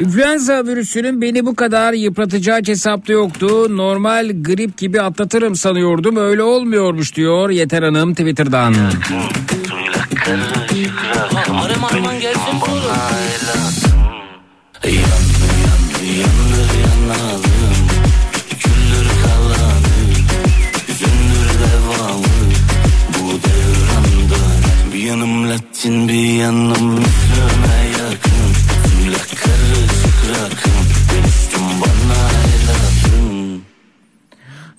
İnfluenza 0.00 0.64
virüsünün 0.66 1.22
beni 1.22 1.46
bu 1.46 1.54
kadar 1.54 1.92
yıpratacağı 1.92 2.60
hesapta 2.66 3.12
yoktu. 3.12 3.76
Normal 3.76 4.30
grip 4.42 4.78
gibi 4.78 5.00
atlatırım 5.00 5.56
sanıyordum. 5.56 6.16
Öyle 6.16 6.42
olmuyormuş 6.42 7.16
diyor 7.16 7.50
Yeter 7.50 7.82
Hanım 7.82 8.14
Twitter'dan. 8.14 8.72
suyla 8.72 10.04
karışık 10.24 10.94
rakım 11.34 11.56
Benim 11.94 12.20
gelsin 12.20 12.60
bana 12.60 13.43
yanım 25.48 26.08
bir 26.08 26.34
yanım 26.38 26.68
Müslüme 26.68 27.84
yakın 27.92 28.54
Suyla 28.88 29.18
karışık 29.18 30.30
rakım 30.30 30.72
Dönüştüm 31.12 31.62
bana 31.80 32.28
evladım 32.54 33.62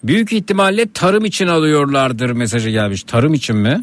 Büyük 0.03 0.33
ihtimalle 0.33 0.91
tarım 0.91 1.25
için 1.25 1.47
alıyorlardır 1.47 2.31
mesajı 2.31 2.69
gelmiş. 2.69 3.03
Tarım 3.03 3.33
için 3.33 3.55
mi? 3.55 3.81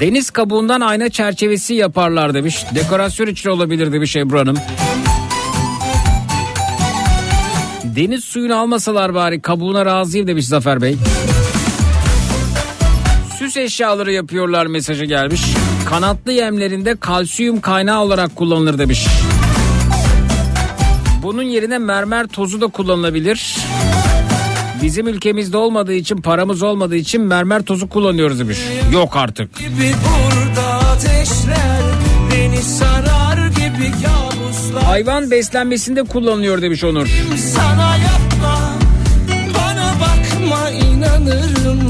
Deniz 0.00 0.30
kabuğundan 0.30 0.80
ayna 0.80 1.08
çerçevesi 1.08 1.74
yaparlar 1.74 2.34
demiş. 2.34 2.64
Dekorasyon 2.74 3.26
için 3.26 3.50
olabilir 3.50 3.92
demiş 3.92 4.16
Ebru 4.16 4.38
Hanım. 4.38 4.56
Deniz 7.84 8.24
suyunu 8.24 8.56
almasalar 8.56 9.14
bari 9.14 9.40
kabuğuna 9.40 9.86
razıyım 9.86 10.26
demiş 10.26 10.46
Zafer 10.46 10.82
Bey. 10.82 10.96
Süs 13.48 13.56
eşyaları 13.56 14.12
yapıyorlar 14.12 14.66
mesajı 14.66 15.04
gelmiş. 15.04 15.42
Kanatlı 15.88 16.32
yemlerinde 16.32 16.96
kalsiyum 16.96 17.60
kaynağı 17.60 18.02
olarak 18.02 18.36
kullanılır 18.36 18.78
demiş. 18.78 19.06
Bunun 21.22 21.42
yerine 21.42 21.78
mermer 21.78 22.26
tozu 22.26 22.60
da 22.60 22.66
kullanılabilir. 22.66 23.56
Bizim 24.82 25.08
ülkemizde 25.08 25.56
olmadığı 25.56 25.92
için 25.92 26.16
paramız 26.16 26.62
olmadığı 26.62 26.96
için 26.96 27.22
mermer 27.22 27.62
tozu 27.62 27.88
kullanıyoruz 27.88 28.38
demiş. 28.38 28.58
Yok 28.92 29.16
artık. 29.16 29.50
Hayvan 34.84 35.30
beslenmesinde 35.30 36.02
kullanılıyor 36.02 36.62
demiş 36.62 36.84
Onur. 36.84 37.08
Sana 37.36 37.96
yapma 37.96 38.72
Bana 39.54 39.92
bakma 40.00 40.70
inanırım 40.70 41.87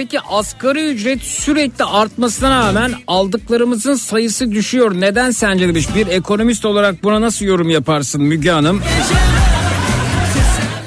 Zeki 0.00 0.20
asgari 0.20 0.90
ücret 0.90 1.22
sürekli 1.22 1.84
artmasına 1.84 2.50
rağmen 2.50 2.92
aldıklarımızın 3.06 3.94
sayısı 3.94 4.52
düşüyor. 4.52 4.94
Neden 4.94 5.30
sence 5.30 5.68
demiş. 5.68 5.86
Bir 5.94 6.06
ekonomist 6.06 6.64
olarak 6.64 7.02
buna 7.02 7.20
nasıl 7.20 7.44
yorum 7.44 7.70
yaparsın 7.70 8.22
Müge 8.22 8.50
Hanım? 8.50 8.82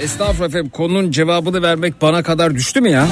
Estağfurullah 0.02 0.48
efendim 0.50 0.70
konunun 0.70 1.12
cevabını 1.12 1.62
vermek 1.62 2.02
bana 2.02 2.24
kadar 2.24 2.56
düştü 2.56 2.82
mü 2.82 2.90
ya? 2.90 3.08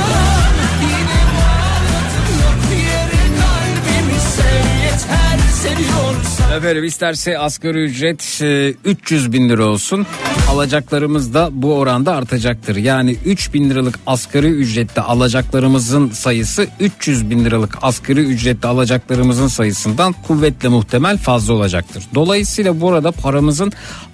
Efendim 6.57 6.83
isterse 6.83 7.37
asgari 7.37 7.83
ücret 7.83 8.39
e, 8.41 8.73
300 8.85 9.33
bin 9.33 9.49
lira 9.49 9.65
olsun. 9.65 10.07
Alacaklarımız 10.49 11.33
da 11.33 11.49
bu 11.51 11.75
oranda 11.75 12.15
artacaktır. 12.15 12.75
Yani 12.75 13.17
3 13.25 13.53
bin 13.53 13.69
liralık 13.69 13.99
asgari 14.07 14.47
ücrette 14.47 15.01
alacaklarımızın 15.01 16.09
sayısı 16.09 16.67
300 16.79 17.29
bin 17.29 17.45
liralık 17.45 17.77
asgari 17.81 18.19
ücrette 18.19 18.67
alacaklarımızın 18.67 19.47
sayısından 19.47 20.13
kuvvetle 20.27 20.69
muhtemel 20.69 21.17
fazla 21.17 21.53
olacaktır. 21.53 22.03
Dolayısıyla 22.15 22.81
burada 22.81 23.11
paramızın 23.11 23.71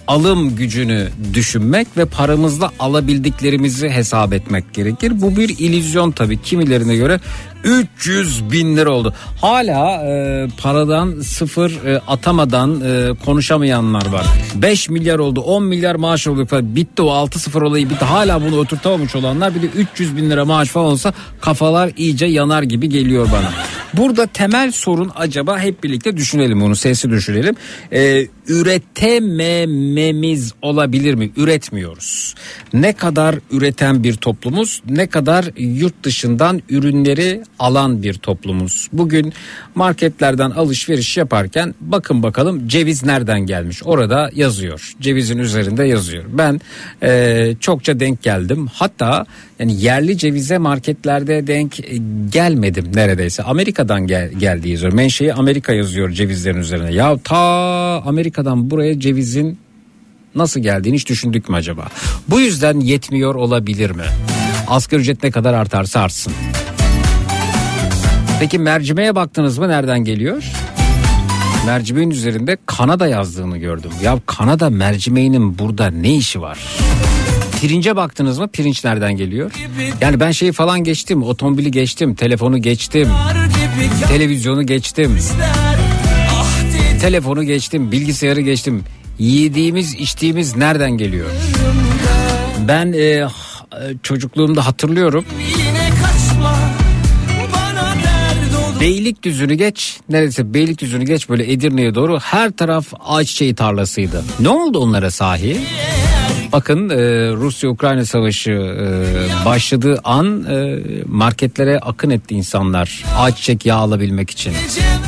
alım 0.07 0.55
gücünü 0.55 1.07
düşünmek 1.33 1.87
ve 1.97 2.05
paramızla 2.05 2.71
alabildiklerimizi 2.79 3.89
hesap 3.89 4.33
etmek 4.33 4.73
gerekir. 4.73 5.21
Bu 5.21 5.37
bir 5.37 5.49
illüzyon 5.49 6.11
tabii 6.11 6.41
kimilerine 6.41 6.95
göre 6.95 7.19
300 7.63 8.51
bin 8.51 8.77
lira 8.77 8.89
oldu. 8.91 9.13
Hala 9.41 10.05
e, 10.05 10.47
paradan 10.61 11.19
sıfır 11.21 11.85
e, 11.85 11.99
atamadan 12.07 12.81
e, 12.81 13.13
konuşamayanlar 13.25 14.05
var. 14.05 14.25
5 14.55 14.89
milyar 14.89 15.19
oldu 15.19 15.41
10 15.41 15.63
milyar 15.63 15.95
maaş 15.95 16.27
oldu. 16.27 16.47
Bitti 16.51 17.01
o 17.01 17.09
6 17.09 17.39
sıfır 17.39 17.61
olayı 17.61 17.89
bitti. 17.89 18.05
Hala 18.05 18.41
bunu 18.45 18.59
oturtamamış 18.59 19.15
olanlar 19.15 19.55
bir 19.55 19.61
de 19.61 19.65
300 19.65 20.17
bin 20.17 20.29
lira 20.29 20.45
maaş 20.45 20.69
falan 20.69 20.85
olsa 20.85 21.13
kafalar 21.41 21.91
iyice 21.97 22.25
yanar 22.25 22.63
gibi 22.63 22.89
geliyor 22.89 23.27
bana. 23.31 23.51
Burada 23.93 24.27
temel 24.27 24.71
sorun 24.71 25.11
acaba 25.15 25.59
hep 25.59 25.83
birlikte 25.83 26.17
düşünelim 26.17 26.61
onu 26.63 26.75
sesi 26.75 27.09
düşünelim. 27.09 27.55
Ee, 27.93 28.27
üretemememiz 29.97 30.53
olabilir 30.61 31.13
mi? 31.13 31.31
Üretmiyoruz. 31.37 32.35
Ne 32.73 32.93
kadar 32.93 33.35
üreten 33.51 34.03
bir 34.03 34.13
toplumuz 34.13 34.81
ne 34.89 35.07
kadar 35.07 35.45
yurt 35.57 36.03
dışından 36.03 36.61
ürünleri 36.69 37.43
alan 37.59 38.03
bir 38.03 38.13
toplumuz. 38.13 38.87
Bugün 38.93 39.33
marketlerden 39.75 40.51
alışveriş 40.51 41.17
yaparken 41.17 41.75
bakın 41.81 42.23
bakalım 42.23 42.67
ceviz 42.67 43.05
nereden 43.05 43.39
gelmiş 43.39 43.83
orada 43.83 44.29
yazıyor. 44.35 44.93
Cevizin 45.01 45.37
üzerinde 45.37 45.83
yazıyor. 45.83 46.23
Ben 46.27 46.61
e, 47.03 47.53
çokça 47.59 47.99
denk 47.99 48.23
geldim. 48.23 48.67
Hatta 48.73 49.25
yani 49.59 49.81
yerli 49.81 50.17
cevize 50.17 50.57
marketlerde 50.57 51.47
denk 51.47 51.79
e, 51.79 51.97
gelmedim 52.31 52.85
neredeyse. 52.93 53.43
Amerika'dan 53.43 54.07
gel, 54.07 54.31
geldiği 54.31 54.69
yazıyor. 54.69 54.93
Menşei 54.93 55.33
Amerika 55.33 55.73
yazıyor 55.73 56.09
cevizlerin 56.09 56.57
üzerine. 56.59 56.93
Ya 56.93 57.17
ta 57.23 57.37
Amerika'dan 58.05 58.69
buraya 58.69 58.99
cevizin 58.99 59.57
nasıl 60.37 60.59
geldiğini 60.59 60.95
hiç 60.95 61.09
düşündük 61.09 61.49
mü 61.49 61.55
acaba? 61.55 61.87
Bu 62.27 62.39
yüzden 62.39 62.79
yetmiyor 62.79 63.35
olabilir 63.35 63.91
mi? 63.91 64.03
Asgari 64.67 65.01
ücret 65.01 65.23
ne 65.23 65.31
kadar 65.31 65.53
artarsa 65.53 65.99
artsın. 65.99 66.33
Peki 68.39 68.59
mercimeğe 68.59 69.15
baktınız 69.15 69.57
mı 69.57 69.69
nereden 69.69 69.99
geliyor? 69.99 70.43
Mercimeğin 71.65 72.09
üzerinde 72.09 72.57
Kanada 72.65 73.07
yazdığını 73.07 73.57
gördüm. 73.57 73.91
Ya 74.03 74.19
Kanada 74.25 74.69
mercimeğinin 74.69 75.59
burada 75.59 75.87
ne 75.89 76.15
işi 76.15 76.41
var? 76.41 76.59
Pirince 77.61 77.95
baktınız 77.95 78.39
mı? 78.39 78.47
Pirinç 78.47 78.83
nereden 78.83 79.17
geliyor? 79.17 79.51
Yani 80.01 80.19
ben 80.19 80.31
şeyi 80.31 80.51
falan 80.51 80.83
geçtim. 80.83 81.23
Otomobili 81.23 81.71
geçtim. 81.71 82.15
Telefonu 82.15 82.57
geçtim. 82.57 83.09
Televizyonu 84.07 84.65
geçtim. 84.65 85.17
Telefonu 87.01 87.43
geçtim. 87.43 87.91
Bilgisayarı 87.91 88.41
geçtim. 88.41 88.83
Yediğimiz 89.19 89.95
içtiğimiz 89.95 90.55
nereden 90.55 90.91
geliyor? 90.91 91.29
Ben 92.67 92.93
e, 92.93 93.27
çocukluğumda 94.03 94.65
hatırlıyorum. 94.65 95.25
Beylikdüzü'nü 98.79 99.53
geç. 99.53 99.99
Neredeyse 100.09 100.53
Beylikdüzü'nü 100.53 101.03
geç 101.05 101.29
böyle 101.29 101.51
Edirne'ye 101.51 101.95
doğru 101.95 102.19
her 102.19 102.51
taraf 102.51 102.87
ayçiçeği 102.99 103.55
tarlasıydı. 103.55 104.23
Ne 104.39 104.49
oldu 104.49 104.79
onlara 104.79 105.11
sahi? 105.11 105.57
Bakın 106.51 106.89
e, 106.89 106.95
Rusya-Ukrayna 107.31 108.05
savaşı 108.05 108.51
e, 108.51 109.45
başladığı 109.45 109.99
an 110.03 110.43
e, 110.43 110.79
marketlere 111.05 111.79
akın 111.79 112.09
etti 112.09 112.35
insanlar 112.35 113.03
ayçiçek 113.17 113.65
yağı 113.65 113.79
alabilmek 113.79 114.29
için. 114.29 114.53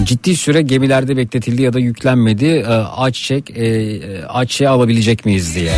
Ciddi 0.04 0.36
süre 0.36 0.62
gemilerde 0.62 1.18
bekletildi 1.18 1.62
ya 1.62 1.74
da 1.74 1.80
yüklenmedi 1.80 2.46
e, 2.46 2.66
ayçiçek 2.74 3.50
e, 3.50 4.00
ayçiçeği 4.28 4.70
alabilecek 4.70 5.26
miyiz 5.26 5.56
diye. 5.56 5.74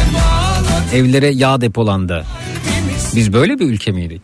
Evlere 0.93 1.27
yağ 1.27 1.61
depolandı. 1.61 2.25
Biz 3.15 3.33
böyle 3.33 3.59
bir 3.59 3.65
ülke 3.65 3.91
miydik? 3.91 4.21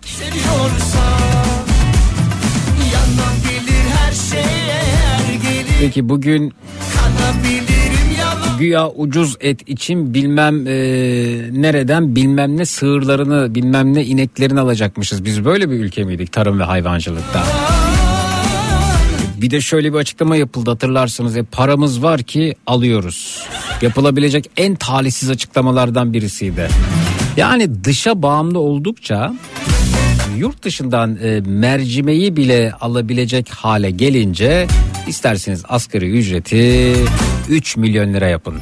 Peki 5.79 6.09
bugün 6.09 6.53
güya 8.59 8.89
ucuz 8.89 9.35
et 9.39 9.69
için 9.69 10.13
bilmem 10.13 10.67
e, 10.67 10.73
nereden 11.61 12.15
bilmem 12.15 12.57
ne 12.57 12.65
sığırlarını 12.65 13.55
bilmem 13.55 13.93
ne 13.93 14.05
ineklerini 14.05 14.59
alacakmışız. 14.59 15.25
Biz 15.25 15.45
böyle 15.45 15.69
bir 15.69 15.75
ülke 15.75 16.03
miydik 16.03 16.31
tarım 16.31 16.59
ve 16.59 16.63
hayvancılıkta? 16.63 17.43
Bir 19.41 19.51
de 19.51 19.61
şöyle 19.61 19.93
bir 19.93 19.97
açıklama 19.97 20.35
yapıldı 20.35 20.69
hatırlarsınız. 20.69 21.37
E, 21.37 21.43
paramız 21.43 22.03
var 22.03 22.23
ki 22.23 22.55
alıyoruz. 22.67 23.43
Yapılabilecek 23.81 24.49
en 24.57 24.75
talihsiz 24.75 25.29
açıklamalardan 25.29 26.13
birisiydi. 26.13 26.67
Yani 27.37 27.83
dışa 27.83 28.21
bağımlı 28.21 28.59
oldukça 28.59 29.33
yurt 30.37 30.63
dışından 30.63 31.17
e, 31.23 31.41
mercimeği 31.45 32.37
bile 32.37 32.73
alabilecek 32.81 33.49
hale 33.49 33.91
gelince 33.91 34.67
isterseniz 35.07 35.63
asgari 35.67 36.09
ücreti 36.09 36.93
3 37.49 37.77
milyon 37.77 38.13
lira 38.13 38.27
yapın. 38.27 38.55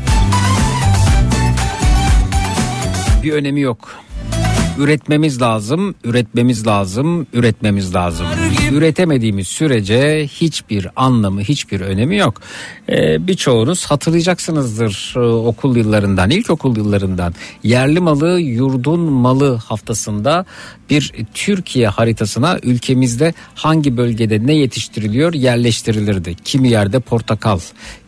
Bir 3.24 3.34
önemi 3.34 3.62
yok. 3.62 4.05
Üretmemiz 4.80 5.42
lazım, 5.42 5.96
üretmemiz 6.04 6.68
lazım, 6.68 7.28
üretmemiz 7.34 7.96
lazım. 7.96 8.28
Üretemediğimiz 8.72 9.48
sürece 9.48 10.28
hiçbir 10.28 10.88
anlamı, 10.96 11.42
hiçbir 11.42 11.82
önemi 11.82 12.18
yok. 12.18 12.42
Ee, 12.90 13.28
birçoğunuz 13.28 13.86
hatırlayacaksınızdır 13.86 15.14
e, 15.16 15.20
okul 15.20 15.76
yıllarından, 15.76 16.30
ilkokul 16.30 16.78
yıllarından. 16.78 17.34
Yerli 17.64 18.00
malı, 18.00 18.40
yurdun 18.40 19.00
malı 19.00 19.56
haftasında 19.56 20.46
bir 20.90 21.14
Türkiye 21.34 21.88
haritasına 21.88 22.60
ülkemizde 22.64 23.34
hangi 23.56 23.98
bölgede 23.98 24.48
ne 24.48 24.56
yetiştiriliyor 24.56 25.34
yerleştirilirdi. 25.34 26.36
Kimi 26.36 26.70
yerde 26.70 27.00
portakal, 27.00 27.60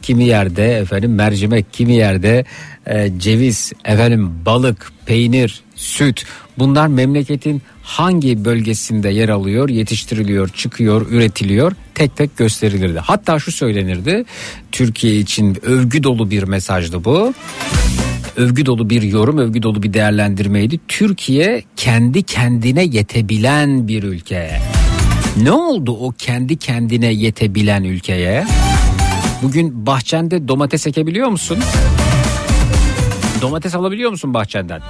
kimi 0.07 0.25
yerde 0.25 0.77
efendim 0.77 1.15
mercimek, 1.15 1.73
kimi 1.73 1.93
yerde 1.93 2.45
e, 2.85 3.11
ceviz, 3.17 3.73
efendim 3.85 4.31
balık, 4.45 4.91
peynir, 5.05 5.61
süt 5.75 6.23
bunlar 6.57 6.87
memleketin 6.87 7.61
hangi 7.81 8.45
bölgesinde 8.45 9.09
yer 9.09 9.29
alıyor, 9.29 9.69
yetiştiriliyor, 9.69 10.49
çıkıyor, 10.49 11.07
üretiliyor 11.11 11.71
tek 11.95 12.15
tek 12.15 12.37
gösterilirdi. 12.37 12.99
Hatta 12.99 13.39
şu 13.39 13.51
söylenirdi 13.51 14.25
Türkiye 14.71 15.15
için 15.19 15.57
övgü 15.65 16.03
dolu 16.03 16.31
bir 16.31 16.43
mesajdı 16.43 17.03
bu. 17.03 17.33
Övgü 18.35 18.65
dolu 18.65 18.89
bir 18.89 19.01
yorum, 19.01 19.37
övgü 19.37 19.61
dolu 19.63 19.83
bir 19.83 19.93
değerlendirmeydi. 19.93 20.79
Türkiye 20.87 21.63
kendi 21.75 22.23
kendine 22.23 22.83
yetebilen 22.83 23.87
bir 23.87 24.03
ülke. 24.03 24.59
Ne 25.41 25.51
oldu 25.51 25.91
o 25.91 26.11
kendi 26.17 26.57
kendine 26.57 27.13
yetebilen 27.13 27.83
ülkeye? 27.83 28.45
Bugün 29.41 29.85
bahçende 29.85 30.47
domates 30.47 30.88
ekebiliyor 30.88 31.27
musun? 31.29 31.57
Domates 33.41 33.75
alabiliyor 33.75 34.11
musun 34.11 34.33
bahçenden? 34.33 34.81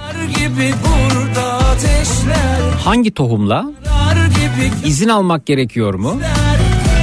Hangi 2.84 3.14
tohumla? 3.14 3.70
İzin 4.84 5.08
almak 5.08 5.46
gerekiyor 5.46 5.94
mu? 5.94 6.20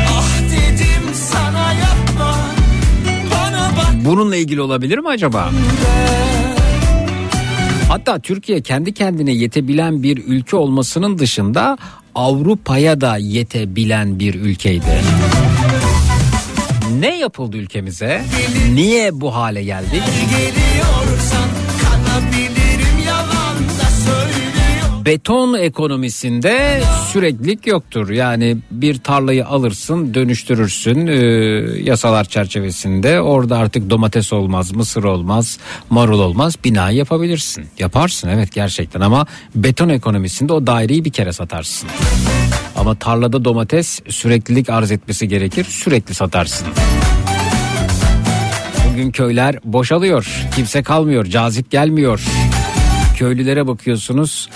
Ah 0.09 0.25
Bununla 4.05 4.35
ilgili 4.35 4.61
olabilir 4.61 4.97
mi 4.97 5.07
acaba? 5.07 5.49
Hatta 7.89 8.19
Türkiye 8.19 8.61
kendi 8.61 8.93
kendine 8.93 9.31
yetebilen 9.33 10.03
bir 10.03 10.23
ülke 10.27 10.55
olmasının 10.55 11.17
dışında 11.17 11.77
Avrupa'ya 12.15 13.01
da 13.01 13.17
yetebilen 13.17 14.19
bir 14.19 14.35
ülkeydi. 14.35 15.01
Ne 16.93 17.19
yapıldı 17.19 17.57
ülkemize? 17.57 18.21
Niye 18.73 19.21
bu 19.21 19.35
hale 19.35 19.63
geldik? 19.63 20.03
Beton 25.05 25.53
ekonomisinde 25.53 26.81
süreklilik 27.11 27.67
yoktur. 27.67 28.09
Yani 28.09 28.57
bir 28.71 28.97
tarlayı 28.97 29.47
alırsın, 29.47 30.13
dönüştürürsün 30.13 31.07
e, 31.07 31.15
yasalar 31.83 32.23
çerçevesinde. 32.25 33.21
Orada 33.21 33.57
artık 33.57 33.89
domates 33.89 34.33
olmaz, 34.33 34.71
mısır 34.71 35.03
olmaz, 35.03 35.57
marul 35.89 36.19
olmaz. 36.19 36.55
Bina 36.63 36.91
yapabilirsin. 36.91 37.65
Yaparsın 37.79 38.29
evet 38.29 38.51
gerçekten 38.53 39.01
ama 39.01 39.25
beton 39.55 39.89
ekonomisinde 39.89 40.53
o 40.53 40.67
daireyi 40.67 41.05
bir 41.05 41.11
kere 41.11 41.33
satarsın. 41.33 41.89
Ama 42.75 42.95
tarlada 42.95 43.45
domates 43.45 43.99
süreklilik 44.09 44.69
arz 44.69 44.91
etmesi 44.91 45.27
gerekir. 45.27 45.63
Sürekli 45.69 46.13
satarsın. 46.13 46.67
Bugün 48.91 49.11
köyler 49.11 49.59
boşalıyor. 49.63 50.45
Kimse 50.55 50.83
kalmıyor. 50.83 51.25
Cazip 51.25 51.71
gelmiyor. 51.71 52.21
Köylülere 53.17 53.67
bakıyorsunuz. 53.67 54.49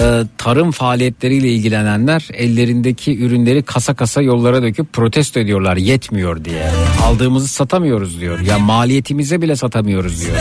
e, 0.00 0.22
tarım 0.38 0.70
faaliyetleriyle 0.70 1.48
ilgilenenler 1.48 2.28
ellerindeki 2.34 3.18
ürünleri 3.24 3.62
kasa 3.62 3.94
kasa 3.94 4.22
yollara 4.22 4.62
döküp 4.62 4.92
protesto 4.92 5.40
ediyorlar 5.40 5.76
yetmiyor 5.76 6.44
diye. 6.44 6.70
Aldığımızı 7.04 7.48
satamıyoruz 7.48 8.20
diyor. 8.20 8.40
Ya 8.40 8.58
maliyetimize 8.58 9.42
bile 9.42 9.56
satamıyoruz 9.56 10.20
diyor. 10.24 10.36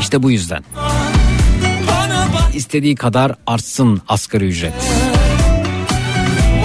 İşte 0.00 0.22
bu 0.22 0.30
yüzden. 0.30 0.64
İstediği 2.54 2.94
kadar 2.94 3.34
artsın 3.46 4.02
asgari 4.08 4.44
ücret. 4.44 4.72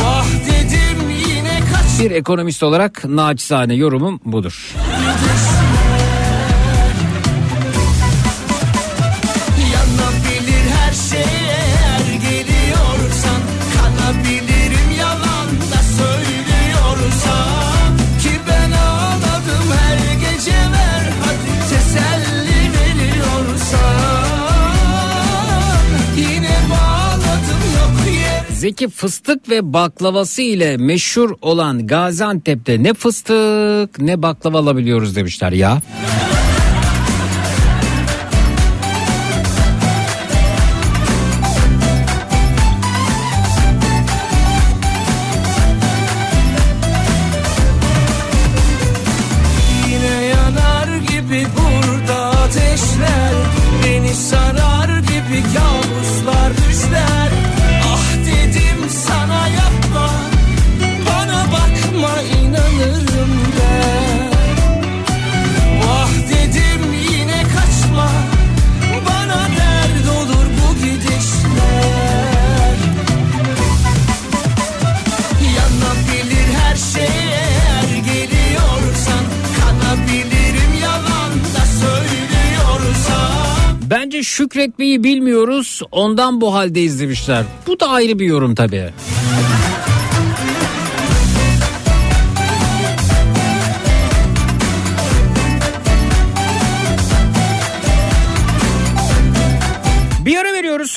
Ah 0.05 0.25
dedim 0.45 1.09
yine 1.27 1.59
kaç 1.73 1.99
Bir 1.99 2.11
ekonomist 2.11 2.63
olarak 2.63 3.05
naçizane 3.05 3.73
yorumum 3.75 4.19
budur. 4.25 4.73
Zeki 28.67 28.89
fıstık 28.89 29.49
ve 29.49 29.73
baklavası 29.73 30.41
ile 30.41 30.77
meşhur 30.77 31.35
olan 31.41 31.87
Gaziantep'te 31.87 32.83
ne 32.83 32.93
fıstık 32.93 33.99
ne 33.99 34.21
baklava 34.21 34.59
alabiliyoruz 34.59 35.15
demişler 35.15 35.51
ya. 35.51 35.81
Şükretmeyi 84.37 85.03
bilmiyoruz 85.03 85.81
ondan 85.91 86.41
bu 86.41 86.53
haldeyiz 86.53 86.99
demişler. 86.99 87.45
Bu 87.67 87.79
da 87.79 87.89
ayrı 87.89 88.19
bir 88.19 88.25
yorum 88.25 88.55
tabii. 88.55 88.93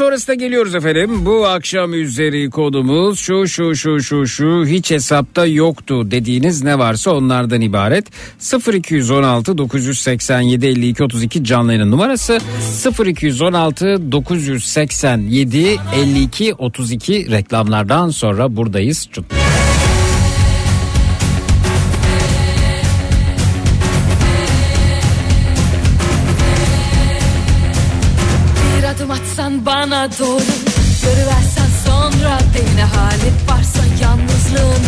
Sonrasında 0.01 0.35
geliyoruz 0.35 0.75
efendim. 0.75 1.27
Bu 1.27 1.47
akşam 1.47 1.95
üzeri 1.95 2.51
kodumuz 2.51 3.19
şu 3.19 3.49
şu 3.49 3.77
şu 3.77 4.03
şu 4.03 4.27
şu 4.27 4.67
hiç 4.67 4.91
hesapta 4.91 5.47
yoktu 5.47 6.11
dediğiniz 6.11 6.63
ne 6.63 6.79
varsa 6.79 7.11
onlardan 7.11 7.61
ibaret. 7.61 8.07
0216 8.75 9.59
987 9.59 10.67
52 10.67 11.05
32 11.05 11.45
canlı 11.45 11.73
yayının 11.73 11.91
numarası 11.91 12.39
0216 13.07 14.13
987 14.13 15.77
52 15.95 16.55
32 16.55 17.31
reklamlardan 17.31 18.11
sonra 18.11 18.57
buradayız. 18.57 19.09
Çok 19.13 19.25
bana 29.91 30.11
doğru 30.19 30.43
Görüversen 31.03 31.71
sonra 31.87 32.39
beni 32.55 32.77
ne 32.77 32.85
hali 32.85 33.33
varsa 33.49 33.83
yalnızlığın. 34.03 34.85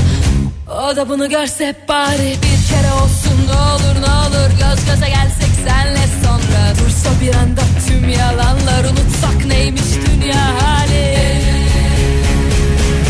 O 0.93 0.97
da 0.97 1.09
bunu 1.09 1.29
görse 1.29 1.75
bari 1.89 2.37
bir 2.43 2.69
kere 2.69 2.93
olsun. 2.93 3.47
Ne 3.47 3.61
olur 3.61 4.07
ne 4.07 4.13
olur 4.13 4.51
Göz 4.51 4.87
göze 4.87 5.09
gelsek 5.09 5.53
senle 5.65 6.07
sonra. 6.25 6.75
Dursa 6.79 7.09
bir 7.21 7.35
anda 7.35 7.61
tüm 7.89 8.09
yalanlar 8.09 8.85
unutsak 8.85 9.47
neymiş 9.47 9.83
dünya 10.07 10.63
hali? 10.63 11.19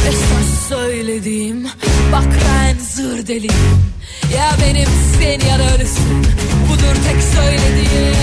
Esas 0.08 0.68
söylediğim 0.68 1.68
bak 2.12 2.28
ben 2.48 2.78
zır 2.78 3.26
deliyim. 3.26 3.92
Ya 4.36 4.50
benim 4.62 4.88
sen 5.18 5.48
ya 5.48 5.58
da 5.58 5.74
ölüsün. 5.74 6.26
Budur 6.68 6.96
tek 7.08 7.22
söylediğim. 7.22 8.16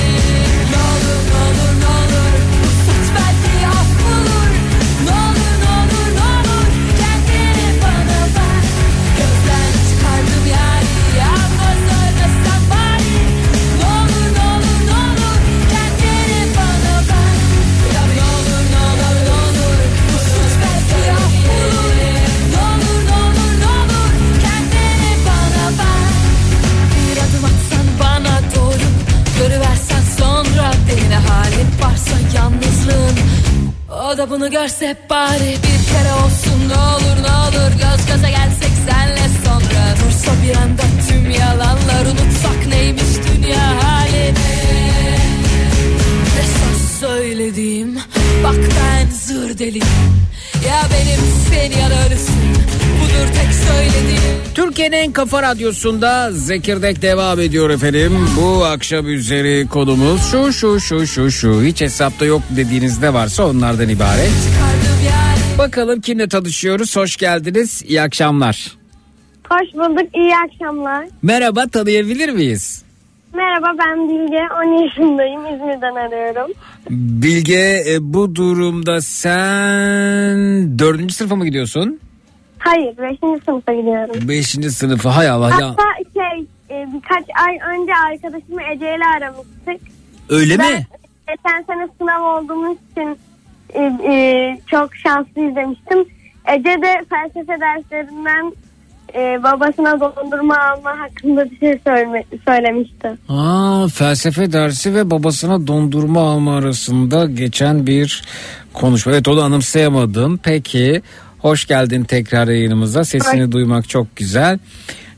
Ne 0.71 0.77
olur 0.77 1.19
ne 1.29 1.61
olur 1.61 1.78
O 34.09 34.17
da 34.17 34.29
bunu 34.29 34.51
görse 34.51 34.97
bari 35.09 35.55
bir 35.63 35.93
kere 35.93 36.13
olsun. 36.13 36.69
Ne 36.69 36.77
olur 36.77 37.23
ne 37.23 37.31
olur 37.31 37.71
Göz 37.71 38.05
göze 38.07 38.29
gelsek 38.29 38.71
senle 38.89 39.29
sonra. 39.45 39.95
Dursa 39.95 40.31
bir 40.43 40.55
anda 40.55 40.81
tüm 41.09 41.29
yalanlar 41.29 42.05
unutsak 42.05 42.67
neymiş 42.69 43.03
dünya 43.27 43.83
hali 43.83 44.33
Esas 46.39 46.99
söylediğim 46.99 47.99
bak 48.43 48.55
ben 48.55 49.09
zır 49.09 49.57
deliyim. 49.57 50.27
Ya 50.67 50.81
benim 50.91 51.21
sen 51.49 51.81
ya 51.81 51.89
da 51.89 52.07
ölüsün 52.07 52.88
Budur 53.09 53.27
tek 53.27 53.53
söylediğim 53.53 54.19
Türkiye'nin 54.55 54.97
en 54.97 55.11
kafa 55.11 55.41
radyosunda 55.41 56.31
Zekirdek 56.31 57.01
devam 57.01 57.39
ediyor 57.39 57.69
efendim. 57.69 58.13
Bu 58.41 58.65
akşam 58.65 59.07
üzeri 59.07 59.67
konumuz 59.67 60.31
şu 60.31 60.53
şu 60.53 60.79
şu 60.79 61.07
şu 61.07 61.31
şu 61.31 61.61
hiç 61.63 61.81
hesapta 61.81 62.25
yok 62.25 62.41
dediğiniz 62.55 63.01
ne 63.01 63.13
varsa 63.13 63.47
onlardan 63.47 63.89
ibaret. 63.89 64.31
Bakalım 65.57 66.01
kimle 66.01 66.27
tanışıyoruz. 66.27 66.95
Hoş 66.95 67.17
geldiniz. 67.17 67.83
İyi 67.87 68.01
akşamlar. 68.01 68.77
Hoş 69.49 69.73
bulduk, 69.73 70.15
iyi 70.15 70.33
akşamlar. 70.45 71.05
Merhaba 71.21 71.67
tanıyabilir 71.67 72.29
miyiz? 72.29 72.83
Merhaba 73.33 73.67
ben 73.79 74.09
Bilge, 74.09 74.39
10 74.65 74.83
yaşındayım, 74.83 75.41
İzmir'den 75.45 75.95
arıyorum. 75.95 76.51
Bilge 76.89 77.83
e, 77.89 77.97
bu 78.13 78.35
durumda 78.35 79.01
sen 79.01 80.79
dördüncü 80.79 81.13
sınıfa 81.13 81.35
mı 81.35 81.45
gidiyorsun? 81.45 81.99
Hayır, 82.59 82.97
5. 82.97 83.19
sınıfa 83.45 83.73
gidiyorum. 83.73 84.27
Beşinci 84.27 84.71
sınıfa 84.71 85.15
hay 85.15 85.29
Allah 85.29 85.49
ya. 85.49 85.69
Hatta 85.69 85.83
şey, 86.13 86.45
e, 86.69 86.87
birkaç 86.93 87.23
ay 87.47 87.73
önce 87.73 87.91
arkadaşımı 87.95 88.61
Ece 88.73 88.95
ile 88.95 89.05
aramıştık. 89.17 89.87
Öyle 90.29 90.59
Ben 90.59 90.71
mi? 90.73 90.87
geçen 91.27 91.63
sene 91.63 91.87
sınav 91.97 92.23
olduğumuz 92.23 92.77
için 92.91 93.17
e, 93.73 93.81
e, 94.13 94.57
çok 94.67 94.95
şanslıyız 94.95 95.55
demiştim. 95.55 96.05
Ece 96.53 96.81
de 96.81 97.05
felsefe 97.09 97.59
derslerinden 97.61 98.53
e, 99.15 99.43
babasına 99.43 99.99
dondurma 99.99 100.57
alma 100.59 100.99
hakkında 100.99 101.51
bir 101.51 101.59
şey 101.59 101.79
söyleme, 101.83 102.23
söylemişti. 102.47 103.11
Aa, 103.29 103.87
felsefe 103.93 104.51
dersi 104.51 104.95
ve 104.95 105.11
babasına 105.11 105.67
dondurma 105.67 106.21
alma 106.21 106.55
arasında 106.57 107.25
geçen 107.25 107.87
bir 107.87 108.23
konuşma. 108.73 109.11
Evet 109.11 109.27
onu 109.27 109.41
anımsayamadım. 109.41 110.39
Peki 110.43 111.01
hoş 111.39 111.65
geldin 111.67 112.03
tekrar 112.03 112.47
yayınımıza. 112.47 113.03
Sesini 113.03 113.43
Hoş- 113.43 113.51
duymak 113.51 113.89
çok 113.89 114.15
güzel. 114.15 114.59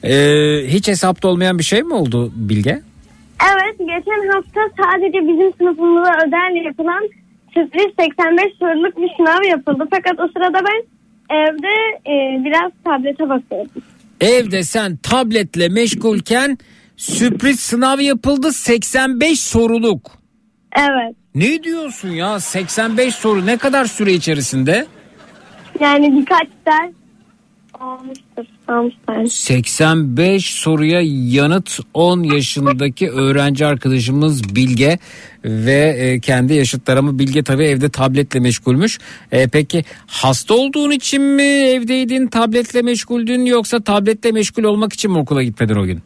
Ee, 0.03 0.63
hiç 0.67 0.87
hesapta 0.87 1.27
olmayan 1.27 1.59
bir 1.59 1.63
şey 1.63 1.83
mi 1.83 1.93
oldu 1.93 2.31
Bilge? 2.35 2.81
Evet 3.53 3.79
geçen 3.79 4.27
hafta 4.33 4.59
sadece 4.83 5.17
bizim 5.27 5.53
sınıfımıza 5.57 6.11
özel 6.25 6.65
yapılan 6.65 7.09
sürpriz 7.53 7.87
85 7.99 8.45
soruluk 8.59 8.97
bir 8.97 9.09
sınav 9.17 9.49
yapıldı. 9.49 9.87
Fakat 9.91 10.19
o 10.19 10.27
sırada 10.27 10.59
ben 10.65 10.83
evde 11.35 11.99
e, 12.07 12.45
biraz 12.45 12.71
tablete 12.85 13.29
bakıyordum. 13.29 13.81
Evde 14.21 14.63
sen 14.63 14.95
tabletle 14.95 15.69
meşgulken 15.69 16.57
sürpriz 16.97 17.59
sınav 17.59 17.99
yapıldı 17.99 18.51
85 18.51 19.39
soruluk. 19.39 20.11
Evet 20.79 21.15
Ne 21.35 21.63
diyorsun 21.63 22.09
ya 22.09 22.39
85 22.39 23.15
soru 23.15 23.45
ne 23.45 23.57
kadar 23.57 23.85
süre 23.85 24.13
içerisinde? 24.13 24.85
Yani 25.79 26.19
birkaç 26.19 26.47
ders 26.65 26.93
olmuştur. 27.81 28.45
Almışlar. 28.67 29.25
85 29.25 30.53
soruya 30.53 31.01
yanıt 31.03 31.79
10 31.93 32.23
yaşındaki 32.23 33.09
öğrenci 33.09 33.65
arkadaşımız 33.65 34.55
Bilge 34.55 34.99
ve 35.45 35.95
e, 35.99 36.19
kendi 36.19 36.53
yaşıtları 36.53 36.99
ama 36.99 37.19
Bilge 37.19 37.43
tabii 37.43 37.63
evde 37.63 37.89
tabletle 37.89 38.39
meşgulmüş. 38.39 38.99
E, 39.31 39.47
peki 39.47 39.83
hasta 40.07 40.53
olduğun 40.53 40.91
için 40.91 41.21
mi 41.21 41.43
evdeydin 41.43 42.27
tabletle 42.27 42.81
meşguldün 42.81 43.45
yoksa 43.45 43.79
tabletle 43.79 44.31
meşgul 44.31 44.63
olmak 44.63 44.93
için 44.93 45.11
mi 45.11 45.17
okula 45.17 45.43
gitmedin 45.43 45.75
o 45.75 45.85
gün? 45.85 46.01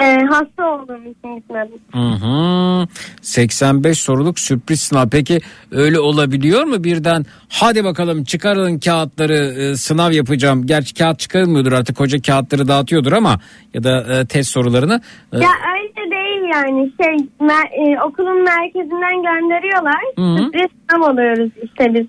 E, 0.00 0.04
hasta 0.30 0.70
olduğum 0.70 0.98
için 1.10 1.36
gitmedim. 1.36 1.78
Hı 1.92 1.98
hı. 1.98 2.86
85 3.22 3.98
soruluk 3.98 4.38
sürpriz 4.38 4.80
sınav. 4.80 5.08
Peki 5.08 5.40
öyle 5.72 6.00
olabiliyor 6.00 6.64
mu 6.64 6.84
birden? 6.84 7.26
Hadi 7.48 7.84
bakalım 7.84 8.24
çıkarın 8.24 8.78
kağıtları 8.78 9.34
e, 9.34 9.76
sınav 9.76 10.12
yapacağım. 10.12 10.66
Gerçi 10.66 10.94
kağıt 10.94 11.18
çıkarılmıyordur 11.18 11.72
artık 11.72 12.00
hoca 12.00 12.22
kağıtları 12.22 12.68
dağıtıyordur 12.68 13.12
ama 13.12 13.40
ya 13.74 13.84
da 13.84 14.18
e, 14.18 14.26
test 14.26 14.50
sorularını. 14.50 15.00
E, 15.32 15.38
Ya 15.38 15.50
öyle 15.76 16.10
değil 16.10 16.50
yani 16.54 16.92
şey 17.02 17.16
mer- 17.48 17.94
e, 17.96 18.02
okulun 18.04 18.44
merkezinden 18.44 19.16
gönderiyorlar. 19.22 20.02
Hı 20.16 20.22
hı. 20.22 20.38
Sürpriz 20.44 20.70
sınav 20.90 21.12
oluyoruz 21.12 21.50
işte 21.62 21.94
biz. 21.94 22.06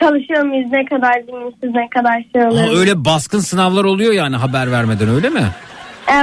Çalışıyor 0.00 0.44
muyuz 0.44 0.68
ne 0.72 0.84
kadar 0.84 1.26
dinmişiz 1.26 1.74
ne 1.74 1.88
kadar 1.88 2.24
şey 2.32 2.42
ha, 2.42 2.48
oluyoruz. 2.48 2.80
öyle 2.80 3.04
baskın 3.04 3.38
sınavlar 3.38 3.84
oluyor 3.84 4.12
yani 4.12 4.36
haber 4.36 4.72
vermeden 4.72 5.08
öyle 5.08 5.28
mi? 5.30 5.42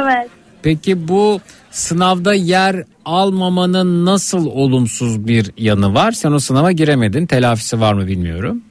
Evet. 0.01 0.29
Peki 0.63 1.07
bu 1.07 1.39
sınavda 1.71 2.33
yer 2.33 2.83
almamanın 3.05 4.05
nasıl 4.05 4.45
olumsuz 4.45 5.27
bir 5.27 5.51
yanı 5.57 5.93
var? 5.93 6.11
Sen 6.11 6.31
o 6.31 6.39
sınava 6.39 6.71
giremedin. 6.71 7.25
Telafisi 7.25 7.81
var 7.81 7.93
mı 7.93 8.07
bilmiyorum. 8.07 8.61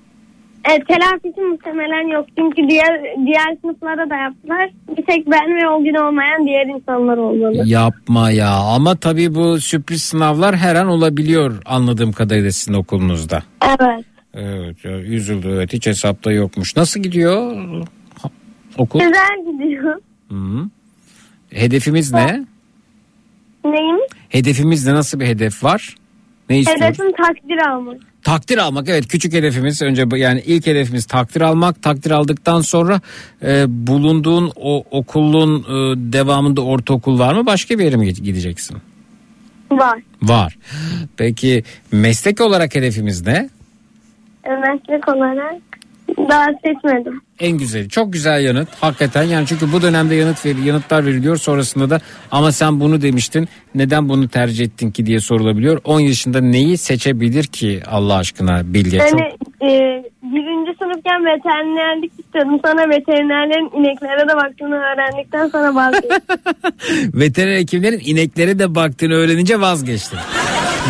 Evet 0.70 0.88
telafisi 0.88 1.40
muhtemelen 1.40 2.12
yok 2.12 2.26
çünkü 2.38 2.68
diğer 2.68 3.02
diğer 3.26 3.56
sınıflara 3.60 4.10
da 4.10 4.16
yaptılar. 4.16 4.70
Bir 4.98 5.06
tek 5.06 5.30
ben 5.30 5.56
ve 5.56 5.68
o 5.68 5.82
gün 5.84 5.94
olmayan 5.94 6.46
diğer 6.46 6.66
insanlar 6.66 7.16
olmalı. 7.16 7.62
Yapma 7.68 8.30
ya 8.30 8.50
ama 8.50 8.96
tabii 8.96 9.34
bu 9.34 9.60
sürpriz 9.60 10.02
sınavlar 10.02 10.56
her 10.56 10.74
an 10.74 10.86
olabiliyor 10.86 11.62
anladığım 11.66 12.12
kadarıyla 12.12 12.50
sizin 12.50 12.74
okulunuzda. 12.74 13.42
Evet. 13.62 14.04
Evet 14.34 14.84
ya, 14.84 15.00
üzüldü 15.00 15.48
evet 15.48 15.72
hiç 15.72 15.86
hesapta 15.86 16.32
yokmuş. 16.32 16.76
Nasıl 16.76 17.00
gidiyor 17.00 17.52
okul? 18.78 19.00
Güzel 19.00 19.52
gidiyor. 19.52 19.94
Hı. 20.28 20.68
Hedefimiz 21.50 22.12
ne? 22.12 22.44
Neyim? 23.64 24.00
Hedefimiz 24.28 24.86
ne 24.86 24.94
nasıl 24.94 25.20
bir 25.20 25.26
hedef 25.26 25.64
var? 25.64 25.94
Ne 26.50 26.58
istiyoruz? 26.58 26.84
Hedefim 26.84 27.12
takdir 27.12 27.58
almak. 27.70 27.96
Takdir 28.22 28.58
almak 28.58 28.88
evet 28.88 29.08
küçük 29.08 29.32
hedefimiz 29.32 29.82
önce 29.82 30.04
yani 30.16 30.42
ilk 30.46 30.66
hedefimiz 30.66 31.06
takdir 31.06 31.40
almak 31.40 31.82
takdir 31.82 32.10
aldıktan 32.10 32.60
sonra 32.60 33.00
e, 33.42 33.64
bulunduğun 33.68 34.52
o 34.56 34.84
okulun 34.90 35.60
e, 35.60 36.12
devamında 36.12 36.64
ortaokul 36.64 37.18
var 37.18 37.34
mı 37.34 37.46
başka 37.46 37.78
bir 37.78 37.84
yere 37.84 37.96
mi 37.96 38.14
gideceksin? 38.14 38.76
Var. 39.70 40.02
Var. 40.22 40.58
Peki 41.16 41.64
meslek 41.92 42.40
olarak 42.40 42.74
hedefimiz 42.74 43.26
ne? 43.26 43.48
E, 44.44 44.50
Meslek 44.50 45.08
olarak 45.08 45.62
daha 46.18 46.46
seçmedim. 46.64 47.20
En 47.40 47.58
güzeli. 47.58 47.88
Çok 47.88 48.12
güzel 48.12 48.44
yanıt. 48.44 48.68
Hakikaten 48.80 49.22
yani 49.22 49.46
çünkü 49.46 49.72
bu 49.72 49.82
dönemde 49.82 50.14
yanıt 50.14 50.46
ver, 50.46 50.56
yanıtlar 50.64 51.06
veriliyor. 51.06 51.36
Sonrasında 51.36 51.90
da 51.90 52.00
ama 52.30 52.52
sen 52.52 52.80
bunu 52.80 53.02
demiştin. 53.02 53.48
Neden 53.74 54.08
bunu 54.08 54.28
tercih 54.28 54.64
ettin 54.64 54.90
ki 54.90 55.06
diye 55.06 55.20
sorulabiliyor. 55.20 55.80
10 55.84 56.00
yaşında 56.00 56.40
neyi 56.40 56.78
seçebilir 56.78 57.44
ki 57.44 57.82
Allah 57.86 58.14
aşkına 58.16 58.74
Bilge? 58.74 58.98
Çok... 58.98 59.20
Yani 59.20 59.22
e, 59.62 60.04
birinci 60.22 60.78
sınıfken 60.78 61.24
veterinerlik 61.24 62.12
istiyordum. 62.18 62.60
Sonra 62.64 62.88
veterinerlerin 62.90 63.80
ineklere 63.80 64.28
de 64.28 64.36
baktığını 64.36 64.76
öğrendikten 64.76 65.48
sonra 65.48 65.74
vazgeçtim. 65.74 66.20
Veteriner 67.20 67.56
hekimlerin 67.56 68.00
ineklere 68.04 68.58
de 68.58 68.74
baktığını 68.74 69.14
öğrenince 69.14 69.60
vazgeçtin. 69.60 70.18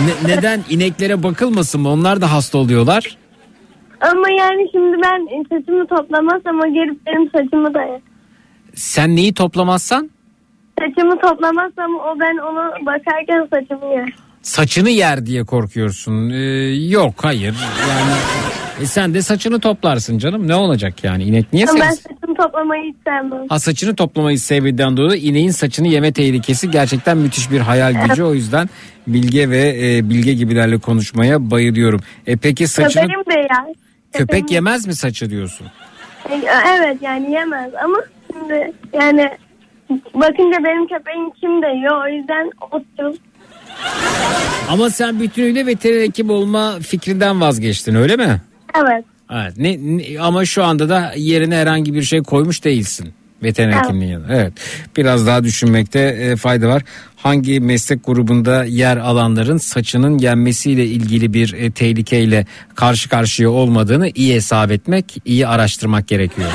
Ne- 0.07 0.36
neden 0.36 0.65
ineklere 0.70 1.23
bakılmasın 1.23 1.81
mı? 1.81 1.89
Onlar 1.89 2.20
da 2.20 2.32
hasta 2.32 2.59
oluyorlar. 2.59 3.16
Ama 4.10 4.30
yani 4.30 4.68
şimdi 4.72 4.96
ben 5.04 5.20
e, 5.40 5.44
saçımı 5.50 5.86
toplamazsam 5.86 6.60
o 6.60 6.66
gelip 6.74 7.06
benim 7.06 7.30
saçımı 7.30 7.74
da 7.74 7.82
yer. 7.82 8.00
Sen 8.74 9.16
neyi 9.16 9.34
toplamazsan 9.34 10.10
Saçımı 10.80 11.18
toplamazsam 11.20 11.94
o 11.94 12.20
ben 12.20 12.36
onu 12.36 12.86
bakarken 12.86 13.48
saçımı 13.54 13.92
yer. 13.94 14.08
saçını 14.42 14.90
yer 14.90 15.26
diye 15.26 15.44
korkuyorsun. 15.44 16.30
Ee, 16.30 16.74
yok 16.88 17.14
hayır. 17.22 17.54
Yani 17.90 18.10
e, 18.82 18.86
sen 18.86 19.14
de 19.14 19.22
saçını 19.22 19.60
toplarsın 19.60 20.18
canım. 20.18 20.48
Ne 20.48 20.54
olacak 20.54 21.04
yani? 21.04 21.24
İnek 21.24 21.52
niye 21.52 21.66
Ama 21.66 21.80
ben 21.80 21.90
sevsin? 21.90 22.02
saçımı 22.14 22.36
toplamayı 22.36 22.82
hiç 22.84 22.96
sevmem. 23.06 23.46
Ha 23.48 23.58
saçını 23.58 23.96
toplamayı 23.96 24.38
sevdiğinden 24.40 24.96
dolayı 24.96 25.22
ineğin 25.22 25.50
saçını 25.50 25.88
yeme 25.88 26.12
tehlikesi 26.12 26.70
gerçekten 26.70 27.16
müthiş 27.18 27.50
bir 27.50 27.60
hayal 27.60 28.06
gücü. 28.08 28.22
O 28.22 28.34
yüzden 28.34 28.68
Bilge 29.06 29.50
ve 29.50 29.76
e, 29.96 30.10
Bilge 30.10 30.32
gibilerle 30.34 30.78
konuşmaya 30.78 31.50
bayılıyorum. 31.50 32.00
E 32.26 32.36
peki 32.36 32.68
saçını 32.68 33.02
Köpeğim 33.02 33.40
yer. 33.50 33.85
Köpek 34.18 34.51
yemez 34.51 34.86
mi 34.86 34.94
saçı 34.94 35.30
diyorsun? 35.30 35.66
Evet 36.78 36.97
yani 37.02 37.32
yemez 37.32 37.74
ama 37.84 37.98
şimdi 38.32 38.72
yani 38.93 39.30
bakınca 40.14 40.64
benim 40.64 40.86
köpeğim 40.86 41.30
kim 41.30 41.62
de 41.62 41.66
yiyor 41.66 42.05
o 42.05 42.09
yüzden 42.16 42.51
otur. 42.70 43.14
Ama 44.68 44.90
sen 44.90 45.20
bütünüyle 45.20 45.66
veteriner 45.66 46.02
hekim 46.02 46.30
olma 46.30 46.78
fikrinden 46.80 47.40
vazgeçtin 47.40 47.94
öyle 47.94 48.16
mi? 48.16 48.40
Evet. 48.74 49.05
Evet. 49.32 49.52
Ne, 49.56 49.76
ne- 49.80 50.20
ama 50.20 50.44
şu 50.44 50.64
anda 50.64 50.88
da 50.88 51.12
yerine 51.16 51.56
herhangi 51.56 51.94
bir 51.94 52.02
şey 52.02 52.22
koymuş 52.22 52.64
değilsin. 52.64 53.14
Veteriner 53.42 53.72
Evet. 53.72 53.84
hekimliğin 53.84 54.12
yanına. 54.12 54.34
Evet. 54.34 54.52
Biraz 54.96 55.26
daha 55.26 55.44
düşünmekte 55.44 56.00
e, 56.00 56.36
fayda 56.36 56.68
var. 56.68 56.82
Hangi 57.16 57.60
meslek 57.60 58.04
grubunda 58.06 58.64
yer 58.64 58.96
alanların 58.96 59.56
saçının 59.56 60.18
yenmesiyle 60.18 60.86
ilgili 60.86 61.32
bir 61.32 61.52
e, 61.52 61.70
tehlikeyle 61.70 62.46
karşı 62.74 63.08
karşıya 63.08 63.50
olmadığını 63.50 64.08
iyi 64.14 64.34
hesap 64.34 64.70
etmek, 64.70 65.16
iyi 65.24 65.46
araştırmak 65.46 66.08
gerekiyor. 66.08 66.48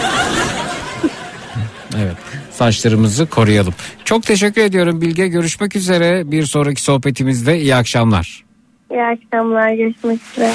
evet. 1.98 2.16
Saçlarımızı 2.52 3.26
koruyalım. 3.26 3.74
Çok 4.06 4.24
teşekkür 4.24 4.62
ediyorum 4.62 5.02
Bilge. 5.02 5.28
Görüşmek 5.28 5.76
üzere. 5.76 6.32
Bir 6.32 6.44
sonraki 6.46 6.82
sohbetimizde 6.82 7.60
iyi 7.60 7.76
akşamlar. 7.76 8.44
İyi 8.92 9.02
akşamlar 9.04 9.74
görüşmek 9.74 10.20
üzere. 10.34 10.54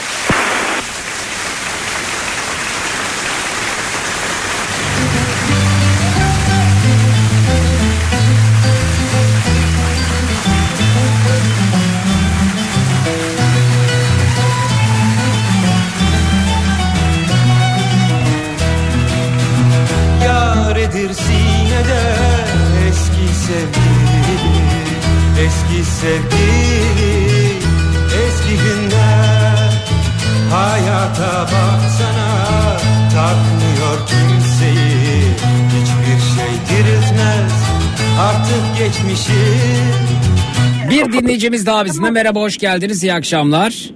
Dinleyicimiz 41.26 41.66
daha 41.66 41.84
bizimle. 41.84 42.10
Merhaba 42.10 42.40
hoş 42.40 42.58
geldiniz. 42.58 43.04
İyi 43.04 43.14
akşamlar. 43.14 43.90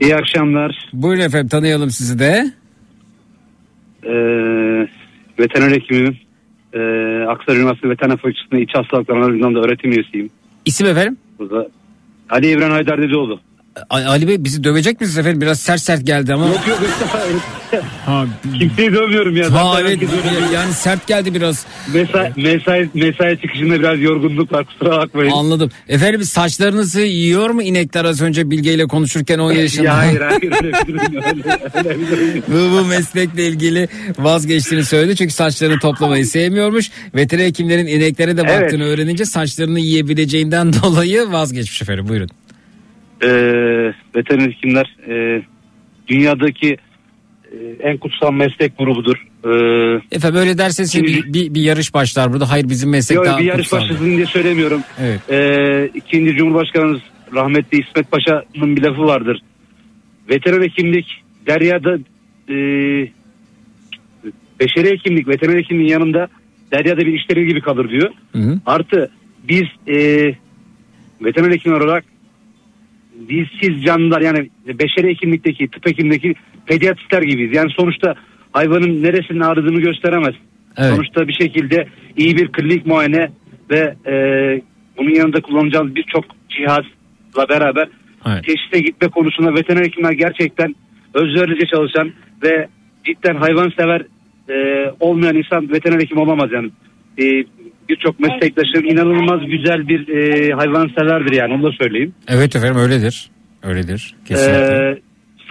İyi 0.00 0.16
akşamlar. 0.16 0.88
Buyurun 0.92 1.20
efendim 1.22 1.48
tanıyalım 1.48 1.90
sizi 1.90 2.18
de. 2.18 2.52
Ee, 4.04 4.10
veteriner 5.38 5.70
hekimiyim. 5.70 6.16
Ee, 6.74 6.78
Aksaray 7.28 7.60
Üniversitesi 7.60 7.90
Veteriner 7.90 8.16
Fakültesi'nde 8.16 8.62
iç 8.62 8.70
hastalıklar 8.74 9.16
analizinde 9.16 9.58
öğretim 9.58 9.92
üyesiyim. 9.92 10.30
İsim 10.64 10.86
efendim? 10.86 11.16
Burada 11.38 11.68
Ali 12.30 12.50
İbrahim 12.50 12.72
Haydar 12.72 13.02
Dedeoğlu. 13.02 13.40
Ali 13.90 14.28
Bey 14.28 14.44
bizi 14.44 14.64
dövecek 14.64 15.00
misiniz 15.00 15.18
efendim? 15.18 15.40
Biraz 15.40 15.60
sert 15.60 15.80
sert 15.80 16.06
geldi 16.06 16.34
ama. 16.34 16.46
Yok 16.46 16.60
yok 16.68 16.78
Ha, 18.06 18.26
kimseyi 18.58 18.92
dövmüyorum 18.92 19.36
ya. 19.36 19.52
ha 19.52 19.80
evet 19.80 19.98
yani 20.54 20.72
sert 20.72 21.06
geldi 21.06 21.34
biraz. 21.34 21.66
Mesai, 21.94 22.32
mesai, 22.36 22.88
mesai 22.94 23.40
çıkışında 23.42 23.78
biraz 23.80 24.00
yorgunluk 24.00 24.52
var 24.52 24.64
kusura 24.64 24.90
bakmayın. 24.98 25.30
Anladım. 25.30 25.70
Efendim 25.88 26.24
saçlarınızı 26.24 27.00
yiyor 27.00 27.50
mu 27.50 27.62
inekler 27.62 28.04
az 28.04 28.22
önce 28.22 28.50
Bilge 28.50 28.74
ile 28.74 28.86
konuşurken 28.86 29.38
10 29.38 29.52
yaşında? 29.52 29.84
Ya 29.86 29.96
hayır 29.96 30.20
hayır 30.20 30.52
bu, 32.48 32.78
bu 32.78 32.84
meslekle 32.84 33.46
ilgili 33.48 33.88
vazgeçtiğini 34.18 34.84
söyledi. 34.84 35.16
Çünkü 35.16 35.34
saçlarını 35.34 35.78
toplamayı 35.78 36.26
sevmiyormuş. 36.26 36.90
Veteriner 37.14 37.46
hekimlerin 37.46 37.86
ineklere 37.86 38.36
de 38.36 38.42
Evet. 38.46 38.62
baktığını 38.62 38.84
öğrenince 38.84 39.24
saçlarını 39.24 39.80
yiyebileceğinden 39.80 40.72
dolayı 40.82 41.32
vazgeçmiş 41.32 41.82
efendim. 41.82 42.08
Buyurun. 42.08 42.28
Ee, 43.22 43.28
veteriner 44.16 44.50
hekimler 44.50 44.96
e, 45.08 45.42
dünyadaki 46.08 46.76
e, 47.52 47.56
en 47.80 47.96
kutsal 47.96 48.32
meslek 48.32 48.78
grubudur. 48.78 49.26
Ee, 49.44 50.16
Efendim 50.16 50.40
öyle 50.40 50.58
derseniz 50.58 50.92
Şimdi- 50.92 51.06
bir, 51.06 51.32
bir, 51.32 51.54
bir 51.54 51.60
yarış 51.60 51.94
başlar 51.94 52.32
burada. 52.32 52.50
Hayır 52.50 52.68
bizim 52.68 52.90
meslek 52.90 53.16
Yok 53.16 53.26
daha 53.26 53.38
bir 53.38 53.44
yarış 53.44 53.72
başlasın 53.72 54.16
diye 54.16 54.26
söylemiyorum. 54.26 54.82
Evet. 55.00 55.20
Ee, 55.30 55.90
ikinci 55.94 56.36
Cumhurbaşkanımız 56.36 57.00
rahmetli 57.34 57.80
İsmet 57.80 58.10
Paşa'nın 58.10 58.76
bir 58.76 58.82
lafı 58.82 59.02
vardır. 59.02 59.42
Veteriner 60.30 60.62
hekimlik 60.62 61.06
deryada 61.46 61.98
e, 62.48 62.56
beşeri 64.60 64.90
hekimlik 64.90 65.28
veteriner 65.28 65.58
hekimliğin 65.58 65.88
yanında 65.88 66.28
deryada 66.72 67.00
bir 67.00 67.12
işleri 67.20 67.46
gibi 67.46 67.60
kalır 67.60 67.90
diyor. 67.90 68.10
Hı 68.32 68.38
hı. 68.38 68.60
Artı 68.66 69.10
biz 69.48 69.64
e, 69.88 69.96
veteriner 71.24 71.50
hekim 71.50 71.74
olarak 71.74 72.04
dilsiz 73.28 73.84
canlılar 73.84 74.20
yani 74.20 74.50
beşeri 74.66 75.08
hekimlikteki 75.08 75.68
tıp 75.68 75.86
hekimlikteki 75.86 76.34
pediatristler 76.66 77.22
gibiyiz. 77.22 77.56
Yani 77.56 77.70
sonuçta 77.70 78.14
hayvanın 78.52 79.02
neresinin 79.02 79.40
ağrıdığını 79.40 79.80
gösteremez. 79.80 80.34
Evet. 80.76 80.90
Sonuçta 80.90 81.28
bir 81.28 81.32
şekilde 81.32 81.88
iyi 82.16 82.36
bir 82.36 82.48
klinik 82.52 82.86
muayene 82.86 83.30
ve 83.70 83.94
e, 84.06 84.14
bunun 84.98 85.14
yanında 85.14 85.40
kullanacağımız 85.40 85.94
birçok 85.96 86.24
cihazla 86.48 87.48
beraber 87.48 87.88
Evet. 88.26 88.44
teşhise 88.44 88.80
gitme 88.80 89.08
konusunda 89.08 89.54
veteriner 89.54 89.84
hekimler 89.84 90.12
gerçekten 90.12 90.74
özverici 91.14 91.66
çalışan 91.74 92.12
ve 92.42 92.68
cidden 93.04 93.34
hayvansever 93.34 94.02
e, 94.48 94.54
olmayan 95.00 95.36
insan 95.36 95.70
veteriner 95.70 96.00
hekim 96.00 96.18
olamaz 96.18 96.50
yani. 96.52 96.70
E, 97.18 97.44
Birçok 97.88 98.20
meslektaşım 98.20 98.84
inanılmaz 98.84 99.40
güzel 99.46 99.88
bir 99.88 100.08
e, 100.08 100.52
hayvanseverdir 100.52 101.32
yani 101.32 101.54
onu 101.54 101.62
da 101.62 101.72
söyleyeyim. 101.72 102.14
Evet 102.28 102.56
efendim 102.56 102.76
öyledir. 102.80 103.30
Öyledir. 103.62 104.14
Kesinlikle. 104.24 104.54
Ee, 104.58 104.98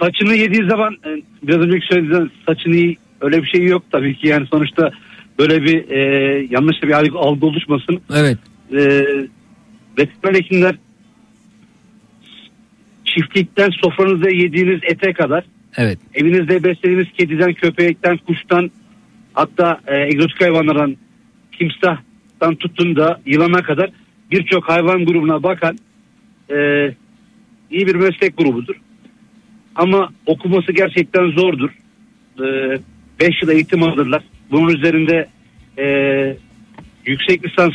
saçını 0.02 0.34
yediği 0.34 0.68
zaman 0.70 0.94
e, 0.94 1.22
biraz 1.42 1.60
önceki 1.60 1.86
söylediğiniz 1.86 2.28
saçını 2.46 2.94
öyle 3.20 3.42
bir 3.42 3.48
şey 3.48 3.64
yok 3.66 3.82
tabii 3.92 4.16
ki 4.16 4.28
yani 4.28 4.46
sonuçta 4.46 4.90
böyle 5.38 5.62
bir 5.62 5.90
e, 5.90 5.98
yanlış 6.50 6.82
bir 6.82 6.90
algı, 6.90 7.18
algı 7.18 7.46
oluşmasın. 7.46 8.00
evet. 8.14 8.38
E, 8.72 9.04
veteriner 9.98 10.34
hekimler 10.40 10.74
çiftlikten 13.04 13.70
sofranızda 13.70 14.30
yediğiniz 14.30 14.80
ete 14.82 15.12
kadar 15.12 15.44
Evet. 15.76 15.98
evinizde 16.14 16.64
beslediğiniz 16.64 17.06
kediden, 17.18 17.52
köpekten, 17.54 18.16
kuştan 18.16 18.70
hatta 19.32 19.80
e, 19.86 19.96
egzotik 20.02 20.40
hayvanlardan 20.40 20.96
timsahtan 22.36 22.54
tutun 22.54 22.96
da 22.96 23.20
yılana 23.26 23.62
kadar 23.62 23.90
birçok 24.30 24.68
hayvan 24.68 25.04
grubuna 25.04 25.42
bakan 25.42 25.78
e, 26.50 26.56
iyi 27.70 27.86
bir 27.86 27.94
meslek 27.94 28.36
grubudur. 28.36 28.74
Ama 29.74 30.08
okuması 30.26 30.72
gerçekten 30.72 31.30
zordur. 31.30 31.70
5 33.20 33.42
yıl 33.42 33.48
eğitim 33.48 33.82
alırlar. 33.82 34.22
Bunun 34.50 34.68
üzerinde 34.68 35.28
e, 35.78 35.86
yüksek 37.06 37.44
lisans 37.44 37.72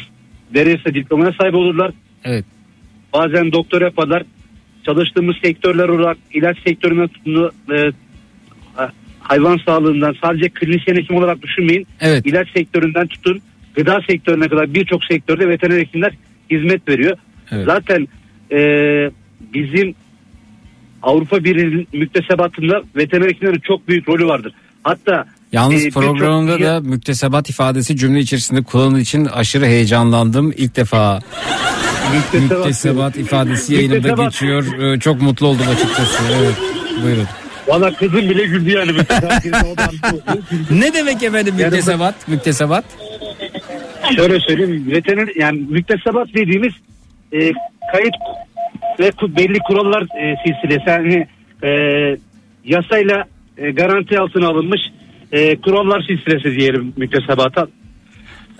derecesi 0.54 0.94
diplomaya 0.94 1.32
sahip 1.42 1.56
olurlar. 1.56 1.92
Evet. 2.24 2.46
Bazen 3.14 3.52
doktor 3.52 3.82
yaparlar. 3.82 4.24
Çalıştığımız 4.86 5.36
sektörler 5.44 5.90
olarak 5.90 6.18
ilaç 6.34 6.58
sektörüne 6.64 7.08
tutun 7.08 7.52
e, 7.72 7.92
hayvan 9.20 9.60
sağlığından 9.66 10.16
sadece 10.22 10.50
klinisyen 10.50 10.96
hekim 10.96 11.16
olarak 11.16 11.42
düşünmeyin. 11.42 11.88
Evet. 12.00 12.26
İlaç 12.26 12.48
sektöründen 12.50 13.08
tutun 13.08 13.42
gıda 13.76 14.00
sektörüne 14.08 14.48
kadar 14.48 14.74
birçok 14.74 15.04
sektörde 15.06 15.50
veteriner 15.50 15.80
hekimler 15.80 16.14
hizmet 16.52 16.88
veriyor. 16.88 17.18
Evet. 17.52 17.66
Zaten 17.66 18.08
e, 18.52 18.58
bizim 19.54 19.96
Avrupa 21.04 21.44
Birliği'nin 21.44 21.88
müktesebatında 21.94 22.82
veteriner 22.96 23.28
hekimlerin 23.30 23.60
çok 23.68 23.88
büyük 23.88 24.10
rolü 24.10 24.26
vardır. 24.26 24.54
Hatta 24.84 25.26
Yalnız 25.52 25.84
e, 25.84 25.86
birçok- 25.88 26.04
programda 26.04 26.60
da 26.62 26.80
müktesebat 26.80 27.50
ifadesi 27.50 27.98
cümle 27.98 28.20
içerisinde 28.20 28.62
kullanıldığı 28.64 29.00
için 29.00 29.26
aşırı 29.26 29.66
heyecanlandım. 29.66 30.54
İlk 30.58 30.76
defa 30.76 31.20
müktesebat, 32.16 32.58
müktesebat 32.58 33.18
ifadesi 33.18 33.74
yayınımda 33.74 33.98
Müktesebat- 34.08 34.32
geçiyor. 34.32 34.80
Ee, 34.96 35.00
Çok 35.00 35.22
mutlu 35.22 35.48
oldum 35.48 35.66
açıkçası. 35.76 36.24
Evet. 36.42 36.56
Buyurun. 37.04 37.28
Valla 37.68 37.94
kızım 37.96 38.30
bile 38.30 38.44
güldü 38.46 38.70
yani. 38.70 38.92
Ne 40.72 40.94
demek 40.94 41.24
efendim 41.24 41.56
müktesebat? 41.56 42.28
Müktesebat? 42.28 42.86
Şöyle 44.16 44.40
söyleyeyim 44.40 44.92
veteriner 44.92 45.30
yani 45.40 45.62
müktesebat 45.70 46.34
dediğimiz 46.34 46.74
e, 47.34 47.40
kayıt 47.92 48.16
ve 49.00 49.12
belli 49.38 49.60
kurallar 49.60 50.02
e, 50.04 50.36
silsilesi 50.46 50.90
yani 50.90 51.28
e, 51.64 51.70
yasayla 52.66 53.24
e, 53.58 53.72
garanti 53.72 54.20
altına 54.20 54.48
alınmış 54.48 54.82
e, 55.32 55.56
kurallar 55.56 56.02
silsilesi 56.08 56.60
diyelim 56.60 56.94
müktesebata. 56.98 57.68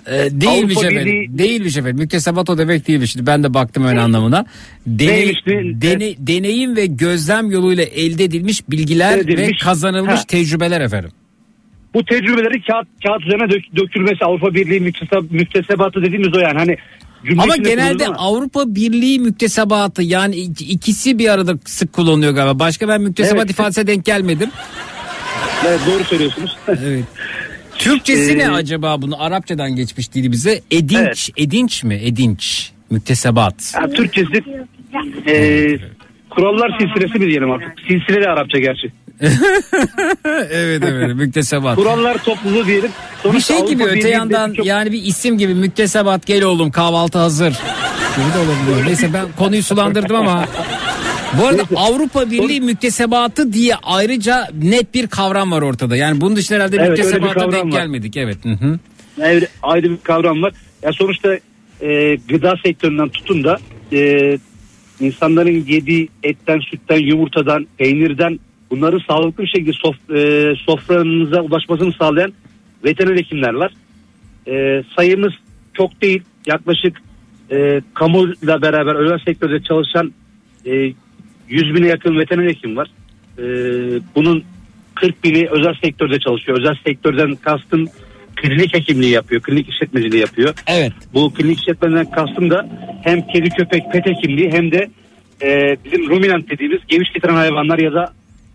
Ee, 0.08 0.12
değilmiş 0.32 0.78
Avrupa 0.78 0.92
efendim. 0.94 1.14
Birliği- 1.14 1.38
Değilmiş 1.38 1.78
efendim. 1.78 1.98
Müktesebat 2.00 2.50
o 2.50 2.58
demek 2.58 2.88
değilmiş. 2.88 3.12
Şimdi 3.12 3.26
ben 3.26 3.44
de 3.44 3.54
baktım 3.54 3.86
ön 3.86 3.98
anlamına. 3.98 4.46
Deney, 4.88 5.34
dene- 5.82 6.16
deneyim 6.28 6.76
ve 6.76 6.86
gözlem 6.86 7.52
yoluyla 7.52 7.84
elde 7.84 8.24
edilmiş 8.24 8.70
bilgiler 8.70 9.16
ve 9.18 9.20
Edilmiş. 9.20 9.64
kazanılmış 9.64 10.20
Ha. 10.20 10.24
tecrübeler 10.28 10.82
efendim. 10.82 11.12
Bu 11.94 12.06
tecrübeleri 12.06 12.62
kağıt, 12.62 12.88
kağıt 13.04 13.22
üzerine 13.22 13.44
dök- 13.44 13.76
dökülmesi 13.76 14.26
Avrupa 14.26 14.54
Birliği 14.54 14.80
mükteseb- 14.80 15.32
müktesebatı 15.32 16.02
dediğimiz 16.02 16.36
o 16.36 16.40
yani 16.40 16.58
hani 16.58 16.78
Ama 17.38 17.56
genelde 17.58 18.08
ama- 18.08 18.18
Avrupa 18.18 18.76
Birliği 18.76 19.20
müktesebatı 19.20 20.04
yani 20.04 20.36
ik- 20.36 20.64
ikisi 20.70 21.20
bir 21.20 21.30
arada 21.34 21.54
sık 21.66 21.94
kullanılıyor 21.94 22.34
galiba. 22.34 22.60
Başka 22.60 22.88
ben 22.88 23.02
müktesebat 23.02 23.40
Evet. 23.42 23.52
ifadesine 23.52 23.88
denk 23.88 24.06
gelmedim. 24.06 24.50
Evet, 25.68 25.80
doğru 25.88 26.04
söylüyorsunuz. 26.04 26.58
Evet. 26.68 27.04
Türkçesi 27.78 28.38
ne 28.38 28.44
Ee, 28.44 28.48
acaba 28.48 29.02
bunu? 29.02 29.24
Arapçadan 29.24 29.76
geçmiş 29.76 30.14
dilimize. 30.14 30.62
Edinç. 30.72 31.30
Edinç 31.38 31.84
mi? 31.84 31.96
Edinç. 32.04 32.72
Müktesebat. 32.90 33.74
Yani 33.82 33.94
Türkçesi 33.94 34.44
e, 35.28 35.78
kurallar 36.30 36.80
silsilesi 36.80 37.20
mi 37.20 37.28
diyelim 37.28 37.52
artık? 37.52 37.74
Silsile 37.88 38.22
de 38.22 38.30
Arapça 38.30 38.60
gerçi. 38.60 38.92
evet 40.52 40.84
evet 40.86 41.16
müktesebat. 41.16 41.76
Kurallar 41.76 42.24
topluluğu 42.24 42.66
diyelim. 42.66 42.92
Bir 43.24 43.30
Sonuçta 43.30 43.58
şey 43.58 43.68
gibi 43.68 43.84
Avrupa 43.84 43.98
öte 43.98 44.10
yandan 44.10 44.52
birçok- 44.52 44.66
yani 44.66 44.92
bir 44.92 45.04
isim 45.04 45.38
gibi 45.38 45.54
müktesebat 45.56 46.26
gel 46.26 46.44
oğlum 46.44 46.72
kahvaltı 46.72 47.18
hazır 47.20 47.50
gibi 48.16 48.34
de 48.34 48.38
olabiliyor. 48.40 48.88
Neyse 48.88 49.14
ben 49.14 49.26
konuyu 49.38 49.64
sulandırdım 49.64 50.16
ama 50.16 50.46
bu 51.42 51.48
arada 51.48 51.64
Avrupa 51.76 52.32
Birliği 52.32 52.62
müktesebatı 52.62 53.54
diye 53.54 53.76
ayrıca 53.84 54.48
net 54.62 54.94
bir 54.94 55.08
kavram 55.08 55.52
var 55.52 55.62
ortada. 55.62 55.96
Yani 55.96 56.22
bunun 56.22 56.36
dışında 56.36 56.56
herhalde 56.58 56.76
Evet, 56.76 56.86
bir 56.86 57.04
müktesebata 57.04 57.52
denk 57.52 57.74
var. 57.74 57.80
gelmedik. 57.80 58.18
Evet. 58.18 58.38
Hı 58.46 58.50
hı. 58.50 58.80
ayrı, 59.24 59.48
ayrı 59.64 59.92
bir 59.92 59.98
kavram 59.98 60.42
var. 60.42 60.54
Ya 60.84 60.92
sonuçta 60.94 61.36
e, 61.82 62.16
gıda 62.28 62.56
sektöründen 62.64 63.10
tutun 63.10 63.44
da 63.44 63.58
e, 63.94 64.38
insanların 65.00 65.66
yediği 65.68 66.10
etten, 66.24 66.60
sütten, 66.60 66.98
yumurtadan, 66.98 67.68
peynirden 67.78 68.40
bunları 68.72 69.00
sağlıklı 69.00 69.44
bir 69.44 69.50
şekilde 69.50 69.74
sof, 69.74 69.96
e, 70.16 70.54
sofranıza 70.56 71.42
ulaşmasını 71.42 71.94
sağlayan 71.94 72.34
veteriner 72.86 73.18
hekimler 73.18 73.54
var. 73.54 73.72
E, 74.48 74.84
sayımız 74.96 75.34
çok 75.74 76.02
değil. 76.02 76.22
Yaklaşık 76.46 77.02
e, 77.52 77.82
kamuyla 77.94 78.62
beraber 78.62 78.96
özel 78.96 79.20
sektörde 79.20 79.64
çalışan 79.64 80.14
e, 80.66 80.94
100 81.50 81.76
bine 81.76 81.88
yakın 81.88 82.20
veteriner 82.20 82.50
hekim 82.50 82.78
var. 82.78 82.88
E, 83.38 83.44
bunun 84.16 84.44
40 84.96 85.24
bini 85.24 85.48
özel 85.50 85.74
sektörde 85.74 86.20
çalışıyor. 86.20 86.60
Özel 86.60 86.76
sektörden 86.86 87.36
kastım 87.36 87.88
klinik 88.36 88.74
hekimliği 88.74 89.12
yapıyor. 89.12 89.42
Klinik 89.42 89.70
işletmeciliği 89.70 90.22
yapıyor. 90.22 90.54
Evet. 90.68 90.94
Bu 91.14 91.34
klinik 91.34 91.60
işletmeden 91.60 92.12
kastım 92.12 92.50
da 92.50 92.70
hem 93.04 93.28
kedi 93.28 93.50
köpek 93.50 93.92
pet 93.92 94.06
hekimliği 94.06 94.52
hem 94.52 94.72
de 94.72 94.90
e, 95.42 95.78
bizim 95.86 96.10
ruminant 96.10 96.50
dediğimiz 96.50 96.80
geviş 96.88 97.14
getiren 97.14 97.36
hayvanlar 97.36 97.80
ya 97.80 97.94
da 97.94 98.14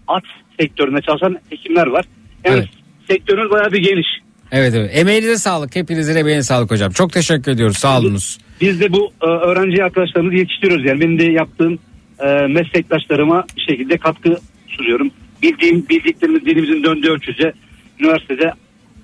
at 0.08 0.24
sektöründe 0.60 1.00
çalışan 1.00 1.38
hekimler 1.50 1.86
var. 1.86 2.04
Yani 2.44 2.56
Evet. 2.56 2.68
sektörümüz 3.08 3.50
bayağı 3.50 3.72
bir 3.72 3.78
geniş. 3.78 4.06
Evet 4.52 4.74
evet. 4.74 4.90
Emeğinize 4.94 5.36
sağlık. 5.36 5.76
Hepinizin 5.76 6.16
emeğine 6.16 6.42
sağlık 6.42 6.70
hocam. 6.70 6.92
Çok 6.92 7.12
teşekkür 7.12 7.52
ediyoruz. 7.52 7.76
Sağ 7.78 7.98
olunuz. 7.98 8.38
Biz 8.60 8.80
de 8.80 8.92
bu 8.92 9.12
e, 9.22 9.26
öğrenci 9.26 9.84
arkadaşlarımızı 9.84 10.36
yetiştiriyoruz. 10.36 10.84
Yani 10.86 11.00
benim 11.00 11.18
de 11.18 11.24
yaptığım 11.24 11.78
e, 12.18 12.46
meslektaşlarıma 12.46 13.44
bir 13.56 13.62
şekilde 13.62 13.98
katkı 13.98 14.38
sunuyorum. 14.68 15.10
Bildiğim 15.42 15.88
bildiklerimiz 15.88 16.46
dilimizin 16.46 16.84
döndüğü 16.84 17.10
ölçüce 17.10 17.52
üniversitede 18.00 18.52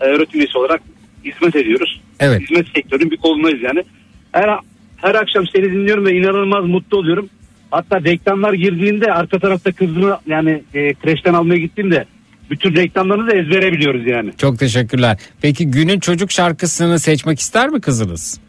e, 0.00 0.04
öğretim 0.04 0.40
üyesi 0.40 0.58
olarak 0.58 0.80
hizmet 1.24 1.56
ediyoruz. 1.56 2.00
Evet. 2.20 2.40
Hizmet 2.42 2.66
sektörünün 2.74 3.10
bir 3.10 3.16
kolundayız 3.16 3.62
yani. 3.62 3.84
Her, 4.32 4.50
her 4.96 5.14
akşam 5.14 5.46
seni 5.46 5.64
dinliyorum 5.64 6.06
ve 6.06 6.16
inanılmaz 6.16 6.64
mutlu 6.64 6.98
oluyorum. 6.98 7.28
Hatta 7.72 8.04
reklamlar 8.04 8.52
girdiğinde 8.52 9.12
arka 9.12 9.38
tarafta 9.38 9.72
kızımı 9.72 10.18
yani 10.26 10.62
e, 10.74 10.94
kreşten 10.94 11.34
almaya 11.34 11.56
gittiğimde 11.56 12.04
bütün 12.50 12.76
reklamlarını 12.76 13.30
da 13.30 13.36
ezbere 13.36 13.72
biliyoruz 13.72 14.02
yani. 14.06 14.30
Çok 14.38 14.58
teşekkürler. 14.58 15.18
Peki 15.42 15.70
günün 15.70 16.00
çocuk 16.00 16.30
şarkısını 16.30 16.98
seçmek 16.98 17.40
ister 17.40 17.68
mi 17.68 17.80
kızınız? 17.80 18.40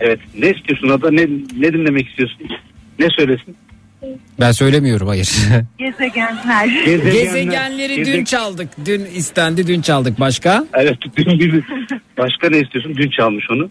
Evet 0.00 0.20
ne 0.38 0.50
istiyorsun 0.50 0.88
Ada 0.88 1.10
ne, 1.10 1.22
ne 1.58 1.72
dinlemek 1.72 2.08
istiyorsun? 2.08 2.38
Ne 2.98 3.08
söylesin? 3.10 3.56
Ben 4.40 4.52
söylemiyorum 4.52 5.08
hayır. 5.08 5.30
Gezegenler. 5.78 6.84
Gezegenleri 7.04 7.96
dün 7.96 8.04
Gezegen- 8.04 8.24
çaldık. 8.24 8.68
Dün 8.86 9.04
istendi 9.04 9.66
dün 9.66 9.80
çaldık. 9.80 10.20
Başka? 10.20 10.64
Evet 10.74 10.98
dün 11.16 11.38
gibi. 11.38 11.62
Başka 12.18 12.48
ne 12.50 12.60
istiyorsun? 12.60 12.94
Dün 12.96 13.10
çalmış 13.10 13.44
onu. 13.50 13.70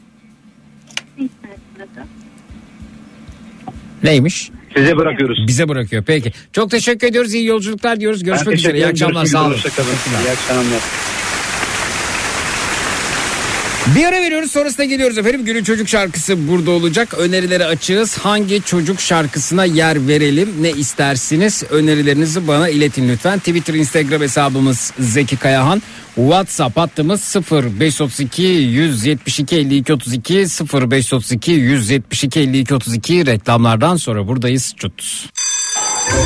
Neymiş? 4.03 4.51
Size 4.77 4.97
bırakıyoruz. 4.97 5.47
Bize 5.47 5.69
bırakıyor. 5.69 6.03
Peki. 6.07 6.31
Çok 6.53 6.71
teşekkür 6.71 7.07
ediyoruz. 7.07 7.33
İyi 7.33 7.45
yolculuklar 7.45 7.99
diyoruz. 7.99 8.23
Görüşmek 8.23 8.55
üzere. 8.57 8.77
İyi 8.77 8.87
akşamlar. 8.87 9.25
Sağ 9.25 9.45
olun. 9.47 9.55
İyi 9.55 10.31
akşamlar. 10.31 10.81
Bir 13.87 14.05
ara 14.05 14.21
veriyoruz 14.21 14.51
sonrasında 14.51 14.83
geliyoruz 14.83 15.17
efendim. 15.17 15.45
Günün 15.45 15.63
çocuk 15.63 15.89
şarkısı 15.89 16.47
burada 16.47 16.71
olacak. 16.71 17.13
Önerileri 17.13 17.65
açığız. 17.65 18.17
Hangi 18.17 18.61
çocuk 18.61 19.01
şarkısına 19.01 19.65
yer 19.65 20.07
verelim? 20.07 20.49
Ne 20.61 20.71
istersiniz? 20.71 21.63
Önerilerinizi 21.69 22.47
bana 22.47 22.69
iletin 22.69 23.09
lütfen. 23.09 23.39
Twitter, 23.39 23.73
Instagram 23.73 24.21
hesabımız 24.21 24.93
Zeki 24.99 25.37
Kayahan. 25.37 25.81
WhatsApp 26.15 26.77
hattımız 26.77 27.35
0532 27.51 28.43
172 28.43 29.55
52 29.55 29.93
32 29.93 30.33
0532 30.73 31.51
172 31.51 32.39
52 32.39 32.75
32 32.75 33.25
reklamlardan 33.25 33.95
sonra 33.95 34.27
buradayız. 34.27 34.73
Çut. 34.77 35.29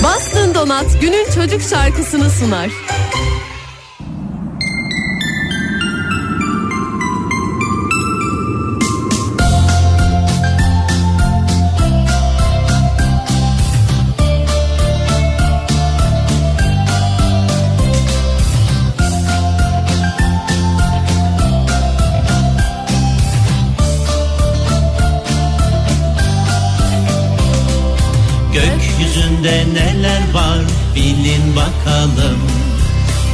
Bastın 0.03 0.55
Donat 0.55 1.01
günün 1.01 1.25
çocuk 1.35 1.61
şarkısını 1.69 2.29
sunar. 2.29 2.69
Var 30.97 31.03
bilin 31.03 31.55
bakalım. 31.55 32.39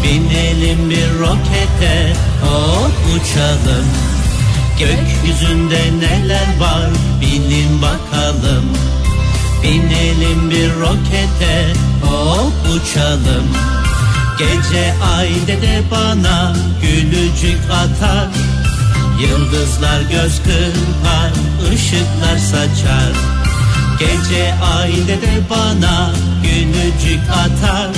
Binelim 0.03 0.89
bir 0.89 1.19
rokete 1.19 2.13
hop 2.41 2.91
uçalım. 3.15 3.85
Gökyüzünde 4.79 5.81
neler 5.99 6.59
var 6.59 6.89
bilin 7.21 7.81
bakalım. 7.81 8.65
Binelim 9.63 10.49
bir 10.49 10.69
rokete 10.79 11.73
hop 12.01 12.53
uçalım. 12.69 13.47
Gece 14.39 14.93
ayde 15.17 15.61
de 15.61 15.81
bana 15.91 16.55
gülücük 16.81 17.61
atar. 17.71 18.27
Yıldızlar 19.21 20.01
göz 20.01 20.41
kırpar, 20.43 21.31
ışıklar 21.73 22.37
saçar 22.37 23.32
Gece 23.99 24.53
ayda 24.53 25.21
de 25.21 25.49
bana 25.49 26.11
gülücük 26.43 27.29
atar. 27.29 27.89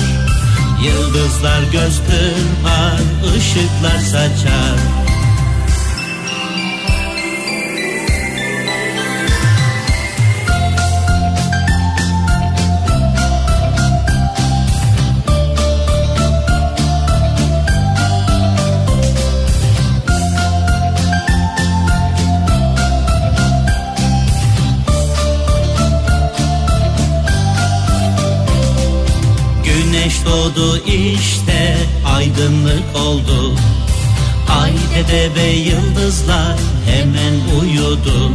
Yıldızlar 0.84 1.62
göz 1.72 2.00
kırpar, 2.06 3.00
ışıklar 3.36 3.98
saçar 3.98 5.05
Güneş 30.06 30.24
doğdu 30.26 30.78
işte 30.86 31.76
aydınlık 32.06 32.96
oldu. 32.96 33.54
Ay 34.62 34.72
dede 34.94 35.34
ve 35.34 35.50
yıldızlar 35.50 36.56
hemen 36.86 37.60
uyudu. 37.60 38.32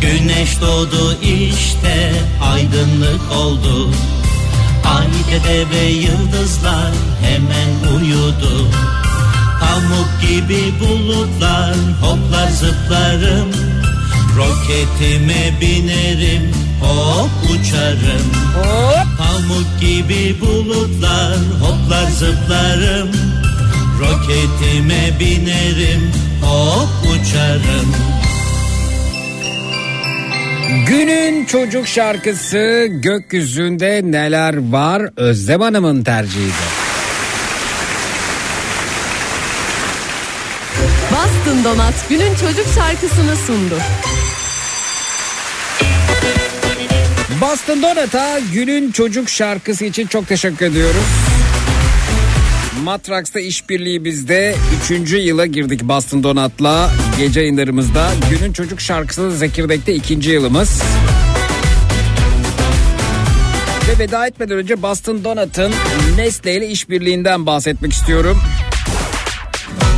Güneş 0.00 0.60
doğdu 0.60 1.16
işte 1.22 2.12
aydınlık 2.42 3.32
oldu. 3.32 3.90
Ay 4.98 5.06
dede 5.30 5.70
ve 5.70 5.84
yıldızlar 5.86 6.92
hemen 7.22 7.96
uyudu. 7.96 8.68
Pamuk 9.60 10.22
gibi 10.22 10.72
bulutlar 10.80 11.74
hoplar 12.00 12.50
zıplarım. 12.50 13.50
Roketime 14.36 15.60
binerim 15.60 16.61
hop 16.82 17.30
uçarım. 17.50 18.32
Pamuk 19.18 19.80
gibi 19.80 20.40
bulutlar 20.40 21.36
hoplar 21.60 22.10
zıplarım. 22.10 23.10
Roketime 24.00 25.20
binerim. 25.20 26.12
Hop 26.42 26.88
uçarım. 27.04 27.94
Günün 30.86 31.44
çocuk 31.44 31.88
şarkısı 31.88 32.86
gökyüzünde 32.90 34.00
neler 34.04 34.72
var? 34.72 35.02
Özlem 35.16 35.60
Hanım'ın 35.60 36.04
tercihiydi. 36.04 36.52
Bastın 41.12 41.64
Donat 41.64 41.94
günün 42.08 42.34
çocuk 42.34 42.66
şarkısını 42.74 43.36
sundu. 43.36 43.74
Boston 47.42 47.82
Donat'a 47.82 48.38
günün 48.52 48.90
çocuk 48.90 49.28
şarkısı 49.28 49.84
için 49.84 50.06
çok 50.06 50.28
teşekkür 50.28 50.66
ediyoruz. 50.66 51.04
Matrax'ta 52.82 53.40
işbirliği 53.40 54.04
bizde 54.04 54.54
3. 54.90 55.12
yıla 55.12 55.46
girdik 55.46 55.82
Boston 55.82 56.22
Donat'la 56.22 56.90
gece 57.18 57.40
yayınlarımızda. 57.40 58.10
Günün 58.30 58.52
çocuk 58.52 58.80
şarkısı 58.80 59.30
Zekirdek'te 59.30 59.94
2. 59.94 60.14
yılımız. 60.30 60.82
Ve 63.88 63.98
veda 63.98 64.26
etmeden 64.26 64.56
önce 64.56 64.82
Boston 64.82 65.24
Donat'ın 65.24 65.72
Nestle 66.16 66.56
ile 66.56 66.68
işbirliğinden 66.68 67.46
bahsetmek 67.46 67.92
istiyorum. 67.92 68.42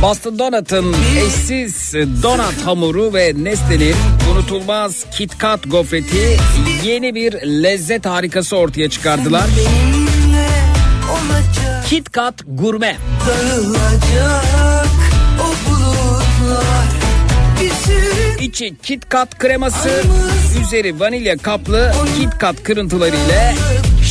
Boston 0.01 0.39
Donut'ın 0.39 0.95
eşsiz 1.25 1.93
donat 2.23 2.65
hamuru 2.65 3.13
ve 3.13 3.33
Nestle'nin 3.37 3.95
unutulmaz 4.31 5.05
Kit 5.11 5.37
Kat 5.37 5.59
gofreti 5.71 6.37
yeni 6.83 7.15
bir 7.15 7.33
lezzet 7.33 8.05
harikası 8.05 8.57
ortaya 8.57 8.89
çıkardılar. 8.89 9.45
Kit 11.89 12.11
Kat 12.11 12.35
Gurme. 12.47 12.97
İçi 18.41 18.75
Kit 18.83 19.09
Kat 19.09 19.37
kreması, 19.37 20.03
üzeri 20.61 20.99
vanilya 20.99 21.37
kaplı 21.37 21.93
Kit 22.19 22.37
Kat 22.39 22.63
kırıntıları 22.63 23.15
ile 23.15 23.55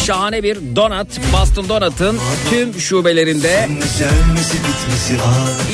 şahane 0.05 0.43
bir 0.43 0.77
donat 0.77 1.07
Boston 1.32 1.69
Donut'ın 1.69 2.19
tüm 2.51 2.81
şubelerinde 2.81 3.69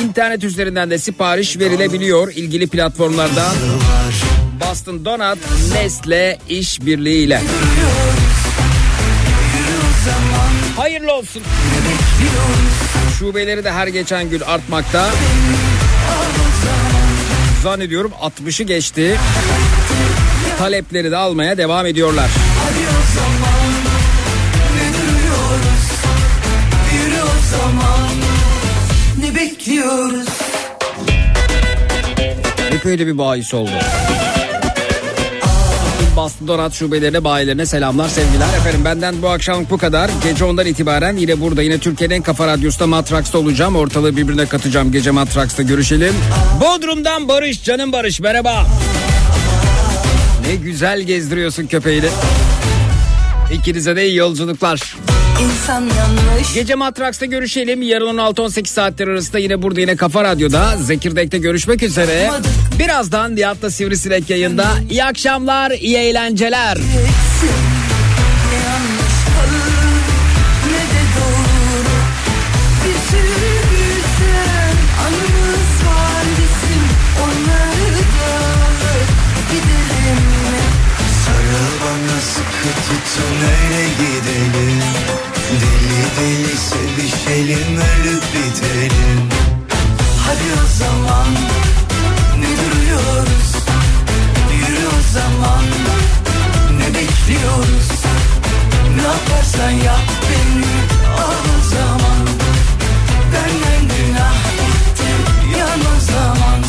internet 0.02 0.44
üzerinden 0.44 0.90
de 0.90 0.98
sipariş 0.98 1.58
verilebiliyor 1.58 2.32
ilgili 2.32 2.66
platformlardan. 2.66 3.54
Boston 4.60 5.04
Donut 5.04 5.38
Nestle 5.72 6.38
işbirliğiyle. 6.48 7.42
Hayırlı 10.76 11.12
olsun. 11.12 11.42
Şubeleri 13.18 13.64
de 13.64 13.72
her 13.72 13.86
geçen 13.86 14.30
gün 14.30 14.40
artmakta. 14.40 15.10
Zannediyorum 17.62 18.12
60'ı 18.22 18.66
geçti. 18.66 19.18
Talepleri 20.58 21.10
de 21.10 21.16
almaya 21.16 21.58
devam 21.58 21.86
ediyorlar. 21.86 22.30
Ne 29.18 29.26
ne 29.26 29.34
bekliyoruz 29.34 30.28
Hep 32.70 32.86
öyle 32.86 33.06
bir 33.06 33.18
bahis 33.18 33.54
oldu. 33.54 33.70
Boston 36.16 36.48
Donat 36.48 36.72
şubelerine, 36.74 37.24
bayilerine 37.24 37.66
selamlar, 37.66 38.08
sevgiler. 38.08 38.48
Efendim 38.58 38.84
benden 38.84 39.22
bu 39.22 39.28
akşam 39.28 39.66
bu 39.70 39.78
kadar. 39.78 40.10
Gece 40.24 40.44
ondan 40.44 40.66
itibaren 40.66 41.16
yine 41.16 41.40
burada, 41.40 41.62
yine 41.62 41.78
Türkiye'nin 41.78 42.14
en 42.14 42.22
kafa 42.22 42.46
radyosunda 42.46 42.86
Matraks'ta 42.86 43.38
olacağım. 43.38 43.76
Ortalığı 43.76 44.16
birbirine 44.16 44.46
katacağım. 44.46 44.92
Gece 44.92 45.10
Matraks'ta 45.10 45.62
görüşelim. 45.62 46.14
Bodrum'dan 46.60 47.28
Barış, 47.28 47.64
canım 47.64 47.92
Barış 47.92 48.20
merhaba. 48.20 48.66
Ne 50.46 50.54
güzel 50.54 51.00
gezdiriyorsun 51.00 51.66
köpeğini. 51.66 52.08
İkinize 53.52 53.96
de 53.96 54.08
iyi 54.08 54.16
yolculuklar. 54.16 54.96
İnsan 55.42 55.80
yanlış. 55.80 56.54
Gece 56.54 56.74
Matraks'ta 56.74 57.26
görüşelim. 57.26 57.82
Yarın 57.82 58.18
16-18 58.18 58.66
saatler 58.66 59.08
arasında 59.08 59.38
yine 59.38 59.62
burada 59.62 59.80
yine 59.80 59.96
Kafa 59.96 60.24
Radyo'da 60.24 60.76
Zekirdek'te 60.76 61.38
görüşmek 61.38 61.82
üzere. 61.82 62.26
Olmadık. 62.28 62.50
Birazdan 62.78 63.36
Nihat'la 63.36 63.70
Sivrisinek 63.70 64.30
yayında. 64.30 64.66
İyi 64.90 65.04
akşamlar, 65.04 65.70
iyi 65.70 65.96
eğlenceler. 65.96 66.78
Tutun 82.90 83.36
öyle 83.42 83.88
gidelim 83.88 84.69
deli 86.20 86.56
sevişelim 86.56 87.76
ölüp 87.76 88.22
bitelim. 88.34 89.28
Hadi 90.24 90.48
o 90.62 90.78
zaman 90.78 91.28
ne 92.38 92.50
duruyoruz? 92.60 93.52
Yürü 94.52 94.86
o 94.86 95.12
zaman 95.12 95.64
ne 96.78 96.86
bekliyoruz? 96.94 97.88
Ne 98.96 99.02
yaparsan 99.02 99.70
yap 99.70 100.08
beni 100.22 100.64
al 101.22 101.44
o 101.56 101.68
zaman. 101.74 102.26
Benden 103.32 103.82
günah 103.96 104.42
gitti 104.56 105.10
yan 105.58 105.80
o 105.80 106.00
zaman. 106.00 106.60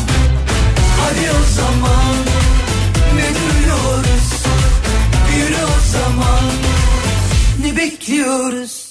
Hadi 1.00 1.30
o 1.30 1.42
zaman 1.56 2.14
ne 3.16 3.28
duruyoruz? 3.34 4.28
Yürü 5.36 5.64
o 5.64 5.92
zaman 5.92 6.52
ne 7.62 7.76
bekliyoruz 7.76 8.81